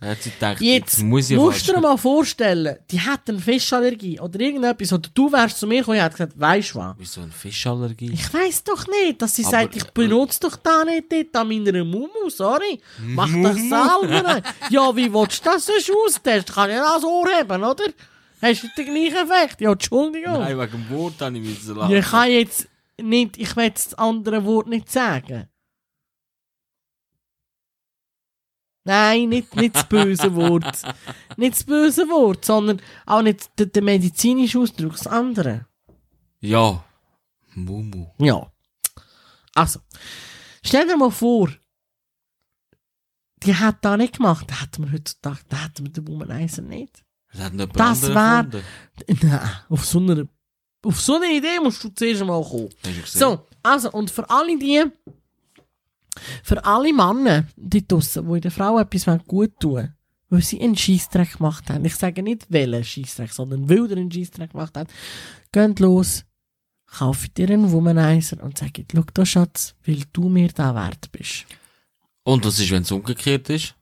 hat 0.09 0.21
sie 0.23 0.31
gedacht, 0.31 0.59
Jetzt 0.61 0.97
jetzt 0.97 1.03
muss 1.03 1.29
ich 1.29 1.37
musst 1.37 1.67
du 1.67 1.73
dir 1.73 1.79
mal 1.81 1.97
vorstellen, 1.97 2.77
die 2.89 2.99
hat 2.99 3.29
eine 3.29 3.37
Fischallergie 3.39 4.19
oder 4.19 4.39
irgendetwas, 4.39 4.91
oder 4.93 5.09
du 5.13 5.31
wärst 5.31 5.59
zu 5.59 5.67
mir 5.67 5.79
gekommen 5.79 5.97
und 5.97 6.03
hättest 6.03 6.17
gesagt, 6.17 6.39
weisst 6.39 6.73
du 6.73 6.79
was? 6.79 6.95
Wieso 6.97 7.21
eine 7.21 7.31
Fischallergie? 7.31 8.11
Ich 8.13 8.33
weiss 8.33 8.63
doch 8.63 8.85
nicht, 8.87 9.21
dass 9.21 9.35
sie 9.35 9.43
Aber- 9.45 9.51
sagt, 9.51 9.75
ich 9.75 9.85
benutze 9.91 10.39
doch 10.39 10.55
da 10.55 10.83
nicht 10.85 11.05
dort 11.11 11.35
an 11.35 11.47
meiner 11.47 11.83
Mumu, 11.83 12.29
sorry. 12.29 12.81
Mach 12.99 13.29
das 13.43 13.55
selber. 13.57 14.41
ja, 14.69 14.95
wie 14.95 15.13
willst 15.13 15.45
du 15.45 15.49
das 15.51 15.65
sonst 15.67 15.91
austesten? 15.91 16.53
Kann 16.55 16.69
ich 16.71 16.77
das 16.77 17.03
Ohr 17.03 17.27
haben, 17.39 17.63
oder? 17.63 17.83
Hast 18.41 18.63
du 18.63 18.67
den 18.75 18.85
gleichen 18.85 19.29
Effekt? 19.29 19.61
Ja, 19.61 19.71
Entschuldigung. 19.71 20.33
Nein, 20.39 20.57
wegen 20.57 20.71
dem 20.71 20.89
Wort 20.97 21.21
habe 21.21 21.37
ich 21.37 21.43
müssen 21.43 21.75
lachen. 21.75 21.91
Ja, 21.91 21.99
ich 21.99 22.05
kann 22.09 22.31
jetzt 22.31 22.67
nicht, 22.99 23.37
ich 23.37 23.55
will 23.55 23.65
jetzt 23.65 23.91
das 23.91 23.99
andere 23.99 24.43
Wort 24.45 24.67
nicht 24.67 24.91
sagen. 24.91 25.47
Nein, 28.83 29.29
nicht, 29.29 29.55
nicht 29.55 29.75
das 29.75 29.87
böse 29.87 30.35
Wort. 30.35 30.81
nicht 31.37 31.53
das 31.53 31.63
böse 31.63 32.07
Wort, 32.09 32.45
sondern 32.45 32.81
auch 33.05 33.21
nicht 33.21 33.49
der, 33.59 33.67
der 33.67 33.83
medizinische 33.83 34.59
Ausdruck, 34.59 34.93
das 34.93 35.07
andere. 35.07 35.67
Ja. 36.39 36.83
Mumu. 37.53 38.07
Ja. 38.17 38.51
Also, 39.53 39.79
stell 40.63 40.87
dir 40.87 40.97
mal 40.97 41.11
vor, 41.11 41.49
die 43.43 43.55
hat 43.55 43.83
da 43.83 43.97
nicht 43.97 44.17
gemacht, 44.17 44.45
da 44.49 44.61
hätten 44.61 44.85
wir 44.85 44.93
heutzutage, 44.93 45.39
da 45.49 45.57
hätten 45.65 45.85
wir 45.85 45.91
den 45.91 46.07
Womanizer 46.07 46.61
nicht. 46.61 47.03
Das 47.33 47.51
Das 47.73 48.03
andere 48.03 48.13
wär- 48.15 48.23
erfunden. 48.23 48.63
Nein, 49.27 49.49
auf 49.69 49.85
so 49.85 49.99
eine, 49.99 50.27
auf 50.83 50.99
so 51.01 51.15
eine 51.15 51.27
Idee 51.33 51.59
musst 51.61 51.83
du 51.83 51.89
zuerst 51.89 52.23
mal 52.25 52.43
kommen. 52.43 52.69
So, 53.05 53.45
also, 53.63 53.91
und 53.91 54.11
für 54.11 54.29
alle 54.29 54.57
die, 54.57 54.83
für 56.43 56.63
alle 56.65 56.93
Männer, 56.93 57.45
die 57.55 57.87
draussen, 57.87 58.27
die 58.27 58.35
in 58.35 58.41
der 58.41 58.51
Frau 58.51 58.79
etwas 58.79 59.05
gut 59.27 59.59
tun 59.59 59.71
wollen, 59.71 59.95
weil 60.29 60.41
sie 60.41 60.61
einen 60.61 60.75
Scheissdreck 60.75 61.37
gemacht 61.37 61.69
haben, 61.69 61.85
ich 61.85 61.95
sage 61.95 62.23
nicht 62.23 62.47
welchen 62.49 62.83
Scheissdreck, 62.83 63.31
sondern 63.31 63.69
weil 63.69 63.87
der 63.87 63.97
einen 63.97 64.11
Scheissdreck 64.11 64.51
gemacht 64.51 64.75
hat, 64.77 64.89
geht 65.51 65.79
los, 65.79 66.25
kauft 66.85 67.37
dir 67.37 67.49
einen 67.49 67.71
Womanizer 67.71 68.43
und 68.43 68.57
sagt, 68.57 68.81
schau 68.93 69.03
da 69.13 69.25
Schatz, 69.25 69.75
weil 69.85 70.03
du 70.11 70.29
mir 70.29 70.49
da 70.49 70.75
wert 70.75 71.11
bist. 71.11 71.45
Und 72.23 72.45
was 72.45 72.59
ist, 72.59 72.71
wenn 72.71 72.83
es 72.83 72.91
umgekehrt 72.91 73.49
ist? 73.49 73.75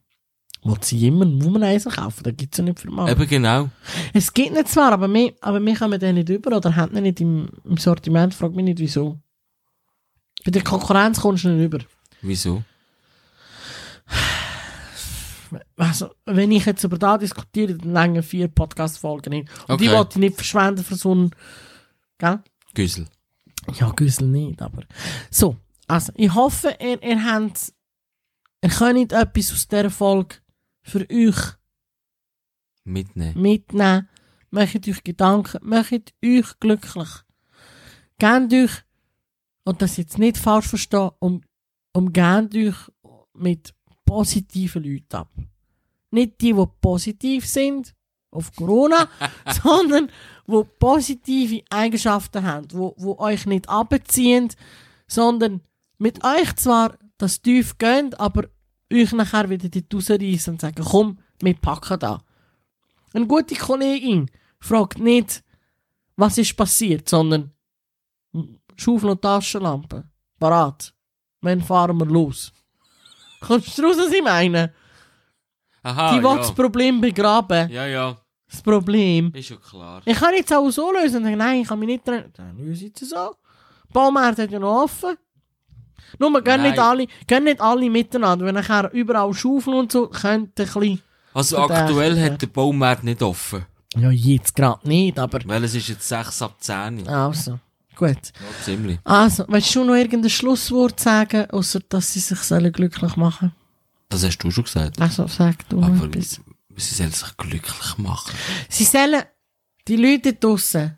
Wollt 0.62 0.84
sie 0.84 1.06
immer 1.06 1.24
einen 1.24 1.42
Womanizer 1.42 1.90
kaufen, 1.90 2.22
da 2.22 2.30
gibt's 2.30 2.58
ja 2.58 2.64
nicht 2.64 2.80
für 2.80 2.90
Männer. 2.90 3.10
Eben 3.10 3.26
genau. 3.26 3.70
Es 4.12 4.32
geht 4.32 4.52
nicht 4.52 4.68
zwar, 4.68 4.92
aber 4.92 5.12
wir, 5.12 5.32
aber 5.40 5.64
wir 5.64 5.76
kommen 5.76 5.98
den 5.98 6.16
nicht 6.16 6.28
über 6.28 6.56
oder 6.56 6.76
haben 6.76 6.96
ihn 6.96 7.02
nicht 7.02 7.20
im, 7.20 7.48
im 7.64 7.76
Sortiment, 7.76 8.34
frag 8.34 8.54
mich 8.54 8.64
nicht 8.64 8.78
wieso. 8.78 9.18
Bei 10.44 10.50
der 10.50 10.62
Konkurrenz 10.62 11.20
kommst 11.20 11.44
du 11.44 11.48
nicht 11.48 11.64
über. 11.64 11.78
Wieso? 12.22 12.62
Also, 15.76 16.10
wenn 16.26 16.52
ich 16.52 16.66
jetzt 16.66 16.84
über 16.84 16.96
da 16.98 17.18
diskutiere, 17.18 17.74
dann 17.74 17.92
länger 17.92 18.22
vier 18.22 18.48
Podcast-Folgen 18.48 19.32
hin. 19.32 19.48
Und 19.66 19.80
die 19.80 19.88
Okay. 19.88 19.96
wollte 19.96 20.10
ich 20.18 20.20
nicht 20.20 20.36
verschwenden 20.36 20.84
für 20.84 20.94
so 20.94 21.12
einen, 21.12 21.30
gell? 22.18 22.40
Güssel. 22.74 23.08
Ja, 23.74 23.90
Güssel 23.90 24.28
nicht, 24.28 24.62
aber. 24.62 24.82
So, 25.30 25.56
also, 25.88 26.12
ich 26.16 26.32
hoffe, 26.32 26.76
ihr, 26.80 27.02
ihr 27.02 27.24
habt, 27.24 27.72
ihr 28.62 28.70
könnt 28.70 29.12
etwas 29.12 29.52
aus 29.52 29.66
dieser 29.66 29.90
Folge 29.90 30.36
für 30.82 31.04
euch 31.10 31.36
Mitnehmen. 32.84 33.40
mitnehmen. 33.40 34.08
Macht 34.50 34.86
euch 34.88 35.02
Gedanken, 35.02 35.58
macht 35.62 35.92
euch 36.24 36.60
glücklich. 36.60 37.08
Gebt 38.18 38.52
euch, 38.52 38.70
und 39.64 39.82
das 39.82 39.96
jetzt 39.96 40.18
nicht 40.18 40.38
falsch 40.38 40.68
verstehen, 40.68 41.10
um, 41.18 41.42
umgebt 41.92 42.54
euch 42.54 42.76
mit 43.34 43.74
positiven 44.04 44.84
Leuten 44.84 45.16
ab. 45.16 45.30
Nicht 46.10 46.40
die, 46.40 46.52
die 46.52 46.66
positiv 46.80 47.46
sind 47.46 47.94
auf 48.30 48.54
Corona, 48.54 49.08
sondern 49.62 50.10
die 50.46 50.62
positive 50.78 51.62
Eigenschaften 51.70 52.44
haben, 52.44 52.66
wo, 52.72 52.94
wo 52.96 53.18
euch 53.18 53.46
nicht 53.46 53.68
abziehen, 53.68 54.48
sondern 55.06 55.60
mit 55.98 56.24
euch 56.24 56.54
zwar 56.56 56.96
das 57.18 57.42
tief 57.42 57.76
gehen, 57.78 58.14
aber 58.14 58.48
euch 58.92 59.12
nachher 59.12 59.48
wieder 59.50 59.68
die 59.68 59.84
rausreißen 59.92 60.54
und 60.54 60.60
sagen, 60.60 60.84
komm, 60.84 61.18
wir 61.40 61.54
packen 61.54 61.98
da. 61.98 62.22
Eine 63.12 63.26
gute 63.26 63.54
Kollegin 63.54 64.30
fragt 64.60 64.98
nicht, 64.98 65.42
was 66.16 66.38
ist 66.38 66.56
passiert, 66.56 67.08
sondern 67.08 67.52
Schaufel 68.76 69.10
und 69.10 69.22
Taschenlampe. 69.22 70.08
Parat. 70.38 70.94
Wann 71.42 71.60
fahren 71.62 71.98
wir 71.98 72.06
los? 72.06 72.52
Kommst 73.40 73.78
du 73.78 73.82
raus, 73.82 73.96
was 73.98 74.12
ich 74.12 74.22
meine? 74.22 74.72
Aha, 75.82 76.12
Die 76.12 76.22
will 76.22 76.30
ja. 76.30 76.36
das 76.36 76.54
Problem 76.54 77.00
begraben. 77.00 77.70
ja, 77.70 77.86
ja. 77.86 78.16
Das 78.50 78.62
Problem. 78.62 79.30
Ist 79.32 79.46
schon 79.46 79.60
klar. 79.60 80.02
Ich 80.04 80.18
kann 80.18 80.34
jetzt 80.34 80.52
auch 80.52 80.68
so 80.70 80.92
lösen 80.92 81.18
und 81.18 81.24
sagen, 81.24 81.38
nein, 81.38 81.60
ich 81.60 81.68
kann 81.68 81.78
mich 81.78 81.86
nicht 81.86 82.04
trennen. 82.04 82.32
Dann 82.36 82.58
löse 82.58 82.86
ich 82.86 82.92
es 83.00 83.10
so. 83.10 83.36
Die 83.88 83.92
Baumärkte 83.92 84.42
hat 84.42 84.50
ja 84.50 84.58
noch 84.58 84.82
offen. 84.82 85.16
Nur, 86.18 86.42
gehen 86.42 86.62
nicht, 86.62 86.76
alle, 86.76 87.06
gehen 87.28 87.44
nicht 87.44 87.60
alle 87.60 87.88
miteinander. 87.88 88.44
Wenn 88.46 88.56
nachher 88.56 88.90
überall 88.92 89.32
Schaufeln 89.32 89.76
und 89.76 89.92
so, 89.92 90.08
könnt 90.08 90.58
ihr 90.58 90.66
ein 90.66 90.72
bisschen... 90.72 91.02
Also 91.32 91.58
aktuell 91.58 92.18
ja. 92.18 92.24
hat 92.24 92.42
der 92.42 92.48
Baumarkt 92.48 93.04
nicht 93.04 93.22
offen. 93.22 93.66
Ja, 93.96 94.10
jetzt 94.10 94.56
gerade 94.56 94.86
nicht, 94.88 95.16
aber... 95.16 95.38
Weil 95.44 95.62
es 95.62 95.76
ist 95.76 95.88
jetzt 95.88 96.08
6 96.08 96.42
ab 96.42 96.56
10. 96.58 97.06
Also, 97.06 97.60
gut. 97.96 98.16
Ja, 98.16 98.64
ziemlich. 98.64 98.98
Also, 99.04 99.44
willst 99.48 99.74
du 99.74 99.84
noch 99.84 99.94
irgendein 99.94 100.30
Schlusswort 100.30 100.98
sagen, 101.00 101.50
außer 101.50 101.80
dass 101.88 102.12
sie 102.12 102.20
sich 102.20 102.38
sollen 102.40 102.72
glücklich 102.72 103.16
machen 103.16 103.52
Das 104.08 104.24
hast 104.24 104.38
du 104.38 104.50
schon 104.50 104.64
gesagt. 104.64 105.00
Also, 105.00 105.26
sag 105.26 105.68
du 105.68 105.82
Aber 105.82 106.04
etwas. 106.06 106.40
sie 106.76 106.94
sollen 106.94 107.12
sich 107.12 107.36
glücklich 107.36 107.98
machen. 107.98 108.32
Sie 108.68 108.84
sollen 108.84 109.22
die 109.88 109.96
Leute 109.96 110.34
draussen, 110.34 110.96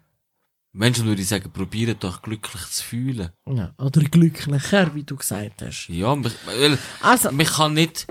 Menschen 0.74 1.04
würde 1.04 1.20
ich 1.20 1.28
sagen, 1.28 1.50
probieren 1.52 1.96
doch 2.00 2.22
glücklich 2.22 2.62
zu 2.70 2.82
fühlen. 2.82 3.28
ja, 3.46 3.74
oder 3.76 4.00
glücklicher, 4.04 4.94
wie 4.94 5.02
du 5.04 5.16
gesagt 5.16 5.60
hast. 5.60 5.88
Ja, 5.88 6.16
weil 6.24 6.78
Also, 7.02 7.30
man 7.30 7.44
kann 7.46 7.74
nicht, 7.74 8.06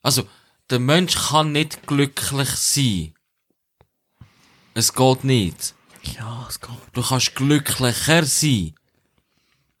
also, 0.00 0.22
der 0.70 0.78
Mensch 0.78 1.16
kann 1.30 1.50
nicht 1.50 1.86
glücklich 1.88 2.50
sein. 2.50 3.14
Es 4.74 4.92
geht 4.92 5.24
nicht. 5.24 5.74
Ja, 6.08 6.46
es 6.48 6.60
geht. 6.60 6.70
Du 6.92 7.02
kannst 7.02 7.34
glücklicher 7.34 8.24
sein. 8.24 8.74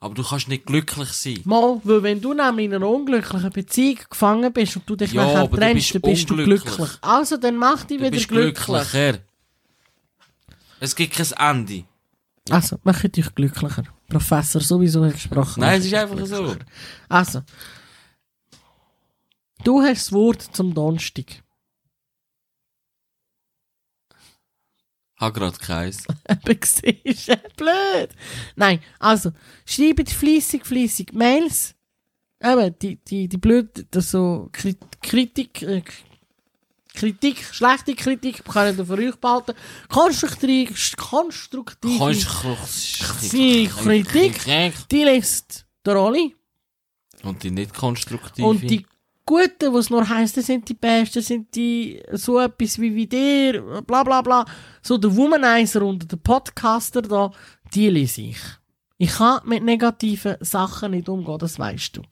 Aber 0.00 0.14
du 0.14 0.22
kannst 0.22 0.48
nicht 0.48 0.66
glücklich 0.66 1.08
sein. 1.10 1.40
Mal, 1.44 1.80
weil 1.82 2.02
wenn 2.02 2.20
du 2.20 2.34
nämlich 2.34 2.66
in 2.66 2.74
einer 2.74 2.88
unglücklichen 2.88 3.50
Beziehung 3.50 3.98
gefangen 4.10 4.52
bist 4.52 4.76
und 4.76 4.88
du 4.88 4.96
dich 4.96 5.12
Ja, 5.12 5.24
nachher 5.24 5.50
trennst, 5.50 5.94
dann 5.94 6.02
bist 6.02 6.28
du 6.28 6.36
glücklich. 6.36 6.90
Also, 7.00 7.36
dann 7.38 7.56
mach 7.56 7.84
dich 7.84 7.96
Du 7.98 8.02
wieder 8.04 8.10
bist 8.10 8.28
glücklich. 8.28 8.66
glücklicher. 8.66 9.18
Es 10.80 10.94
gibt 10.94 11.14
kein 11.14 11.56
Ende. 11.56 11.84
Also, 12.50 12.78
mach 12.84 13.00
dich 13.00 13.34
glücklicher. 13.34 13.84
Professor 14.08 14.60
sowieso 14.60 15.04
hat 15.06 15.14
gesprochen. 15.14 15.60
Nein, 15.60 15.80
es 15.80 15.86
ist 15.86 15.94
einfach 15.94 16.26
so. 16.26 16.54
Also, 17.08 17.40
du 19.64 19.80
hast 19.80 20.06
das 20.06 20.12
Wort 20.12 20.42
zum 20.52 20.74
Donnerstag. 20.74 21.42
Hab 25.24 25.34
grad 25.34 25.58
keins. 25.60 26.04
Eben 26.28 26.60
siehst 26.64 27.28
du, 27.28 27.36
blöd. 27.56 28.10
Nein, 28.56 28.80
also, 28.98 29.30
schreibt 29.64 30.10
fleissig, 30.10 30.66
fleissig 30.66 31.12
Mails. 31.12 31.74
Eben, 32.42 32.74
die, 32.80 32.96
die, 32.96 33.28
die 33.28 33.38
blöd, 33.38 33.86
das 33.90 34.10
so 34.10 34.50
Kri- 34.52 34.76
Kritik, 35.02 35.62
äh, 35.62 35.82
Kritik, 36.94 37.42
schlechte 37.52 37.94
Kritik 37.94 38.44
können 38.44 38.78
ihr 38.78 38.86
für 38.86 38.92
euch 38.98 39.16
behalten. 39.16 39.54
Konstruktiv, 39.88 40.94
konstruktive 40.96 42.14
Sie- 43.20 43.66
Kritik. 43.68 44.44
die 44.90 45.04
liest 45.04 45.66
der 45.84 45.96
Oli. 46.00 46.36
Und 47.22 47.42
die 47.42 47.50
nicht 47.50 47.74
konstruktive. 47.74 48.46
Und 48.46 48.62
die 48.62 48.86
Guten, 49.26 49.72
was 49.72 49.88
nur 49.88 50.06
heisst, 50.06 50.36
das 50.36 50.46
sind 50.46 50.68
die 50.68 50.74
Besten, 50.74 51.22
sind 51.22 51.54
die 51.54 52.02
so 52.12 52.38
etwas 52.38 52.78
wie 52.78 52.94
wie 52.94 53.06
dir, 53.06 53.62
bla 53.86 54.02
bla 54.02 54.20
bla. 54.20 54.44
So 54.82 54.98
der 54.98 55.16
Womanizer 55.16 55.82
und 55.82 56.10
der 56.10 56.18
Podcaster 56.18 57.00
da, 57.00 57.30
die 57.74 57.88
lese 57.88 58.20
ich. 58.20 58.38
Ich 58.98 59.12
kann 59.12 59.40
mit 59.46 59.64
negativen 59.64 60.36
Sachen 60.40 60.92
nicht 60.92 61.08
umgehen, 61.08 61.38
das 61.38 61.58
weißt 61.58 61.96
du. 61.96 62.02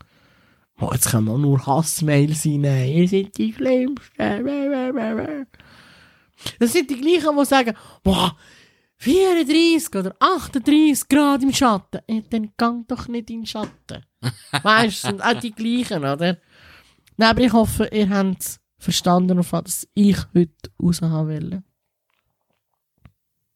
Oh, 0.81 0.91
jetzt 0.93 1.11
können 1.11 1.27
wir 1.27 1.39
nur 1.39 1.65
Hassmails 1.67 2.47
rein. 2.47 2.65
Ihr 2.65 3.09
seid 3.09 3.37
die 3.37 3.53
Schlimmsten. 3.53 4.17
Das 6.59 6.73
sind 6.73 6.91
die 6.91 7.01
gleichen, 7.01 7.37
die 7.39 7.45
sagen, 7.45 7.77
boah, 8.03 8.37
34 8.97 9.95
oder 9.97 10.15
38 10.19 11.09
Grad 11.09 11.43
im 11.43 11.53
Schatten. 11.53 12.01
Ja, 12.09 12.21
dann 12.31 12.53
gang 12.57 12.87
doch 12.89 13.07
nicht 13.09 13.31
in 13.31 13.41
den 13.41 13.47
Schatten. 13.47 14.05
weißt 14.63 15.05
du, 15.05 15.09
sind 15.09 15.23
auch 15.23 15.39
die 15.39 15.53
gleichen, 15.53 16.05
oder? 16.05 16.39
Nein, 17.17 17.31
aber 17.31 17.41
ich 17.43 17.53
hoffe, 17.53 17.89
ihr 17.93 18.09
habt 18.09 18.61
verstanden, 18.79 19.39
auf 19.39 19.53
was 19.53 19.87
ich 19.95 20.17
heute 20.35 20.53
raus 20.83 21.01
haben 21.03 21.29
will. 21.29 21.63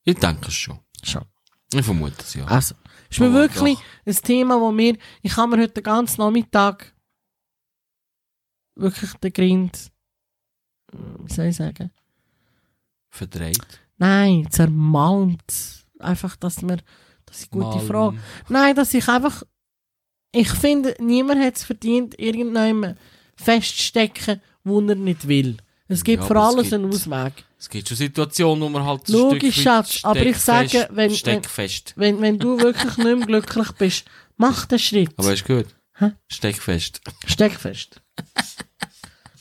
Ich 0.05 0.17
denke 0.19 0.49
es 0.49 0.55
schon. 0.55 0.79
Schon. 1.03 1.25
Ich 1.73 1.85
vermute 1.85 2.15
es 2.21 2.35
ja. 2.35 2.45
Also, 2.47 2.75
ist 3.11 3.19
mir 3.21 3.31
Oh, 3.31 3.33
wirklich 3.33 3.77
doch. 3.79 3.85
ein 4.07 4.15
Thema, 4.23 4.61
wo 4.61 4.71
mir, 4.71 4.97
ich 5.23 5.37
habe 5.37 5.57
mir 5.57 5.63
heute 5.63 5.75
den 5.75 5.83
ganzen 5.83 6.21
Nachmittag 6.21 6.95
wirklich 8.77 9.13
den 9.15 9.33
Grind, 9.33 9.91
äh, 10.93 10.97
wie 11.25 11.33
soll 11.33 11.47
ich 11.47 11.57
sagen? 11.57 11.91
Verdreht. 13.11 13.81
Nein, 13.99 14.47
zermalmt. 14.51 15.87
Einfach, 15.99 16.37
dass 16.37 16.61
mir, 16.63 16.77
das 17.25 17.41
ist 17.41 17.53
eine 17.53 17.63
gute 17.65 17.79
Mal- 17.79 17.87
Frage. 17.87 18.19
Nein, 18.49 18.77
dass 18.77 18.93
ich 18.95 19.09
einfach, 19.09 19.43
ich 20.33 20.51
finde, 20.51 20.95
niemand 21.01 21.43
hat 21.43 21.57
es 21.57 21.65
verdient, 21.65 22.19
irgendjemandem 22.19 22.97
feststecken, 23.37 24.41
wo 24.65 24.81
er 24.81 24.95
nicht 24.95 25.27
will. 25.29 25.57
Es 25.89 26.03
gibt 26.03 26.23
Ja, 26.23 26.27
für 26.27 26.41
alles 26.41 26.63
gibt- 26.65 26.75
einen 26.75 26.89
Ausweg. 26.93 27.45
Es 27.59 27.69
gibt 27.71 27.89
schon 27.89 27.97
Situationen, 27.97 28.63
wo 28.65 28.69
man 28.69 28.85
halt 28.85 29.09
Logisch, 29.09 29.55
Stück 29.55 29.63
Schatz, 29.65 30.01
aber 30.03 30.21
ich 30.27 30.37
sage, 30.37 30.67
steckfest- 30.69 30.89
wenn- 30.91 30.97
wenn- 30.97 31.15
Steckfest. 31.15 31.93
Wenn, 31.97 32.21
wenn 32.21 32.39
du 32.39 32.59
wirklich 32.61 32.97
nicht 32.97 33.07
mehr 33.07 33.27
glücklich 33.27 33.73
bist, 33.73 34.05
mach 34.37 34.67
den 34.67 34.79
Schritt. 34.79 35.11
Aber 35.17 35.33
ist 35.33 35.47
gut. 35.47 35.67
Hä? 35.99 36.13
Steckfest. 36.29 37.01
Steckfest. 37.27 38.03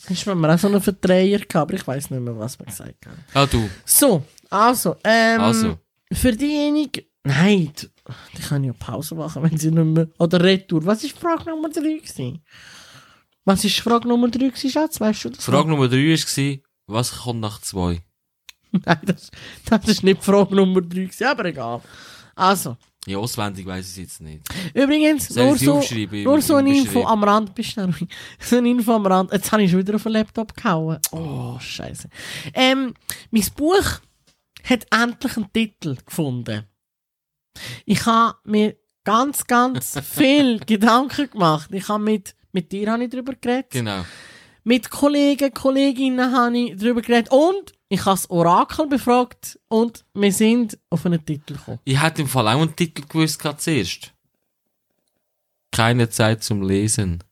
Hast 0.07 0.25
du 0.27 0.35
mir 0.35 0.53
auch 0.53 0.59
so 0.59 0.67
einen 0.67 0.81
Verdreher 0.81 1.39
gehabt, 1.39 1.55
aber 1.55 1.73
ich 1.73 1.85
weiß 1.85 2.11
nicht 2.11 2.21
mehr, 2.21 2.37
was 2.37 2.57
man 2.59 2.67
gesagt 2.67 3.05
hat. 3.05 3.13
Ah, 3.33 3.45
du. 3.45 3.69
So, 3.83 4.23
also, 4.49 4.95
ähm, 5.03 5.41
Also. 5.41 5.79
für 6.13 6.31
diejenigen, 6.31 7.05
nein, 7.23 7.73
die, 7.81 7.87
die 8.37 8.41
können 8.43 8.65
ja 8.65 8.73
Pause 8.73 9.15
machen, 9.15 9.43
wenn 9.43 9.57
sie 9.57 9.71
nicht 9.71 9.83
mehr, 9.83 10.07
oder 10.19 10.41
Retour. 10.41 10.85
Was 10.85 11.03
ist 11.03 11.17
Frage 11.17 11.49
Nummer 11.49 11.69
3 11.69 11.81
gewesen? 11.97 12.41
Was 13.45 13.63
ist 13.63 13.79
Frage 13.79 14.07
Nummer 14.07 14.27
3 14.29 14.47
gewesen, 14.47 14.69
Schatz? 14.69 14.99
Weißt 14.99 15.25
du 15.25 15.29
das? 15.29 15.45
Frage 15.45 15.69
Nummer 15.69 15.87
drei 15.87 15.97
war, 16.13 16.57
was 16.87 17.11
kommt 17.19 17.39
nach 17.41 17.61
zwei? 17.61 18.01
Nein, 18.71 18.99
das, 19.03 19.31
das 19.69 19.87
ist 19.87 20.03
nicht 20.03 20.23
Frage 20.23 20.55
Nummer 20.55 20.81
3 20.81 20.87
gewesen, 20.87 21.23
aber 21.27 21.45
egal. 21.45 21.81
Also, 22.35 22.75
Ja, 23.05 23.17
auswendig 23.19 23.65
weiss 23.65 23.85
ich 23.85 23.91
es 23.91 23.97
jetzt 23.97 24.21
nicht. 24.21 24.41
übrigens, 24.73 25.27
Soll 25.29 25.45
nur 25.45 25.57
so, 25.57 25.81
nur 26.23 26.41
so 26.41 26.55
eine 26.55 26.75
Info 26.75 27.05
am 27.05 27.23
Rand, 27.23 27.53
bist 27.55 27.77
du. 27.77 27.93
So 28.39 28.57
eine 28.57 28.69
Info 28.69 28.93
am 28.93 29.05
Rand. 29.05 29.31
Jetzt 29.31 29.51
habe 29.51 29.63
ich 29.63 29.69
schon 29.71 29.79
wieder 29.79 29.95
auf 29.95 30.03
den 30.03 30.11
Laptop 30.13 30.53
gehauen. 30.55 30.97
Oh, 31.11 31.57
scheiße. 31.59 32.09
Ähm, 32.53 32.93
mein 33.31 33.45
Buch 33.55 34.01
hat 34.63 34.85
endlich 34.91 35.37
einen 35.37 35.53
Titel 35.53 35.95
gefunden. 36.03 36.63
Ich 37.85 38.05
habe 38.05 38.37
mir 38.43 38.75
ganz, 39.03 39.45
ganz 39.45 39.99
viel 40.03 40.59
Gedanken 40.59 41.29
gemacht. 41.29 41.69
Ich 41.71 41.87
habe 41.87 42.03
mit, 42.03 42.35
mit 42.55 42.71
dir 42.71 42.89
habe 42.91 43.03
ich 43.03 43.09
darüber 43.09 43.33
geredet. 43.33 43.69
Genau. 43.69 44.05
Mit 44.63 44.89
Kollegen, 44.89 45.53
Kolleginnen 45.53 46.31
habe 46.31 46.57
ich 46.57 46.77
darüber 46.77 47.01
geredet. 47.01 47.31
Und 47.31 47.73
ich 47.89 47.99
habe 48.05 48.15
das 48.15 48.29
Orakel 48.29 48.87
befragt 48.87 49.59
und 49.67 50.05
wir 50.13 50.31
sind 50.31 50.79
auf 50.89 51.05
einen 51.05 51.23
Titel 51.23 51.53
gekommen. 51.53 51.79
Ich 51.83 52.01
hätte 52.01 52.21
im 52.23 52.27
Fall 52.27 52.47
auch 52.47 52.61
einen 52.61 52.75
Titel 52.75 53.03
gewusst 53.07 53.39
gehabt 53.39 53.61
zuerst. 53.61 54.13
Keine 55.71 56.09
Zeit 56.09 56.43
zum 56.43 56.63
Lesen. 56.63 57.23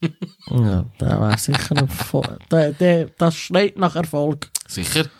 Ja, 0.50 0.86
der 1.00 1.20
war 1.20 1.36
sicher 1.36 1.72
ein 1.72 1.88
Erfolg. 1.88 2.48
Der, 2.48 2.72
der, 2.72 3.06
das 3.18 3.36
schreit 3.36 3.76
nach 3.76 3.96
Erfolg. 3.96 4.50
Sicher? 4.66 5.10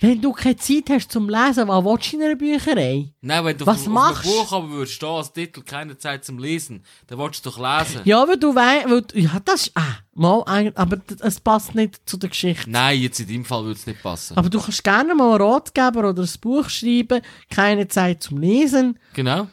Wenn 0.00 0.20
du 0.20 0.32
keine 0.32 0.56
Zeit 0.56 0.90
hast 0.90 1.10
zum 1.12 1.28
Lesen, 1.28 1.68
was 1.68 1.84
willst 1.84 2.12
du 2.12 2.16
in 2.16 2.22
einer 2.22 2.36
Bücherei? 2.36 3.12
Nein, 3.20 3.44
wenn 3.44 3.56
du 3.58 3.66
Was 3.66 3.80
auf, 3.82 3.86
auf 3.86 3.92
machst 3.92 4.24
einem 4.26 4.34
Buch 4.36 4.52
aber 4.52 4.68
würdest 4.70 4.94
stehen 4.94 5.08
als 5.08 5.32
Titel 5.32 5.62
keine 5.62 5.96
Zeit 5.98 6.24
zum 6.24 6.38
Lesen, 6.38 6.84
dann 7.06 7.18
willst 7.18 7.44
du 7.44 7.50
doch 7.50 7.58
lesen. 7.58 8.00
Ja, 8.04 8.26
weil 8.26 8.36
du 8.36 8.54
weißt, 8.54 9.14
ja, 9.14 9.40
das 9.44 9.62
ist, 9.68 9.72
ah, 9.76 9.98
mal, 10.14 10.42
aber 10.74 10.98
es 11.20 11.40
passt 11.40 11.74
nicht 11.74 12.00
zu 12.08 12.16
der 12.16 12.28
Geschichte. 12.30 12.70
Nein, 12.70 13.00
jetzt 13.00 13.20
in 13.20 13.28
deinem 13.28 13.44
Fall 13.44 13.64
würde 13.64 13.78
es 13.78 13.86
nicht 13.86 14.02
passen. 14.02 14.36
Aber 14.36 14.48
du 14.48 14.60
kannst 14.60 14.82
gerne 14.84 15.14
mal 15.14 15.32
einen 15.40 15.42
Ratgeber 15.42 16.08
oder 16.10 16.22
ein 16.22 16.30
Buch 16.40 16.68
schreiben, 16.68 17.20
keine 17.50 17.88
Zeit 17.88 18.22
zum 18.22 18.38
Lesen, 18.38 18.98
Genau. 19.14 19.48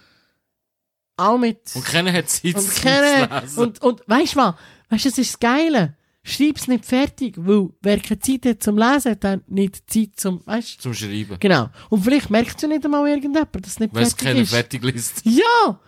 auch 1.18 1.38
mit, 1.38 1.60
Und 1.76 1.86
keiner 1.86 2.12
hat 2.14 2.30
Zeit 2.30 2.56
und 2.56 2.62
zum 2.62 2.84
keine, 2.84 3.42
Lesen. 3.42 3.60
und, 3.60 3.82
und, 3.82 4.02
weißt 4.08 4.34
du 4.36 4.40
was, 4.40 4.56
weißt 4.90 5.06
du, 5.06 5.10
das 5.10 5.18
ist 5.18 5.34
das 5.34 5.40
Geile. 5.40 5.96
Schreib's 6.28 6.68
nicht 6.68 6.84
fertig, 6.86 7.36
weil, 7.38 7.70
wer 7.84 8.00
keine 8.00 8.20
Zeit 8.20 8.48
hat 8.48 8.64
zum 8.64 8.80
Lesen, 8.80 9.12
hat 9.12 9.24
dann 9.24 9.44
nicht 9.46 9.88
Zeit 9.88 10.10
zum, 10.16 10.42
weißt 10.44 10.82
zum 10.82 10.92
Schreiben. 10.96 11.38
Genau. 11.40 11.70
Und 11.92 12.04
vielleicht 12.04 12.32
merkst 12.32 12.64
du 12.64 12.68
nicht 12.68 12.84
einmal 12.84 13.08
irgendjemand, 13.08 13.56
dass 13.56 13.74
es 13.74 13.80
nicht 13.80 13.94
Wenn 13.94 14.02
es 14.02 14.10
fertig 14.14 14.28
keiner 14.28 14.42
ist. 14.42 14.50
fertig 14.50 14.84
liest. 14.84 15.22
Ja! 15.24 15.80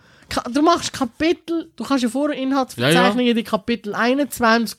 Du 0.52 0.62
machst 0.62 0.92
Kapitel, 0.92 1.72
du 1.74 1.82
kannst 1.82 2.04
ja 2.04 2.08
vorher 2.08 2.38
Inhaltsbezeichnungen, 2.38 3.34
die 3.34 3.42
Kapitel 3.42 3.94
21, 3.96 4.78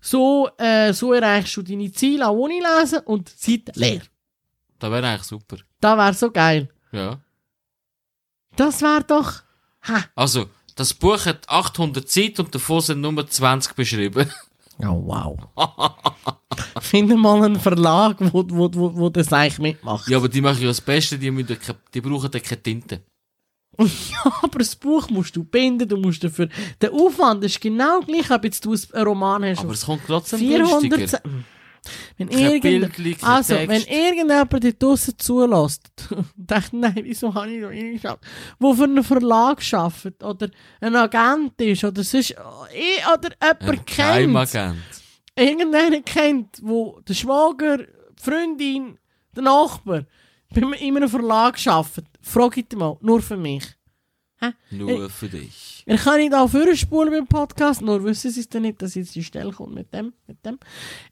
so, 0.00 0.48
äh, 0.58 0.92
so 0.92 1.12
erreichst 1.12 1.56
du 1.56 1.62
deine 1.62 1.92
Ziele 1.92 2.26
auch 2.26 2.34
ohne 2.34 2.54
Lesen 2.54 3.00
und 3.04 3.28
Zeit 3.28 3.76
leer. 3.76 4.00
Das 4.80 4.90
wäre 4.90 5.06
eigentlich 5.06 5.22
super. 5.22 5.58
Das 5.80 5.96
wäre 5.96 6.14
so 6.14 6.30
geil. 6.32 6.68
Ja. 6.90 7.20
Das 8.56 8.82
wäre 8.82 9.04
doch, 9.04 9.34
ha. 9.82 10.04
Also, 10.16 10.46
das 10.74 10.94
Buch 10.94 11.26
hat 11.26 11.48
800 11.48 12.08
Seiten 12.08 12.40
und 12.40 12.52
davon 12.54 12.80
sind 12.80 13.00
nur 13.02 13.24
20 13.28 13.74
beschrieben. 13.74 14.28
Oh, 14.80 15.02
wow. 15.06 15.36
Finde 16.80 17.16
mal 17.16 17.42
einen 17.42 17.58
Verlag, 17.58 18.16
wo, 18.32 18.44
wo, 18.48 18.70
wo, 18.72 18.96
wo 18.96 19.08
das 19.08 19.32
eigentlich 19.32 19.58
mitmacht. 19.58 20.08
ja, 20.08 20.16
aber 20.16 20.28
die 20.28 20.40
machen 20.40 20.60
ja 20.60 20.68
das 20.68 20.80
Beste, 20.80 21.18
die, 21.18 21.30
müssen 21.30 21.56
die 21.92 22.00
brauchen 22.00 22.30
dann 22.30 22.42
keine 22.42 22.62
Tinte. 22.62 23.02
Ja, 23.80 24.32
aber 24.42 24.58
das 24.58 24.74
Buch 24.74 25.08
musst 25.08 25.36
du 25.36 25.44
binden, 25.44 25.88
du 25.88 25.96
musst 25.96 26.24
dafür, 26.24 26.48
der 26.80 26.92
Aufwand 26.92 27.44
ist 27.44 27.60
genau 27.60 28.00
gleich, 28.00 28.28
ob 28.28 28.42
jetzt 28.42 28.64
du 28.64 28.74
einen 28.92 29.06
Roman 29.06 29.44
hast. 29.44 29.60
Aber 29.60 29.72
es 29.72 29.86
kommt 29.86 30.02
trotzdem 30.04 30.40
400 30.40 30.90
günstiger. 30.90 31.22
Wenn 32.16 32.28
irgend, 32.28 33.24
also, 33.24 33.54
wenn 33.54 33.82
irgendjemand 33.82 34.52
dort 34.52 34.82
draussen 34.82 35.18
zulässt, 35.18 35.90
denkt, 36.36 36.72
nein, 36.72 37.00
wieso 37.02 37.32
habe 37.34 37.50
ich 37.50 37.60
noch 37.60 37.68
reingeschaut, 37.68 38.20
wo 38.58 38.74
für 38.74 38.84
einen 38.84 39.04
Verlag 39.04 39.62
arbeitet, 39.72 40.22
oder 40.22 40.48
ein 40.80 40.96
Agent 40.96 41.60
ist, 41.60 41.84
oder 41.84 42.02
sonst, 42.02 42.30
eh, 42.30 43.00
oder 43.12 43.30
jemand 43.42 43.86
kennt, 43.86 43.86
Geheimagent. 43.86 44.78
irgendeinen 45.36 46.04
kennt, 46.04 46.58
wo 46.62 47.00
der 47.06 47.14
Schwager, 47.14 47.78
die 47.78 48.22
Freundin, 48.22 48.98
der 49.34 49.42
Nachbar, 49.44 50.04
bei 50.50 50.60
in 50.60 50.96
einem 50.96 51.08
Verlag 51.08 51.58
arbeitet, 51.66 52.06
frag 52.20 52.56
ich 52.56 52.76
mal, 52.76 52.96
nur 53.00 53.20
für 53.20 53.36
mich. 53.36 53.77
Nur 54.70 55.10
für 55.10 55.28
dich. 55.28 55.82
Wir 55.86 55.96
können 55.96 56.18
nicht 56.24 56.34
auch 56.34 56.48
vorspulen 56.48 57.12
beim 57.12 57.26
Podcast, 57.26 57.82
nur 57.82 58.04
wissen 58.04 58.30
sie 58.30 58.40
es 58.40 58.48
dann 58.48 58.62
nicht, 58.62 58.80
dass 58.80 58.94
jetzt 58.94 59.14
die 59.14 59.24
Stelle 59.24 59.52
kommt 59.52 59.74
mit 59.74 59.92
dem, 59.92 60.12
mit 60.26 60.44
dem. 60.44 60.58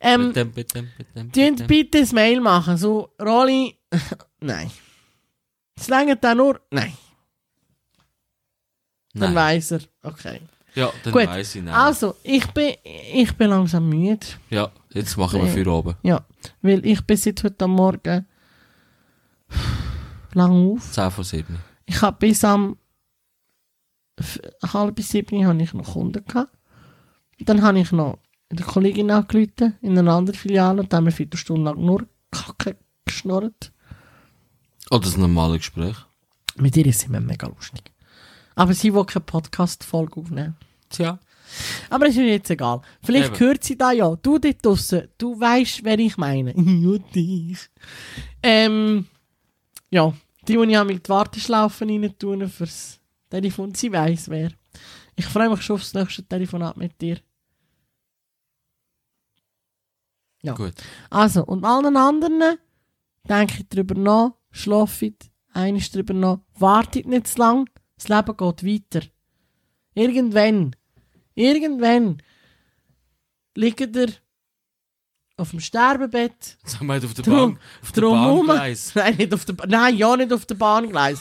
Ähm, 0.00 0.28
Mit 0.28 0.36
dem, 0.36 0.52
mit 0.54 0.74
dem, 0.74 0.88
mit 0.98 1.16
dem, 1.16 1.26
mit 1.26 1.60
dem. 1.60 1.66
bitte 1.66 1.98
ein 1.98 2.08
Mail 2.12 2.40
machen. 2.40 2.76
So, 2.76 3.10
Rolli, 3.20 3.76
nein. 4.40 4.70
Es 5.76 5.88
längert 5.88 6.22
dann 6.22 6.36
nur, 6.38 6.60
nein. 6.70 6.92
Dann 9.14 9.34
weiss 9.34 9.70
er, 9.72 9.80
okay. 10.02 10.40
Ja, 10.74 10.92
dann 11.02 11.12
Gut. 11.14 11.26
weiss 11.26 11.54
ich 11.54 11.62
nicht. 11.62 11.72
Also, 11.72 12.16
ich 12.22 12.46
bin, 12.48 12.74
ich 13.14 13.34
bin 13.34 13.48
langsam 13.48 13.88
müde. 13.88 14.26
Ja, 14.50 14.70
jetzt 14.92 15.16
machen 15.16 15.40
wir 15.42 15.48
für 15.50 15.66
oben. 15.72 15.94
Ja, 16.02 16.24
weil 16.60 16.84
ich 16.84 17.00
bin 17.06 17.16
seit 17.16 17.42
heute 17.42 17.64
am 17.64 17.70
Morgen 17.72 18.26
lang 20.34 20.72
auf. 20.74 20.92
10 20.92 21.10
vor 21.10 21.24
7. 21.24 21.58
Ich 21.86 22.02
habe 22.02 22.16
bis 22.18 22.44
am 22.44 22.76
halb 24.72 25.00
sieben 25.00 25.46
habe 25.46 25.62
ich 25.62 25.74
noch 25.74 25.92
Kunden 25.92 26.24
gehabt. 26.24 26.56
Dann 27.38 27.62
habe 27.62 27.80
ich 27.80 27.92
noch 27.92 28.18
eine 28.48 28.62
Kollegin 28.62 29.10
angerufen 29.10 29.76
in 29.80 29.98
einer 29.98 30.14
anderen 30.14 30.38
Filiale 30.38 30.82
und 30.82 30.92
dann 30.92 30.98
haben 30.98 31.04
wir 31.04 31.08
eine 31.08 31.16
Viertelstunde 31.16 31.64
lang 31.64 31.84
nur 31.84 32.06
Kacke 32.30 32.76
geschnurrt. 33.04 33.72
Oh, 34.90 34.98
das 34.98 35.16
normale 35.16 35.58
Gespräch. 35.58 35.96
Mit 36.56 36.76
ihr 36.76 36.86
ist 36.86 37.00
sie 37.00 37.08
mir 37.08 37.20
mega 37.20 37.48
lustig. 37.48 37.92
Aber 38.54 38.72
sie 38.72 38.94
will 38.94 39.04
keine 39.04 39.24
Podcast-Folge 39.24 40.20
aufnehmen. 40.20 40.56
Tja. 40.88 41.18
Aber 41.90 42.06
ist 42.06 42.16
mir 42.16 42.26
jetzt 42.26 42.50
egal. 42.50 42.80
Vielleicht 43.02 43.28
Eben. 43.28 43.40
hört 43.40 43.64
sie 43.64 43.76
da 43.76 43.92
ja. 43.92 44.16
Du 44.16 44.38
dort 44.38 44.64
draussen, 44.64 45.08
du 45.18 45.38
weißt, 45.38 45.84
wer 45.84 45.98
ich 45.98 46.16
meine. 46.16 46.52
ja, 46.56 46.98
dich. 47.14 47.58
Ähm, 48.42 49.06
ja, 49.90 50.12
die, 50.48 50.56
die 50.56 50.72
ich 50.72 50.84
mit 50.84 51.08
Warteschlaufen 51.08 51.90
rein 51.90 52.18
tun 52.18 52.48
fürs 52.48 53.00
Telefon, 53.30 53.74
sie 53.74 53.92
weiss 53.92 54.28
wer. 54.28 54.50
Ich 55.16 55.26
freue 55.26 55.48
mich 55.48 55.62
schon 55.62 55.76
aufs 55.76 55.94
nächste 55.94 56.26
Telefonat 56.26 56.76
mit 56.76 57.00
dir. 57.00 57.18
Ja. 60.42 60.54
Gut. 60.54 60.74
Also, 61.10 61.44
und 61.44 61.64
allen 61.64 61.96
anderen 61.96 62.58
denke 63.28 63.54
ich 63.58 63.68
darüber 63.68 63.94
nach, 63.94 64.34
schlaft 64.52 65.30
eines 65.52 65.90
drüber 65.90 66.14
noch, 66.14 66.40
wartet 66.54 67.06
nicht 67.06 67.26
zu 67.26 67.38
lang, 67.38 67.70
das 67.96 68.08
Leben 68.08 68.36
geht 68.36 68.64
weiter. 68.64 69.06
Irgendwann, 69.94 70.76
irgendwann 71.34 72.22
liegt 73.56 73.96
ihr 73.96 74.12
auf 75.38 75.50
dem 75.50 75.60
Sterbebett. 75.60 76.58
Sag 76.64 76.82
mal, 76.82 77.02
auf 77.02 77.14
der 77.14 77.22
Bahn, 77.22 77.58
auf 77.82 77.92
der 77.92 78.02
Bahngleis. 78.02 78.92
Nein, 78.94 79.16
nicht 79.16 79.34
auf 79.34 79.44
der 79.46 79.56
Nein, 79.66 79.96
ja 79.96 80.16
nicht 80.16 80.32
auf 80.32 80.46
der 80.46 80.54
Bahngleis. 80.54 81.20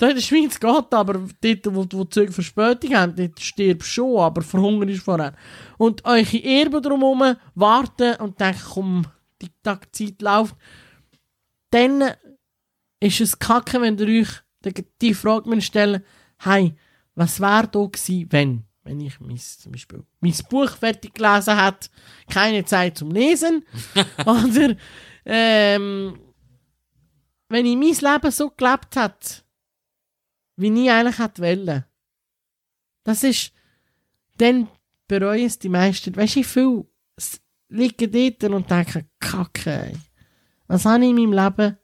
Da 0.00 0.08
in 0.08 0.14
der 0.14 0.22
Schweiz 0.22 0.58
geht 0.58 0.94
aber 0.94 1.20
dort, 1.40 1.66
wo, 1.66 1.86
wo 1.90 2.04
die 2.04 2.10
Züge 2.10 2.32
Verspätung 2.32 2.94
haben, 2.94 3.14
dort 3.14 3.38
stirbst 3.38 3.88
du 3.88 3.92
schon, 3.92 4.20
aber 4.20 4.40
verhungern 4.40 4.88
ist 4.88 5.02
vorher. 5.02 5.34
Und 5.76 6.04
eure 6.04 6.42
Erben 6.42 6.82
drumherum 6.82 7.36
warten 7.54 8.16
und 8.16 8.40
denken, 8.40 8.62
komm, 8.72 9.06
die 9.42 9.50
Tag 9.62 9.94
Zeit 9.94 10.22
läuft. 10.22 10.56
Dann 11.70 12.12
ist 12.98 13.20
es 13.20 13.38
kacke, 13.38 13.80
wenn 13.80 13.98
ihr 13.98 14.22
euch 14.22 14.30
die, 14.64 14.84
die 15.00 15.14
Frage 15.14 15.60
stellen 15.60 16.02
hey, 16.42 16.74
was 17.14 17.40
wäre 17.40 17.68
da 17.68 17.84
gewesen, 17.84 18.26
wenn? 18.30 18.64
Wenn 18.82 19.00
ich 19.00 19.20
mein, 19.20 19.36
zum 19.36 19.72
Beispiel 19.72 20.02
mein 20.20 20.34
Buch 20.48 20.70
fertig 20.70 21.14
gelesen 21.14 21.62
hätte, 21.62 21.90
keine 22.30 22.64
Zeit 22.64 22.96
zum 22.96 23.10
Lesen, 23.10 23.64
oder 24.24 24.74
ähm, 25.26 26.18
wenn 27.50 27.66
ich 27.66 27.76
mein 27.76 28.12
Leben 28.12 28.30
so 28.30 28.50
gelebt 28.50 28.96
hätte, 28.96 29.42
wie 30.60 30.84
ich 30.84 30.90
eigentlich 30.90 31.18
hätte 31.18 31.42
wollen. 31.42 31.84
Das 33.04 33.22
ist, 33.22 33.52
dann 34.36 34.68
bereuen 35.08 35.46
es 35.46 35.58
die 35.58 35.68
meisten. 35.68 36.14
Weißt 36.14 36.36
du, 36.36 36.42
viel 36.44 36.84
liegen 37.68 38.12
dort 38.38 38.52
und 38.52 38.70
denken, 38.70 39.08
Kacke, 39.18 39.70
ey. 39.70 39.96
was 40.66 40.84
habe 40.84 41.04
ich 41.04 41.10
in 41.10 41.16
meinem 41.16 41.32
Leben? 41.32 41.76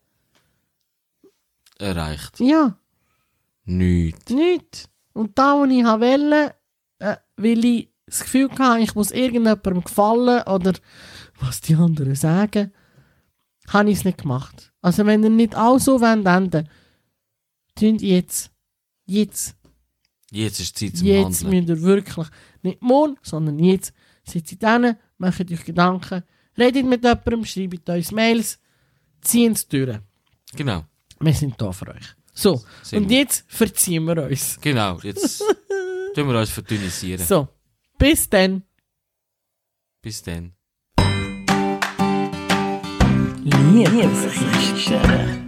Erreicht. 1.79 2.41
Ja, 2.41 2.79
Nichts. 3.65 4.33
nichts. 4.33 4.89
Und 5.13 5.39
da, 5.39 5.57
wo 5.59 5.65
ich 5.65 5.85
wollen, 5.85 6.51
äh, 6.99 7.17
weil 7.37 7.65
ich 7.65 7.91
das 8.07 8.21
Gefühl 8.21 8.51
hatte, 8.59 8.81
ich 8.81 8.95
muss 8.95 9.11
irgendjemandem 9.11 9.83
gefallen 9.83 10.43
oder 10.47 10.73
was 11.41 11.61
die 11.61 11.75
anderen 11.75 12.15
sagen, 12.15 12.73
habe 13.69 13.91
ich 13.91 13.99
es 13.99 14.05
nicht 14.05 14.19
gemacht. 14.23 14.73
Also 14.81 15.05
wenn 15.07 15.25
ihr 15.25 15.31
nicht 15.31 15.57
auch 15.57 15.79
so 15.79 16.01
wollt 16.01 16.27
enden, 16.27 16.69
tun 17.75 17.97
jetzt, 17.99 18.53
jetzt, 19.07 19.57
Jetzt 20.33 20.61
ist 20.61 20.81
die 20.81 20.91
Zeit 20.93 20.99
zum 20.99 21.07
jetzt 21.07 21.45
Handeln. 21.45 21.67
müsst 21.67 21.69
ihr 21.69 21.83
wirklich, 21.87 22.27
nicht 22.63 22.83
morgen, 22.83 23.17
sondern 23.23 23.59
jetzt, 23.61 23.93
sitzt 24.25 24.61
dann, 24.63 24.97
macht 25.19 25.51
euch 25.51 25.65
Gedanken, 25.65 26.23
redet 26.59 26.85
mit 26.85 27.05
jemandem, 27.05 27.45
schreibt 27.45 27.89
uns 27.89 28.11
Mails, 28.13 28.59
zieht 29.21 29.53
es 29.53 29.69
durch. 29.69 29.99
Genau. 30.57 30.85
Wir 31.21 31.33
sind 31.33 31.55
da 31.61 31.73
für 31.73 31.89
euch. 31.89 32.15
So, 32.35 32.63
Sind 32.83 33.05
und 33.05 33.09
wir. 33.09 33.19
jetzt 33.21 33.45
verziehen 33.49 34.05
wir 34.05 34.25
uns. 34.25 34.59
Genau, 34.61 34.99
jetzt 35.03 35.39
tun 36.15 36.29
wir 36.29 36.39
uns 36.39 36.51
verdünnisieren. 36.51 37.25
So, 37.25 37.49
bis 37.99 38.29
dann. 38.29 38.63
Bis 40.03 40.23
dann. 40.23 40.53
Liebesgeschichte. 43.45 45.46